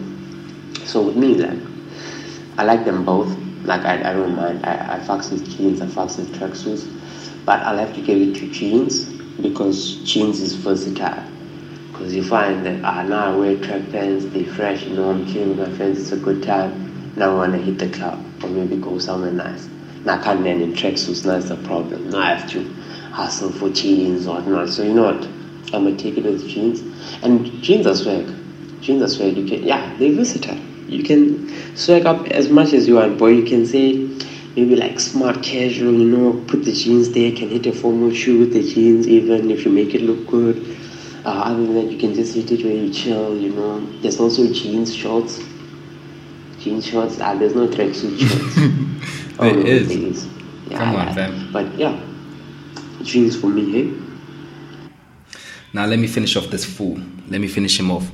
So 0.86 1.02
with 1.02 1.16
me, 1.16 1.36
like, 1.36 1.60
I 2.58 2.64
like 2.64 2.86
them 2.86 3.06
both. 3.06 3.39
Like, 3.70 3.86
I, 3.86 4.00
I 4.00 4.14
don't 4.14 4.36
mind. 4.36 4.66
I, 4.66 4.98
I 4.98 5.16
with 5.16 5.48
jeans, 5.56 5.80
I 5.80 5.86
fucks 5.86 6.18
with 6.18 6.34
tracksuits, 6.34 6.90
but 7.46 7.60
I'll 7.60 7.78
have 7.78 7.94
to 7.94 8.02
give 8.02 8.20
it 8.20 8.34
to 8.38 8.50
jeans 8.50 9.06
because 9.44 9.98
jeans 9.98 10.42
is 10.42 10.56
versatile. 10.56 11.24
Because 11.92 12.16
you 12.16 12.24
find 12.24 12.66
that 12.66 12.84
ah 12.84 13.04
now 13.04 13.32
I 13.32 13.36
wear 13.36 13.56
track 13.58 13.92
pants, 13.92 14.26
they 14.26 14.44
fresh, 14.44 14.86
you 14.86 14.96
know, 14.96 15.12
I'm 15.12 15.28
chilling 15.28 15.56
with 15.56 15.70
my 15.70 15.78
friends, 15.78 16.00
it's 16.00 16.12
a 16.12 16.18
good 16.18 16.42
time. 16.42 17.14
Now 17.16 17.34
I 17.34 17.36
wanna 17.36 17.60
hit 17.60 17.78
the 17.78 17.90
club 17.90 18.26
or 18.44 18.50
maybe 18.50 18.76
go 18.76 18.98
somewhere 18.98 19.32
nice. 19.32 19.70
Now 20.04 20.20
I 20.20 20.24
can't 20.24 20.44
land 20.44 20.64
in 20.64 20.74
tracksuits, 20.74 21.24
now 21.24 21.34
that's 21.34 21.50
the 21.50 21.58
problem. 21.58 22.10
Now 22.10 22.22
I 22.22 22.34
have 22.34 22.50
to 22.54 22.64
hustle 23.12 23.52
for 23.52 23.70
jeans 23.70 24.26
or 24.26 24.38
whatnot. 24.38 24.70
So 24.70 24.82
you 24.82 24.96
know 24.96 25.14
what? 25.14 25.26
I'm 25.76 25.84
gonna 25.84 25.96
take 25.96 26.18
it 26.18 26.24
with 26.24 26.48
jeans. 26.48 26.82
And 27.22 27.46
jeans 27.62 27.86
are 27.86 27.96
swag. 27.96 28.34
Jeans 28.82 29.04
are 29.04 29.08
swag. 29.08 29.38
You 29.38 29.46
can 29.46 29.62
yeah, 29.62 29.96
they're 30.00 30.14
versatile. 30.14 30.58
You 30.90 31.04
can 31.04 31.76
swag 31.76 32.06
up 32.06 32.28
as 32.28 32.50
much 32.50 32.74
as 32.74 32.88
you 32.88 32.96
want, 32.96 33.18
boy. 33.18 33.30
You 33.30 33.44
can 33.46 33.66
say 33.66 33.94
maybe 34.56 34.76
like 34.76 35.00
smart 35.00 35.44
casual, 35.44 35.94
you 35.94 36.06
know, 36.06 36.44
put 36.48 36.66
the 36.66 36.72
jeans 36.72 37.12
there, 37.12 37.32
can 37.32 37.50
hit 37.50 37.66
a 37.68 37.72
formal 37.72 38.12
shoe 38.12 38.40
with 38.40 38.54
the 38.54 38.64
jeans 38.64 39.08
even 39.08 39.52
if 39.52 39.66
you 39.66 39.72
make 39.72 39.94
it 39.94 40.02
look 40.02 40.28
good. 40.28 40.78
Uh, 41.26 41.30
other 41.30 41.64
than 41.64 41.76
that, 41.76 41.92
you 41.92 41.98
can 41.98 42.14
just 42.14 42.34
hit 42.34 42.52
it 42.52 42.64
where 42.64 42.74
you 42.74 42.92
chill, 42.92 43.38
you 43.38 43.52
know. 43.52 43.86
There's 44.02 44.20
also 44.20 44.52
jeans 44.52 44.96
shorts. 44.96 45.40
Jeans 46.60 46.88
shorts, 46.88 47.20
ah, 47.22 47.36
there's 47.36 47.56
no 47.56 47.68
tracksuit 47.68 48.20
shorts. 48.20 48.56
There 49.40 49.54
no, 49.54 49.60
is. 49.62 49.90
is. 49.90 50.28
Yeah, 50.68 50.80
Come 50.80 50.96
on, 50.98 51.14
fam. 51.14 51.54
But 51.54 51.74
yeah, 51.80 51.98
jeans 53.04 53.40
for 53.40 53.48
me, 53.48 53.72
hey? 53.72 53.94
Now 55.72 55.86
let 55.86 55.98
me 55.98 56.08
finish 56.08 56.36
off 56.36 56.48
this 56.48 56.66
fool. 56.66 57.00
Let 57.30 57.40
me 57.40 57.48
finish 57.48 57.80
him 57.80 57.90
off. 57.90 58.12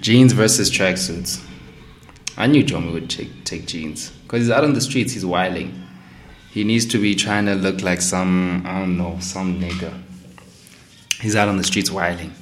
Jeans 0.00 0.32
versus 0.32 0.70
tracksuits. 0.70 1.44
I 2.36 2.46
knew 2.46 2.64
Jomi 2.64 2.92
would 2.92 3.10
take, 3.10 3.44
take 3.44 3.66
jeans 3.66 4.10
because 4.10 4.40
he's 4.40 4.50
out 4.50 4.64
on 4.64 4.72
the 4.72 4.80
streets. 4.80 5.12
He's 5.12 5.26
wilding. 5.26 5.78
He 6.50 6.64
needs 6.64 6.86
to 6.86 6.98
be 6.98 7.14
trying 7.14 7.46
to 7.46 7.54
look 7.54 7.82
like 7.82 8.00
some 8.00 8.62
I 8.66 8.80
don't 8.80 8.96
know 8.96 9.18
some 9.20 9.60
nigga. 9.60 10.02
He's 11.20 11.36
out 11.36 11.48
on 11.48 11.56
the 11.56 11.64
streets 11.64 11.90
wilding. 11.90 12.32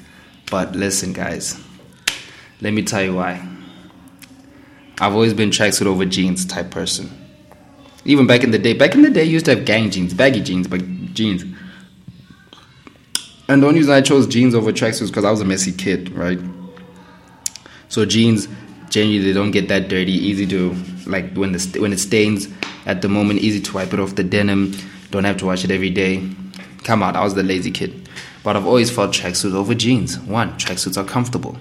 But 0.51 0.75
listen, 0.75 1.13
guys, 1.13 1.61
let 2.61 2.73
me 2.73 2.83
tell 2.83 3.03
you 3.03 3.15
why. 3.15 3.47
I've 5.01 5.13
always 5.13 5.35
been 5.35 5.51
tracksuit 5.51 5.87
over 5.87 6.05
jeans 6.05 6.45
type 6.45 6.71
person. 6.71 7.11
Even 8.05 8.27
back 8.27 8.43
in 8.43 8.51
the 8.51 8.59
day, 8.59 8.73
back 8.73 8.95
in 8.95 9.03
the 9.03 9.11
day, 9.11 9.21
I 9.21 9.25
used 9.25 9.45
to 9.47 9.55
have 9.55 9.65
gang 9.65 9.91
jeans, 9.91 10.15
baggy 10.15 10.41
jeans, 10.41 10.67
but 10.67 10.81
jeans. 11.15 11.45
And 13.49 13.63
the 13.63 13.67
only 13.67 13.81
reason 13.81 13.93
I 13.93 14.01
chose 14.01 14.27
jeans 14.27 14.55
over 14.55 14.73
tracksuits 14.73 15.09
because 15.09 15.25
I 15.25 15.31
was 15.31 15.41
a 15.41 15.45
messy 15.45 15.73
kid, 15.73 16.11
right? 16.13 16.39
So 17.91 18.05
jeans, 18.05 18.49
generally, 18.89 19.19
they 19.19 19.33
don't 19.33 19.51
get 19.51 19.69
that 19.69 19.89
dirty. 19.89 20.13
Easy 20.13 20.47
to 20.47 20.73
like 21.07 21.35
when 21.35 21.53
the 21.53 21.79
when 21.81 21.93
it 21.93 21.99
stains 21.99 22.49
at 22.87 23.03
the 23.03 23.09
moment, 23.09 23.41
easy 23.41 23.61
to 23.61 23.75
wipe 23.75 23.93
it 23.93 24.01
off 24.01 24.15
the 24.15 24.23
denim. 24.25 24.75
Don't 25.11 25.25
have 25.25 25.37
to 25.39 25.47
wash 25.47 25.65
it 25.65 25.73
every 25.73 25.91
day. 25.91 26.27
Come 26.85 27.03
out, 27.03 27.17
I 27.17 27.25
was 27.25 27.35
the 27.35 27.43
lazy 27.43 27.73
kid. 27.73 28.09
But 28.45 28.57
I've 28.57 28.67
always 28.67 28.91
felt 28.91 29.11
tracksuits 29.13 29.55
over 29.55 29.75
jeans. 29.75 30.19
One, 30.21 30.53
tracksuits 30.53 30.97
are 30.97 31.05
comfortable. 31.05 31.59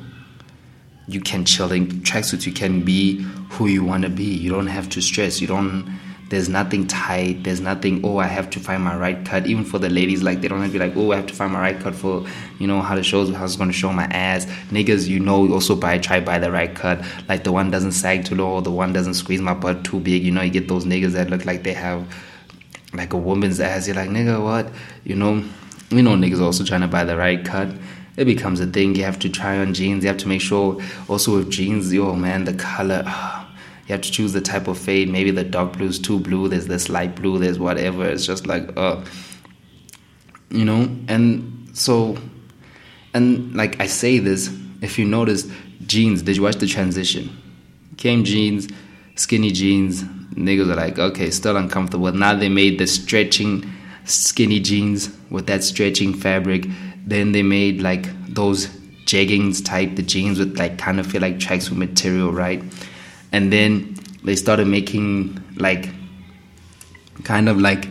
You 1.07 1.19
can 1.19 1.45
chill 1.45 1.71
in 1.71 1.87
tracksuits. 2.01 2.45
You 2.45 2.53
can 2.53 2.85
be 2.85 3.21
who 3.49 3.65
you 3.65 3.83
want 3.83 4.03
to 4.03 4.09
be. 4.09 4.23
You 4.23 4.51
don't 4.51 4.67
have 4.67 4.87
to 4.89 5.01
stress. 5.01 5.41
You 5.41 5.47
don't 5.47 5.99
there's 6.29 6.47
nothing 6.47 6.85
tight. 6.85 7.43
There's 7.43 7.59
nothing. 7.59 8.01
Oh, 8.05 8.17
I 8.19 8.27
have 8.27 8.51
to 8.51 8.59
find 8.59 8.83
my 8.83 8.95
right 8.95 9.25
cut. 9.25 9.47
Even 9.47 9.65
for 9.65 9.79
the 9.79 9.89
ladies, 9.89 10.21
like 10.21 10.41
they 10.41 10.47
don't 10.47 10.61
have 10.61 10.71
to 10.71 10.73
be 10.73 10.79
like, 10.79 10.95
oh, 10.95 11.11
I 11.11 11.15
have 11.15 11.25
to 11.27 11.33
find 11.33 11.51
my 11.51 11.59
right 11.59 11.79
cut 11.79 11.95
for, 11.95 12.25
you 12.59 12.67
know, 12.67 12.81
how 12.81 12.93
to 12.93 13.01
show 13.01 13.25
how 13.33 13.45
it's 13.45 13.55
going 13.55 13.69
to 13.69 13.73
show 13.73 13.91
my 13.91 14.05
ass. 14.05 14.45
Niggas, 14.69 15.07
you 15.07 15.19
know, 15.19 15.51
also 15.51 15.75
buy 15.75 15.97
try 15.97 16.19
buy 16.19 16.37
the 16.37 16.51
right 16.51 16.73
cut. 16.73 17.03
Like 17.27 17.43
the 17.43 17.51
one 17.51 17.71
doesn't 17.71 17.93
sag 17.93 18.25
too 18.25 18.35
low, 18.35 18.61
the 18.61 18.71
one 18.71 18.93
doesn't 18.93 19.15
squeeze 19.15 19.41
my 19.41 19.55
butt 19.55 19.83
too 19.83 19.99
big. 19.99 20.23
You 20.23 20.31
know, 20.31 20.41
you 20.41 20.51
get 20.51 20.67
those 20.67 20.85
niggas 20.85 21.13
that 21.13 21.31
look 21.31 21.45
like 21.45 21.63
they 21.63 21.73
have 21.73 22.07
like 22.93 23.13
a 23.13 23.17
woman's 23.17 23.59
ass. 23.59 23.87
You're 23.87 23.95
like, 23.95 24.09
nigga, 24.09 24.43
what? 24.43 24.71
You 25.03 25.15
know, 25.15 25.43
you 25.89 26.03
know, 26.03 26.15
niggas 26.15 26.41
also 26.41 26.63
trying 26.63 26.81
to 26.81 26.87
buy 26.87 27.05
the 27.05 27.17
right 27.17 27.43
cut. 27.43 27.69
It 28.17 28.25
becomes 28.25 28.59
a 28.59 28.67
thing. 28.67 28.93
You 28.95 29.03
have 29.05 29.17
to 29.19 29.29
try 29.29 29.57
on 29.57 29.73
jeans. 29.73 30.03
You 30.03 30.09
have 30.09 30.17
to 30.17 30.27
make 30.27 30.41
sure. 30.41 30.79
Also 31.07 31.37
with 31.37 31.49
jeans, 31.49 31.91
yo, 31.91 32.13
man, 32.15 32.43
the 32.43 32.53
color. 32.53 33.03
Ah, 33.07 33.48
you 33.89 33.93
have 33.93 34.01
to 34.01 34.11
choose 34.11 34.33
the 34.33 34.41
type 34.41 34.67
of 34.67 34.77
fade. 34.77 35.09
Maybe 35.09 35.31
the 35.31 35.43
dark 35.43 35.73
blue 35.73 35.87
is 35.87 35.97
too 35.97 36.19
blue. 36.19 36.47
There's 36.47 36.67
this 36.67 36.89
light 36.89 37.15
blue. 37.15 37.39
There's 37.39 37.57
whatever. 37.57 38.07
It's 38.07 38.23
just 38.23 38.45
like, 38.45 38.69
uh, 38.77 39.03
you 40.51 40.63
know. 40.63 40.95
And 41.07 41.67
so, 41.73 42.15
and 43.15 43.55
like 43.55 43.81
I 43.81 43.87
say 43.87 44.19
this, 44.19 44.55
if 44.81 44.99
you 44.99 45.05
notice, 45.05 45.51
jeans. 45.87 46.21
Did 46.21 46.37
you 46.37 46.43
watch 46.43 46.57
the 46.57 46.67
transition? 46.67 47.35
Came 47.97 48.23
jeans, 48.23 48.67
skinny 49.15 49.49
jeans. 49.49 50.03
Niggas 50.03 50.69
are 50.69 50.75
like, 50.75 50.99
okay, 50.99 51.31
still 51.31 51.57
uncomfortable. 51.57 52.11
Now 52.11 52.35
they 52.35 52.47
made 52.47 52.77
the 52.77 52.85
stretching 52.85 53.67
skinny 54.05 54.59
jeans 54.59 55.09
with 55.31 55.47
that 55.47 55.63
stretching 55.63 56.13
fabric. 56.13 56.67
Then 57.07 57.31
they 57.31 57.41
made 57.41 57.81
like 57.81 58.05
those 58.31 58.67
jeggings 59.05 59.65
type, 59.65 59.95
the 59.95 60.03
jeans 60.03 60.37
with 60.37 60.59
like 60.59 60.77
kind 60.77 60.99
of 60.99 61.07
feel 61.07 61.21
like 61.21 61.37
tracksuit 61.37 61.75
material, 61.75 62.31
right? 62.31 62.61
And 63.31 63.51
then 63.51 63.95
they 64.23 64.35
started 64.35 64.67
making 64.67 65.41
like 65.55 65.89
kind 67.23 67.49
of 67.49 67.59
like 67.59 67.87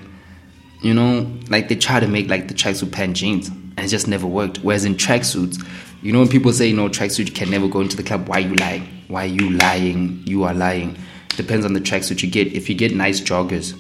you 0.83 0.95
know 0.95 1.31
like 1.49 1.69
they 1.69 1.77
try 1.77 2.01
to 2.01 2.09
make 2.09 2.29
like 2.29 2.49
the 2.49 2.55
tracksuit 2.55 2.93
pant 2.93 3.17
jeans 3.17 3.49
and 3.49 3.81
it 3.81 3.89
just 3.89 4.09
never 4.09 4.27
worked. 4.27 4.59
Whereas 4.59 4.85
in 4.85 4.95
tracksuits 4.95 5.65
you 6.03 6.13
know 6.13 6.21
when 6.21 6.29
people 6.29 6.53
say 6.53 6.69
you 6.69 6.77
know 6.77 6.89
tracksuit 6.89 7.35
can 7.35 7.51
never 7.51 7.69
go 7.69 7.81
into 7.81 7.97
the 7.97 8.03
club 8.03 8.29
why 8.29 8.39
are 8.39 8.41
you 8.41 8.55
lying 8.57 8.89
why 9.09 9.25
are 9.25 9.27
you 9.27 9.49
lying? 9.49 10.23
You 10.27 10.45
are 10.45 10.53
lying. 10.53 10.99
Depends 11.31 11.65
on 11.65 11.73
the 11.73 11.81
tracksuit 11.81 12.23
you 12.23 12.31
get. 12.31 12.53
If 12.53 12.69
you 12.69 12.75
get 12.75 12.95
nice 12.95 13.23
joggers 13.23 13.75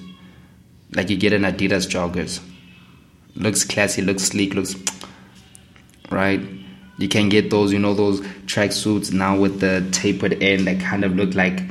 like 0.94 1.10
you 1.10 1.16
get 1.16 1.32
an 1.32 1.42
adidas 1.42 1.86
joggers 1.88 2.40
looks 3.34 3.64
classy 3.64 4.02
looks 4.02 4.24
sleek 4.24 4.54
looks 4.54 4.74
right 6.10 6.40
you 6.98 7.08
can 7.08 7.28
get 7.28 7.50
those, 7.50 7.72
you 7.72 7.78
know, 7.78 7.94
those 7.94 8.20
track 8.46 8.72
suits 8.72 9.12
now 9.12 9.38
with 9.38 9.60
the 9.60 9.88
tapered 9.92 10.42
end 10.42 10.66
that 10.66 10.80
kind 10.80 11.04
of 11.04 11.14
look 11.14 11.34
like 11.34 11.62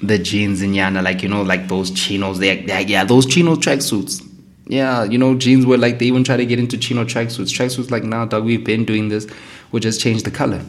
the 0.00 0.18
jeans 0.18 0.62
in 0.62 0.72
Yana, 0.72 1.02
like 1.02 1.22
you 1.22 1.28
know, 1.28 1.42
like 1.42 1.68
those 1.68 1.90
chinos. 1.90 2.38
They, 2.38 2.62
they 2.62 2.84
yeah, 2.84 3.04
those 3.04 3.26
chino 3.26 3.56
track 3.56 3.82
suits. 3.82 4.22
Yeah, 4.66 5.04
you 5.04 5.18
know, 5.18 5.34
jeans 5.34 5.66
were 5.66 5.76
like 5.76 5.98
they 5.98 6.06
even 6.06 6.22
try 6.22 6.36
to 6.36 6.46
get 6.46 6.60
into 6.60 6.78
chino 6.78 7.04
track 7.04 7.30
suits. 7.30 7.50
Track 7.50 7.72
suits 7.72 7.90
like 7.90 8.04
now, 8.04 8.24
dog, 8.24 8.44
we've 8.44 8.64
been 8.64 8.84
doing 8.84 9.08
this. 9.08 9.26
We 9.72 9.80
just 9.80 10.00
change 10.00 10.22
the 10.22 10.30
color, 10.30 10.62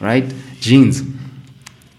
right? 0.00 0.32
Jeans, 0.60 1.02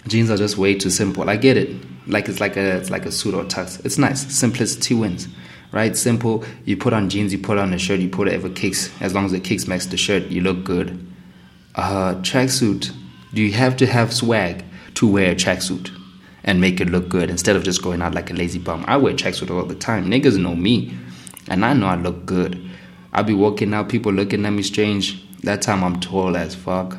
jeans 0.08 0.32
are 0.32 0.38
just 0.38 0.58
way 0.58 0.76
too 0.76 0.90
simple. 0.90 1.30
I 1.30 1.38
get 1.38 1.56
it. 1.56 1.70
Like 2.08 2.28
it's 2.28 2.40
like 2.40 2.58
a 2.58 2.78
it's 2.78 2.90
like 2.90 3.06
a 3.06 3.12
suit 3.12 3.36
or 3.36 3.44
tux. 3.44 3.84
It's 3.86 4.00
nice. 4.00 4.22
Simplicity 4.36 4.96
wins 4.96 5.28
right? 5.76 5.96
Simple. 5.96 6.44
You 6.64 6.78
put 6.78 6.94
on 6.94 7.10
jeans, 7.10 7.34
you 7.34 7.38
put 7.38 7.60
on 7.60 7.74
a 7.74 7.78
shirt, 7.78 8.00
you 8.00 8.10
put 8.10 8.26
whatever 8.26 8.50
kicks. 8.50 8.90
As 9.02 9.14
long 9.14 9.26
as 9.26 9.34
it 9.34 9.44
kicks 9.44 9.68
match 9.68 9.86
the 9.88 9.98
shirt, 9.98 10.24
you 10.28 10.42
look 10.42 10.64
good. 10.64 11.06
Uh, 11.76 12.16
tracksuit. 12.22 12.92
Do 13.34 13.44
you 13.44 13.52
have 13.52 13.76
to 13.78 13.86
have 13.86 14.14
swag 14.14 14.64
to 14.96 15.06
wear 15.06 15.32
a 15.32 15.36
tracksuit 15.36 15.92
and 16.46 16.62
make 16.62 16.80
it 16.80 16.90
look 16.90 17.10
good 17.10 17.30
instead 17.30 17.58
of 17.58 17.64
just 17.64 17.84
going 17.84 18.02
out 18.02 18.16
like 18.16 18.32
a 18.32 18.34
lazy 18.34 18.58
bum? 18.58 18.86
I 18.88 18.96
wear 18.96 19.14
tracksuit 19.14 19.52
all 19.52 19.66
the 19.66 19.76
time. 19.76 20.10
Niggas 20.10 20.40
know 20.40 20.56
me, 20.56 20.98
and 21.50 21.66
I 21.66 21.74
know 21.74 21.88
I 21.88 21.96
look 21.96 22.26
good. 22.26 22.72
I 23.12 23.22
be 23.22 23.34
walking 23.34 23.74
out, 23.74 23.90
people 23.90 24.14
looking 24.14 24.46
at 24.46 24.52
me 24.52 24.64
strange. 24.64 25.22
That 25.42 25.62
time 25.62 25.84
I'm 25.84 26.00
tall 26.00 26.38
as 26.38 26.56
fuck, 26.56 26.98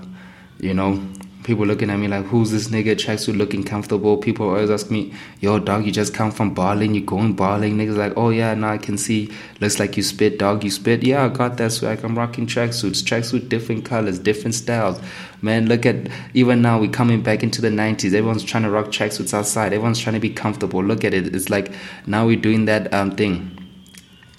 you 0.60 0.74
know 0.74 1.02
people 1.46 1.64
looking 1.64 1.88
at 1.90 1.96
me 1.96 2.08
like, 2.08 2.24
who's 2.26 2.50
this 2.50 2.68
nigga? 2.68 2.96
Tracksuit 2.96 3.36
looking 3.36 3.62
comfortable. 3.62 4.16
People 4.16 4.48
always 4.48 4.68
ask 4.68 4.90
me, 4.90 5.14
yo, 5.38 5.60
dog, 5.60 5.86
you 5.86 5.92
just 5.92 6.12
come 6.12 6.32
from 6.32 6.52
balling, 6.52 6.92
you 6.92 7.00
going 7.00 7.34
balling. 7.34 7.78
Niggas 7.78 7.96
like, 7.96 8.14
oh 8.16 8.30
yeah, 8.30 8.52
now 8.54 8.72
I 8.72 8.78
can 8.78 8.98
see. 8.98 9.32
Looks 9.60 9.78
like 9.78 9.96
you 9.96 10.02
spit, 10.02 10.40
dog, 10.40 10.64
you 10.64 10.70
spit. 10.70 11.04
Yeah, 11.04 11.24
I 11.24 11.28
got 11.28 11.56
that 11.58 11.70
swag. 11.70 12.04
I'm 12.04 12.18
rocking 12.18 12.46
tracksuits. 12.48 13.02
Tracksuit, 13.04 13.48
different 13.48 13.84
colors, 13.84 14.18
different 14.18 14.56
styles. 14.56 15.00
Man, 15.40 15.68
look 15.68 15.86
at, 15.86 16.08
even 16.34 16.62
now, 16.62 16.80
we 16.80 16.88
coming 16.88 17.22
back 17.22 17.44
into 17.44 17.62
the 17.62 17.70
90s. 17.70 18.06
Everyone's 18.06 18.42
trying 18.42 18.64
to 18.64 18.70
rock 18.70 18.86
tracksuits 18.86 19.32
outside. 19.32 19.72
Everyone's 19.72 20.00
trying 20.00 20.14
to 20.14 20.20
be 20.20 20.30
comfortable. 20.30 20.82
Look 20.82 21.04
at 21.04 21.14
it. 21.14 21.32
It's 21.32 21.48
like, 21.48 21.72
now 22.06 22.26
we're 22.26 22.40
doing 22.40 22.64
that 22.64 22.92
um 22.92 23.12
thing. 23.12 23.56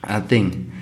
Uh, 0.04 0.20
thing. 0.22 0.74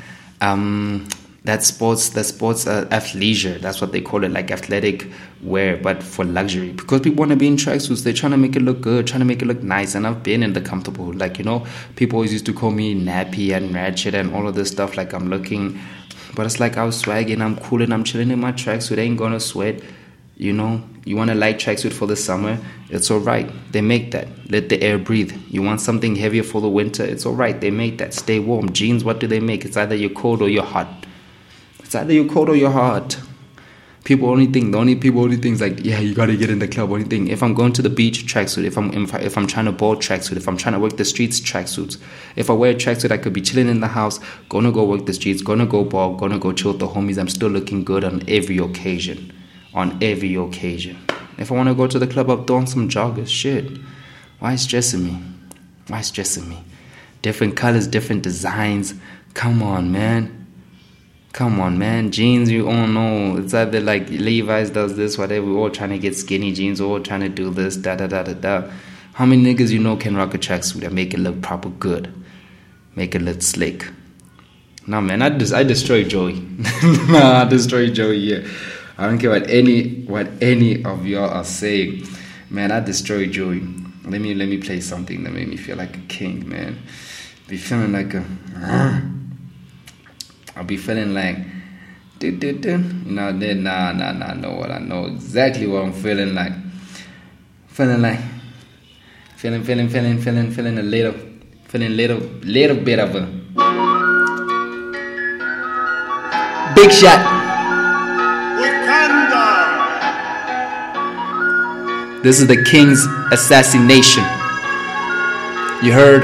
Um, 0.41 1.07
that 1.45 1.63
sports 1.63 2.09
that 2.09 2.23
sports 2.23 2.65
uh, 2.65 2.85
athleisure 2.85 3.61
that's 3.61 3.79
what 3.79 3.91
they 3.91 4.01
call 4.01 4.23
it 4.23 4.31
like 4.31 4.49
athletic 4.49 5.07
wear 5.45 5.77
but 5.77 6.01
for 6.01 6.25
luxury. 6.25 6.71
Because 6.71 7.01
people 7.01 7.19
want 7.19 7.31
to 7.31 7.37
be 7.37 7.47
in 7.47 7.55
tracksuits 7.55 8.03
they're 8.03 8.13
trying 8.13 8.31
to 8.31 8.37
make 8.37 8.55
it 8.55 8.61
look 8.61 8.81
good 8.81 9.07
trying 9.07 9.19
to 9.19 9.25
make 9.25 9.41
it 9.41 9.45
look 9.45 9.61
nice 9.63 9.95
and 9.95 10.05
i've 10.07 10.23
been 10.23 10.43
in 10.43 10.53
the 10.53 10.61
comfortable 10.61 11.13
like 11.13 11.37
you 11.37 11.45
know 11.45 11.65
people 11.95 12.17
always 12.17 12.33
used 12.33 12.45
to 12.45 12.53
call 12.53 12.71
me 12.71 12.95
nappy 12.95 13.55
and 13.55 13.73
ratchet 13.73 14.13
and 14.13 14.33
all 14.33 14.47
of 14.47 14.55
this 14.55 14.69
stuff 14.69 14.97
like 14.97 15.13
i'm 15.13 15.29
looking 15.29 15.79
but 16.35 16.45
it's 16.45 16.59
like 16.59 16.77
i 16.77 16.83
was 16.83 17.01
swagging 17.01 17.41
i'm 17.41 17.55
cool 17.57 17.81
and 17.81 17.93
i'm 17.93 18.03
chilling 18.03 18.31
in 18.31 18.39
my 18.39 18.51
tracksuit 18.51 18.97
ain't 18.97 19.17
gonna 19.17 19.39
sweat 19.39 19.81
you 20.37 20.51
know? 20.51 20.83
You 21.05 21.15
want 21.15 21.29
a 21.29 21.35
light 21.35 21.59
tracksuit 21.59 21.93
for 21.93 22.07
the 22.07 22.15
summer? 22.15 22.59
It's 22.89 23.09
all 23.09 23.19
right 23.19 23.49
they 23.71 23.81
make 23.81 24.11
that. 24.11 24.27
Let 24.49 24.69
the 24.69 24.81
air 24.81 24.97
breathe. 24.97 25.33
You 25.49 25.61
want 25.61 25.81
something 25.81 26.15
heavier 26.15 26.43
for 26.43 26.61
the 26.61 26.69
winter? 26.69 27.03
It's 27.03 27.25
all 27.25 27.33
right 27.33 27.59
they 27.59 27.71
make 27.71 27.97
that. 27.99 28.13
Stay 28.13 28.39
warm. 28.39 28.73
Jeans 28.73 29.03
what 29.03 29.19
do 29.19 29.27
they 29.27 29.39
make? 29.39 29.65
It's 29.65 29.77
either 29.77 29.95
you're 29.95 30.09
cold 30.09 30.41
or 30.41 30.49
you're 30.49 30.63
hot. 30.63 31.05
It's 31.79 31.95
either 31.95 32.13
you're 32.13 32.27
cold 32.27 32.49
or 32.49 32.55
you're 32.55 32.71
hot. 32.71 33.17
People 34.05 34.29
only 34.29 34.45
think 34.45 34.71
the 34.71 34.77
only 34.77 34.95
people 34.95 35.21
only 35.21 35.35
think 35.35 35.59
like 35.59 35.83
yeah 35.83 35.99
you 35.99 36.13
gotta 36.13 36.37
get 36.37 36.51
in 36.51 36.59
the 36.59 36.67
club. 36.67 36.91
Only 36.91 37.05
thing 37.05 37.27
if 37.27 37.41
I'm 37.41 37.55
going 37.55 37.73
to 37.73 37.81
the 37.81 37.89
beach 37.89 38.25
tracksuit, 38.31 38.63
if 38.63 38.77
I'm 38.77 38.93
if, 38.93 39.35
I'm 39.35 39.47
trying 39.47 39.65
to 39.65 39.71
ball 39.71 39.95
tracksuit, 39.95 40.37
if 40.37 40.47
I'm 40.47 40.57
trying 40.57 40.73
to 40.73 40.79
work 40.79 40.95
the 40.95 41.03
streets 41.03 41.39
tracksuits, 41.39 41.97
if 42.35 42.51
I 42.51 42.53
wear 42.53 42.71
a 42.71 42.75
tracksuit, 42.75 43.09
I 43.09 43.17
could 43.17 43.33
be 43.33 43.41
chilling 43.41 43.67
in 43.67 43.79
the 43.79 43.87
house, 43.87 44.19
gonna 44.47 44.71
go 44.71 44.85
work 44.85 45.07
the 45.07 45.13
streets, 45.13 45.41
gonna 45.41 45.65
go 45.65 45.83
ball, 45.83 46.15
gonna 46.15 46.37
go 46.37 46.53
chill 46.53 46.73
with 46.73 46.79
the 46.81 46.87
homies. 46.87 47.17
I'm 47.17 47.27
still 47.27 47.49
looking 47.49 47.83
good 47.83 48.03
on 48.03 48.21
every 48.27 48.59
occasion, 48.59 49.33
on 49.73 49.97
every 50.03 50.35
occasion. 50.35 50.97
If 51.39 51.51
I 51.51 51.55
want 51.55 51.69
to 51.69 51.75
go 51.75 51.87
to 51.87 51.97
the 51.97 52.07
club, 52.07 52.29
I'm 52.29 52.45
doing 52.45 52.67
some 52.67 52.87
joggers. 52.87 53.27
Shit, 53.27 53.75
why 54.37 54.55
stressing 54.55 55.03
me? 55.03 55.19
Why 55.87 56.01
stressing 56.01 56.47
me? 56.47 56.63
Different 57.23 57.57
colors, 57.57 57.87
different 57.87 58.21
designs. 58.21 58.93
Come 59.33 59.63
on, 59.63 59.91
man. 59.91 60.44
Come 61.35 61.59
on, 61.59 61.77
man. 61.77 62.11
Jeans, 62.11 62.49
you 62.49 62.69
all 62.69 62.87
know. 62.87 63.35
It's 63.35 63.53
either 63.53 63.81
like 63.81 64.09
Levi's 64.09 64.69
does 64.69 64.95
this, 64.95 65.17
whatever. 65.17 65.45
We're 65.45 65.57
all 65.57 65.69
trying 65.69 65.89
to 65.89 65.97
get 65.97 66.15
skinny 66.15 66.53
jeans. 66.53 66.79
All 66.79 67.01
trying 67.01 67.19
to 67.19 67.27
do 67.27 67.49
this, 67.49 67.75
da 67.75 67.97
da 67.97 68.07
da 68.07 68.23
da 68.23 68.31
da. 68.31 68.71
How 69.15 69.25
many 69.25 69.43
niggas 69.43 69.69
you 69.69 69.79
know 69.79 69.97
can 69.97 70.15
rock 70.15 70.33
a 70.33 70.37
tracksuit 70.37 70.85
and 70.85 70.95
make 70.95 71.13
it 71.13 71.19
look 71.19 71.41
proper 71.41 71.67
good? 71.67 72.09
Make 72.95 73.15
it 73.15 73.21
look 73.21 73.41
slick. 73.41 73.85
No, 74.87 75.01
man. 75.01 75.21
I 75.21 75.29
just 75.37 75.53
I 75.53 75.63
destroy 75.63 76.05
Joey. 76.05 76.35
nah, 77.09 77.41
I 77.41 77.43
destroy 77.49 77.89
Joey. 77.89 78.15
Yeah. 78.19 78.47
I 78.97 79.05
don't 79.07 79.19
care 79.19 79.31
what 79.31 79.49
any 79.49 80.05
what 80.05 80.29
any 80.41 80.85
of 80.85 81.05
y'all 81.05 81.29
are 81.29 81.43
saying. 81.43 82.07
Man, 82.49 82.71
I 82.71 82.79
destroy 82.79 83.25
Joey. 83.25 83.59
Let 84.05 84.21
me 84.21 84.35
let 84.35 84.47
me 84.47 84.59
play 84.59 84.79
something 84.79 85.25
that 85.25 85.33
made 85.33 85.49
me 85.49 85.57
feel 85.57 85.75
like 85.75 85.97
a 85.97 86.01
king, 86.07 86.47
man. 86.47 86.77
Be 87.49 87.57
feeling 87.57 87.91
like 87.91 88.13
a. 88.13 89.11
I'll 90.55 90.63
be 90.63 90.77
feeling 90.77 91.13
like, 91.13 91.37
do, 92.19 92.31
do, 92.31 92.53
do. 92.53 92.71
you 92.71 93.11
know, 93.11 93.37
then 93.37 93.63
nah, 93.63 93.91
nah, 93.91 94.13
nah, 94.13 94.27
I 94.27 94.33
know 94.35 94.53
what 94.53 94.71
I 94.71 94.79
know 94.79 95.05
exactly 95.05 95.67
what 95.67 95.83
I'm 95.83 95.91
feeling 95.91 96.33
like. 96.33 96.53
Feeling 97.67 98.01
like, 98.01 98.19
feeling, 99.35 99.63
feeling, 99.63 99.89
feeling, 99.89 100.21
feeling, 100.21 100.51
feeling 100.51 100.79
a 100.79 100.81
little, 100.81 101.13
feeling 101.65 101.97
little, 101.97 102.19
little 102.43 102.77
bit 102.77 102.99
of 102.99 103.15
a 103.15 103.25
big 106.73 106.89
shot. 106.89 107.19
Wakanda. 108.61 109.43
This 112.23 112.39
is 112.39 112.47
the 112.47 112.63
king's 112.63 113.05
assassination. 113.33 114.23
You 115.83 115.91
heard? 115.91 116.23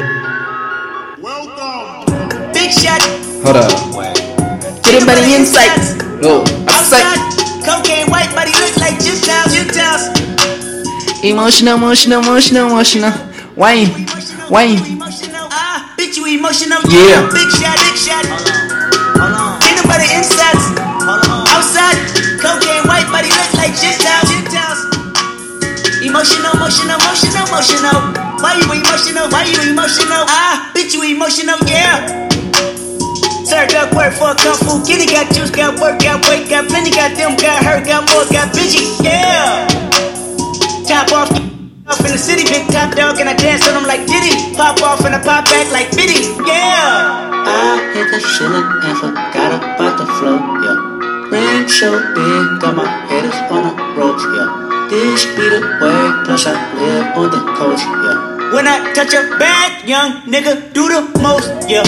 Welcome. 1.22 2.54
Big 2.54 2.72
shot. 2.72 3.02
Hold 3.44 3.58
up. 3.58 3.81
Get 5.12 5.20
him 5.20 5.28
by 5.28 5.28
the 5.28 5.36
inside. 5.36 5.76
Oh, 6.24 6.40
Outside. 6.72 7.04
outside. 7.04 7.20
Cocaine 7.68 8.08
white 8.08 8.32
body 8.32 8.56
look 8.64 8.80
like 8.80 8.96
Gentiles. 8.96 9.52
Gentiles. 9.52 10.08
Emotional, 11.20 11.76
emotional, 11.76 12.24
emotional, 12.24 12.68
emotional. 12.72 13.12
Wine, 13.60 13.92
wine. 14.48 14.80
Ah, 15.52 15.92
bitch, 16.00 16.16
you 16.16 16.26
emotional. 16.32 16.80
Yeah. 16.88 17.28
Big 17.36 17.52
shot. 17.60 17.76
Big 17.84 17.98
shot. 18.00 18.24
Hold 19.20 19.36
on. 19.36 19.60
Get 19.60 19.84
him 19.84 19.86
by 19.92 20.00
the 20.00 20.08
insides. 20.16 20.80
Hold 20.80 21.28
on. 21.28 21.44
Outside. 21.60 22.00
Cocaine 22.40 22.88
white 22.88 23.12
body 23.12 23.28
look 23.36 23.52
like 23.60 23.76
Gentiles. 23.76 24.32
Gentiles. 24.32 24.80
Emotional, 26.08 26.56
emotional, 26.56 26.96
emotional, 27.04 27.44
emotional. 27.52 28.00
Why 28.40 28.56
you 28.56 28.72
emotional? 28.80 29.28
Why 29.28 29.44
you 29.44 29.60
emotional? 29.76 30.24
Ah, 30.32 30.72
bitch, 30.74 30.96
you 30.96 31.04
emotional, 31.04 31.60
yeah. 31.68 32.31
Served 33.52 33.76
up 33.76 33.92
work 33.92 34.16
for 34.16 34.32
a 34.32 34.36
kung 34.40 34.56
fu 34.64 34.80
kitty, 34.88 35.12
got 35.12 35.28
juice, 35.36 35.52
got 35.52 35.76
work, 35.84 36.00
got 36.00 36.24
weight, 36.32 36.48
got 36.48 36.72
plenty, 36.72 36.88
got 36.90 37.12
them, 37.20 37.36
got 37.36 37.60
hurt, 37.60 37.84
got 37.84 38.08
more, 38.08 38.24
got 38.32 38.48
bitchy, 38.56 38.88
yeah. 39.04 39.68
Top 40.88 41.12
off, 41.12 41.28
up 41.84 42.00
in 42.00 42.16
the 42.16 42.18
city, 42.18 42.48
big 42.48 42.64
top 42.72 42.96
dog, 42.96 43.20
and 43.20 43.28
I 43.28 43.36
dance 43.36 43.68
on 43.68 43.76
them 43.76 43.84
like 43.84 44.08
Diddy. 44.08 44.56
Pop 44.56 44.80
off 44.80 45.04
and 45.04 45.14
I 45.14 45.20
pop 45.20 45.44
back 45.52 45.68
like 45.68 45.92
Biddy, 45.92 46.32
yeah. 46.48 47.28
I 47.44 47.92
hit 47.92 48.08
the 48.16 48.24
ceiling 48.24 48.64
and 48.88 48.96
forgot 48.96 49.52
about 49.60 50.00
the 50.00 50.08
flow, 50.16 50.40
yeah. 50.64 50.80
Ring 51.28 51.68
so 51.68 51.92
big, 52.16 52.64
got 52.64 52.80
my 52.80 52.88
haters 53.12 53.36
on 53.52 53.68
the 53.68 53.84
ropes, 54.00 54.24
yeah. 54.32 54.48
This 54.88 55.28
be 55.36 55.52
the 55.52 55.60
way, 55.60 56.24
plus 56.24 56.48
I 56.48 56.56
live 56.80 57.20
on 57.20 57.28
the 57.28 57.44
coast, 57.60 57.84
yeah. 57.84 58.56
When 58.56 58.64
I 58.64 58.94
touch 58.96 59.12
a 59.12 59.28
bad 59.36 59.84
young 59.84 60.24
nigga, 60.24 60.72
do 60.72 60.88
the 60.88 61.04
most, 61.20 61.52
yeah. 61.68 61.84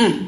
Mm. 0.00 0.27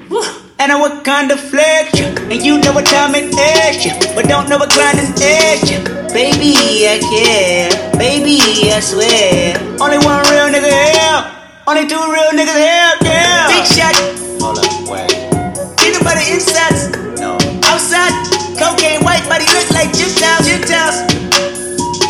And 0.60 0.70
I 0.70 0.78
what 0.78 1.04
kind 1.04 1.30
of 1.32 1.40
flex. 1.40 1.98
And 2.00 2.42
you 2.44 2.60
know 2.60 2.72
what 2.72 2.84
time 2.84 3.14
it 3.16 3.32
is. 3.32 4.14
But 4.14 4.28
don't 4.28 4.48
know 4.48 4.58
what 4.58 4.70
grinding 4.70 5.16
is. 5.16 5.64
Baby, 6.12 6.52
I 6.84 7.00
care. 7.00 7.72
Baby, 7.96 8.38
I 8.68 8.80
swear. 8.80 9.56
Only 9.80 9.98
one 10.04 10.20
real 10.28 10.52
nigga 10.52 10.68
here. 10.68 11.40
Only 11.70 11.86
two 11.86 11.96
real 11.96 12.34
niggas 12.34 12.60
here, 12.60 12.92
yeah. 13.06 13.46
Big 13.46 13.64
shot. 13.72 13.94
Hold 14.42 14.58
up, 14.58 14.66
wait, 14.90 15.12
by 16.02 16.18
the 16.18 16.26
insides. 16.34 16.90
no. 17.20 17.38
Outside, 17.70 18.10
cocaine 18.58 19.04
white 19.06 19.22
body 19.30 19.46
look 19.54 19.70
like 19.70 19.94
Gentiles, 19.94 20.50
Gentiles. 20.50 21.06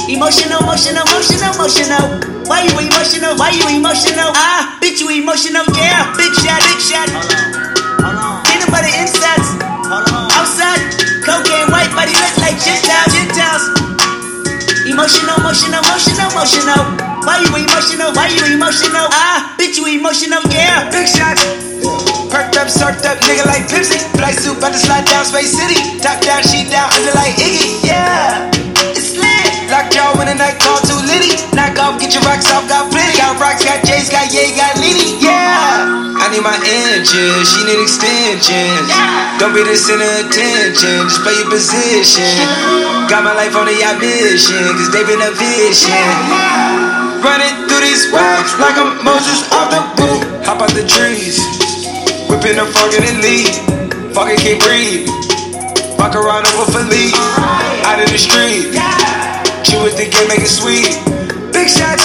Emotional, 0.08 0.64
emotional, 0.64 1.04
emotional, 1.06 1.50
emotional. 1.54 2.04
Why 2.48 2.64
you 2.66 2.72
emotional? 2.82 3.36
Why 3.36 3.50
you 3.52 3.66
emotional? 3.78 4.32
Ah, 4.32 4.78
bitch, 4.80 4.98
you 5.04 5.10
emotional, 5.12 5.62
yeah. 5.76 6.08
Big 6.16 6.32
shot, 6.40 6.58
big 6.64 6.80
shot. 6.80 7.08
Hold 7.12 7.30
on, 7.30 7.79
by 8.00 8.80
the 8.80 8.92
insides. 8.96 9.60
Outside, 10.32 10.80
cocaine 11.20 11.68
white 11.68 11.92
body 11.92 12.14
look 12.16 12.36
like 12.40 12.56
Gentiles, 12.56 13.12
Gentiles. 13.12 13.64
Emotional, 14.86 15.36
emotional, 15.40 15.80
emotional, 15.84 16.28
emotional. 16.32 16.82
Why 17.26 17.44
you 17.44 17.52
emotional? 17.60 18.12
Why 18.16 18.28
you 18.32 18.56
emotional? 18.56 19.06
Ah, 19.12 19.54
bitch, 19.58 19.76
you 19.76 19.86
emotional, 19.86 20.40
yeah. 20.48 20.88
Big 20.90 21.06
shots. 21.06 21.44
Perked 22.30 22.56
up, 22.56 22.68
circed 22.70 23.04
up, 23.04 23.18
nigga 23.26 23.44
like 23.46 23.68
Pepsi. 23.68 23.98
Flight 24.16 24.34
suit, 24.34 24.56
about 24.56 24.72
to 24.72 24.78
slide 24.78 25.04
down 25.04 25.24
Space 25.24 25.52
City. 25.52 25.98
Top 26.00 26.22
down, 26.22 26.42
she 26.42 26.64
down, 26.70 26.88
under 26.94 27.12
like 27.12 27.34
Iggy, 27.36 27.84
yeah. 27.84 28.69
Lock 29.70 29.86
jaw 29.94 30.10
when 30.18 30.26
the 30.26 30.34
night 30.34 30.58
call 30.58 30.82
too 30.82 30.98
litty. 31.06 31.38
Knock 31.54 31.78
off, 31.78 32.02
get 32.02 32.10
your 32.10 32.26
rocks 32.26 32.50
off, 32.50 32.66
got 32.66 32.90
plenty. 32.90 33.14
Got 33.14 33.38
rocks, 33.38 33.62
got 33.62 33.86
J's, 33.86 34.10
got 34.10 34.26
Ye, 34.34 34.50
got 34.58 34.74
Liddy, 34.82 35.22
yeah. 35.22 36.10
I 36.20 36.26
need 36.28 36.42
my 36.42 36.58
engine, 36.58 37.40
she 37.46 37.62
need 37.64 37.78
extensions. 37.78 38.90
Don't 39.38 39.54
be 39.54 39.62
the 39.62 39.78
center 39.78 40.02
of 40.04 40.26
attention, 40.26 41.06
just 41.06 41.22
play 41.22 41.38
your 41.38 41.48
position. 41.48 42.34
Got 43.06 43.22
my 43.22 43.32
life 43.32 43.54
on 43.54 43.70
yacht 43.70 44.02
mission, 44.02 44.58
cause 44.74 44.90
they 44.90 45.06
been 45.06 45.22
a 45.22 45.32
vision. 45.38 46.12
Running 47.22 47.54
through 47.70 47.86
these 47.86 48.10
rocks 48.10 48.58
like 48.58 48.74
I'm 48.74 49.00
Moses 49.06 49.46
off 49.54 49.70
the 49.70 49.80
roof. 50.02 50.20
Hop 50.50 50.66
out 50.66 50.74
the 50.74 50.82
trees, 50.82 51.38
whipping 52.26 52.58
the 52.58 52.66
fucking 52.74 53.22
leave. 53.22 53.54
Fucking 54.18 54.38
can't 54.42 54.60
breathe. 54.66 55.06
Fuck 55.94 56.18
around 56.18 56.44
over 56.58 56.66
for 56.74 56.84
leave. 56.90 57.14
Out 57.86 58.02
in 58.02 58.10
the 58.10 58.18
street, 58.18 58.74
chew 59.70 59.82
with 59.86 59.94
the 59.96 60.06
game, 60.10 60.26
make 60.28 60.42
it 60.42 60.50
sweet. 60.50 60.90
Big 61.54 61.68
shots, 61.70 62.02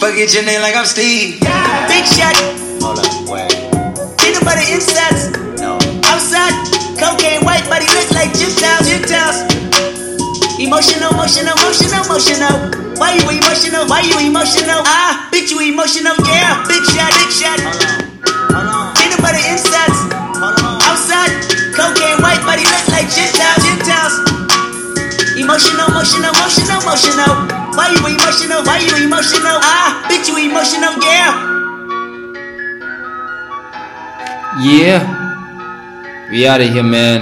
forget 0.00 0.28
your 0.36 0.44
name 0.44 0.60
like 0.60 0.76
I'm 0.76 0.84
Steve. 0.84 1.40
Big 1.88 2.04
shot. 2.04 2.36
Hold 2.84 3.00
up, 3.00 3.08
wait, 3.28 3.48
Get 4.20 4.36
him 4.36 4.44
by 4.44 4.54
the 4.60 4.66
insides. 4.68 5.32
no. 5.60 5.80
Outside, 6.04 6.52
cocaine 7.00 7.40
white 7.44 7.64
body 7.72 7.88
look 7.96 8.10
like 8.12 8.32
Gentiles, 8.36 8.84
Gentiles. 8.84 9.38
Emotional, 10.60 11.12
emotional, 11.12 11.52
emotional, 11.56 12.00
emotional. 12.04 12.54
Why 12.96 13.12
you 13.16 13.24
emotional? 13.28 13.84
Why 13.88 14.00
you 14.04 14.16
emotional? 14.24 14.80
Ah, 14.88 15.28
bitch, 15.32 15.52
you 15.52 15.60
emotional, 15.60 16.16
yeah. 16.28 16.64
Big 16.68 16.84
shot, 16.84 17.12
big 17.20 17.32
shot. 17.32 17.60
Hold 18.52 18.68
on, 18.68 18.94
Get 18.96 19.12
him 19.12 19.20
by 19.20 19.32
the 19.36 19.42
insides. 19.52 20.00
hold 20.40 20.56
on. 20.56 20.80
Outside, 20.88 21.32
cocaine 21.76 22.20
white 22.24 22.40
body 22.48 22.64
look 22.64 22.86
like 22.88 23.08
Gentiles, 23.12 23.60
Gentiles. 23.64 24.25
Emotional, 25.36 25.86
emotional, 25.88 26.32
emotional, 26.32 26.80
emotional. 26.80 27.34
Why 27.76 27.92
you 27.92 28.06
emotional? 28.06 28.64
Why 28.64 28.78
you 28.80 29.04
emotional? 29.04 29.60
Ah, 29.60 30.06
bitch, 30.08 30.28
you 30.28 30.48
emotional, 30.48 30.96
yeah. 31.04 31.56
Yeah. 34.64 36.28
We 36.30 36.46
out 36.46 36.62
of 36.62 36.72
here, 36.72 36.82
man. 36.82 37.20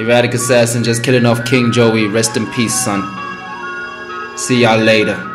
Erratic 0.00 0.32
Assassin 0.32 0.82
just 0.82 1.04
killing 1.04 1.26
off 1.26 1.44
King 1.44 1.70
Joey. 1.70 2.06
Rest 2.06 2.36
in 2.38 2.46
peace, 2.52 2.72
son. 2.72 3.02
See 4.38 4.62
y'all 4.62 4.78
later. 4.78 5.27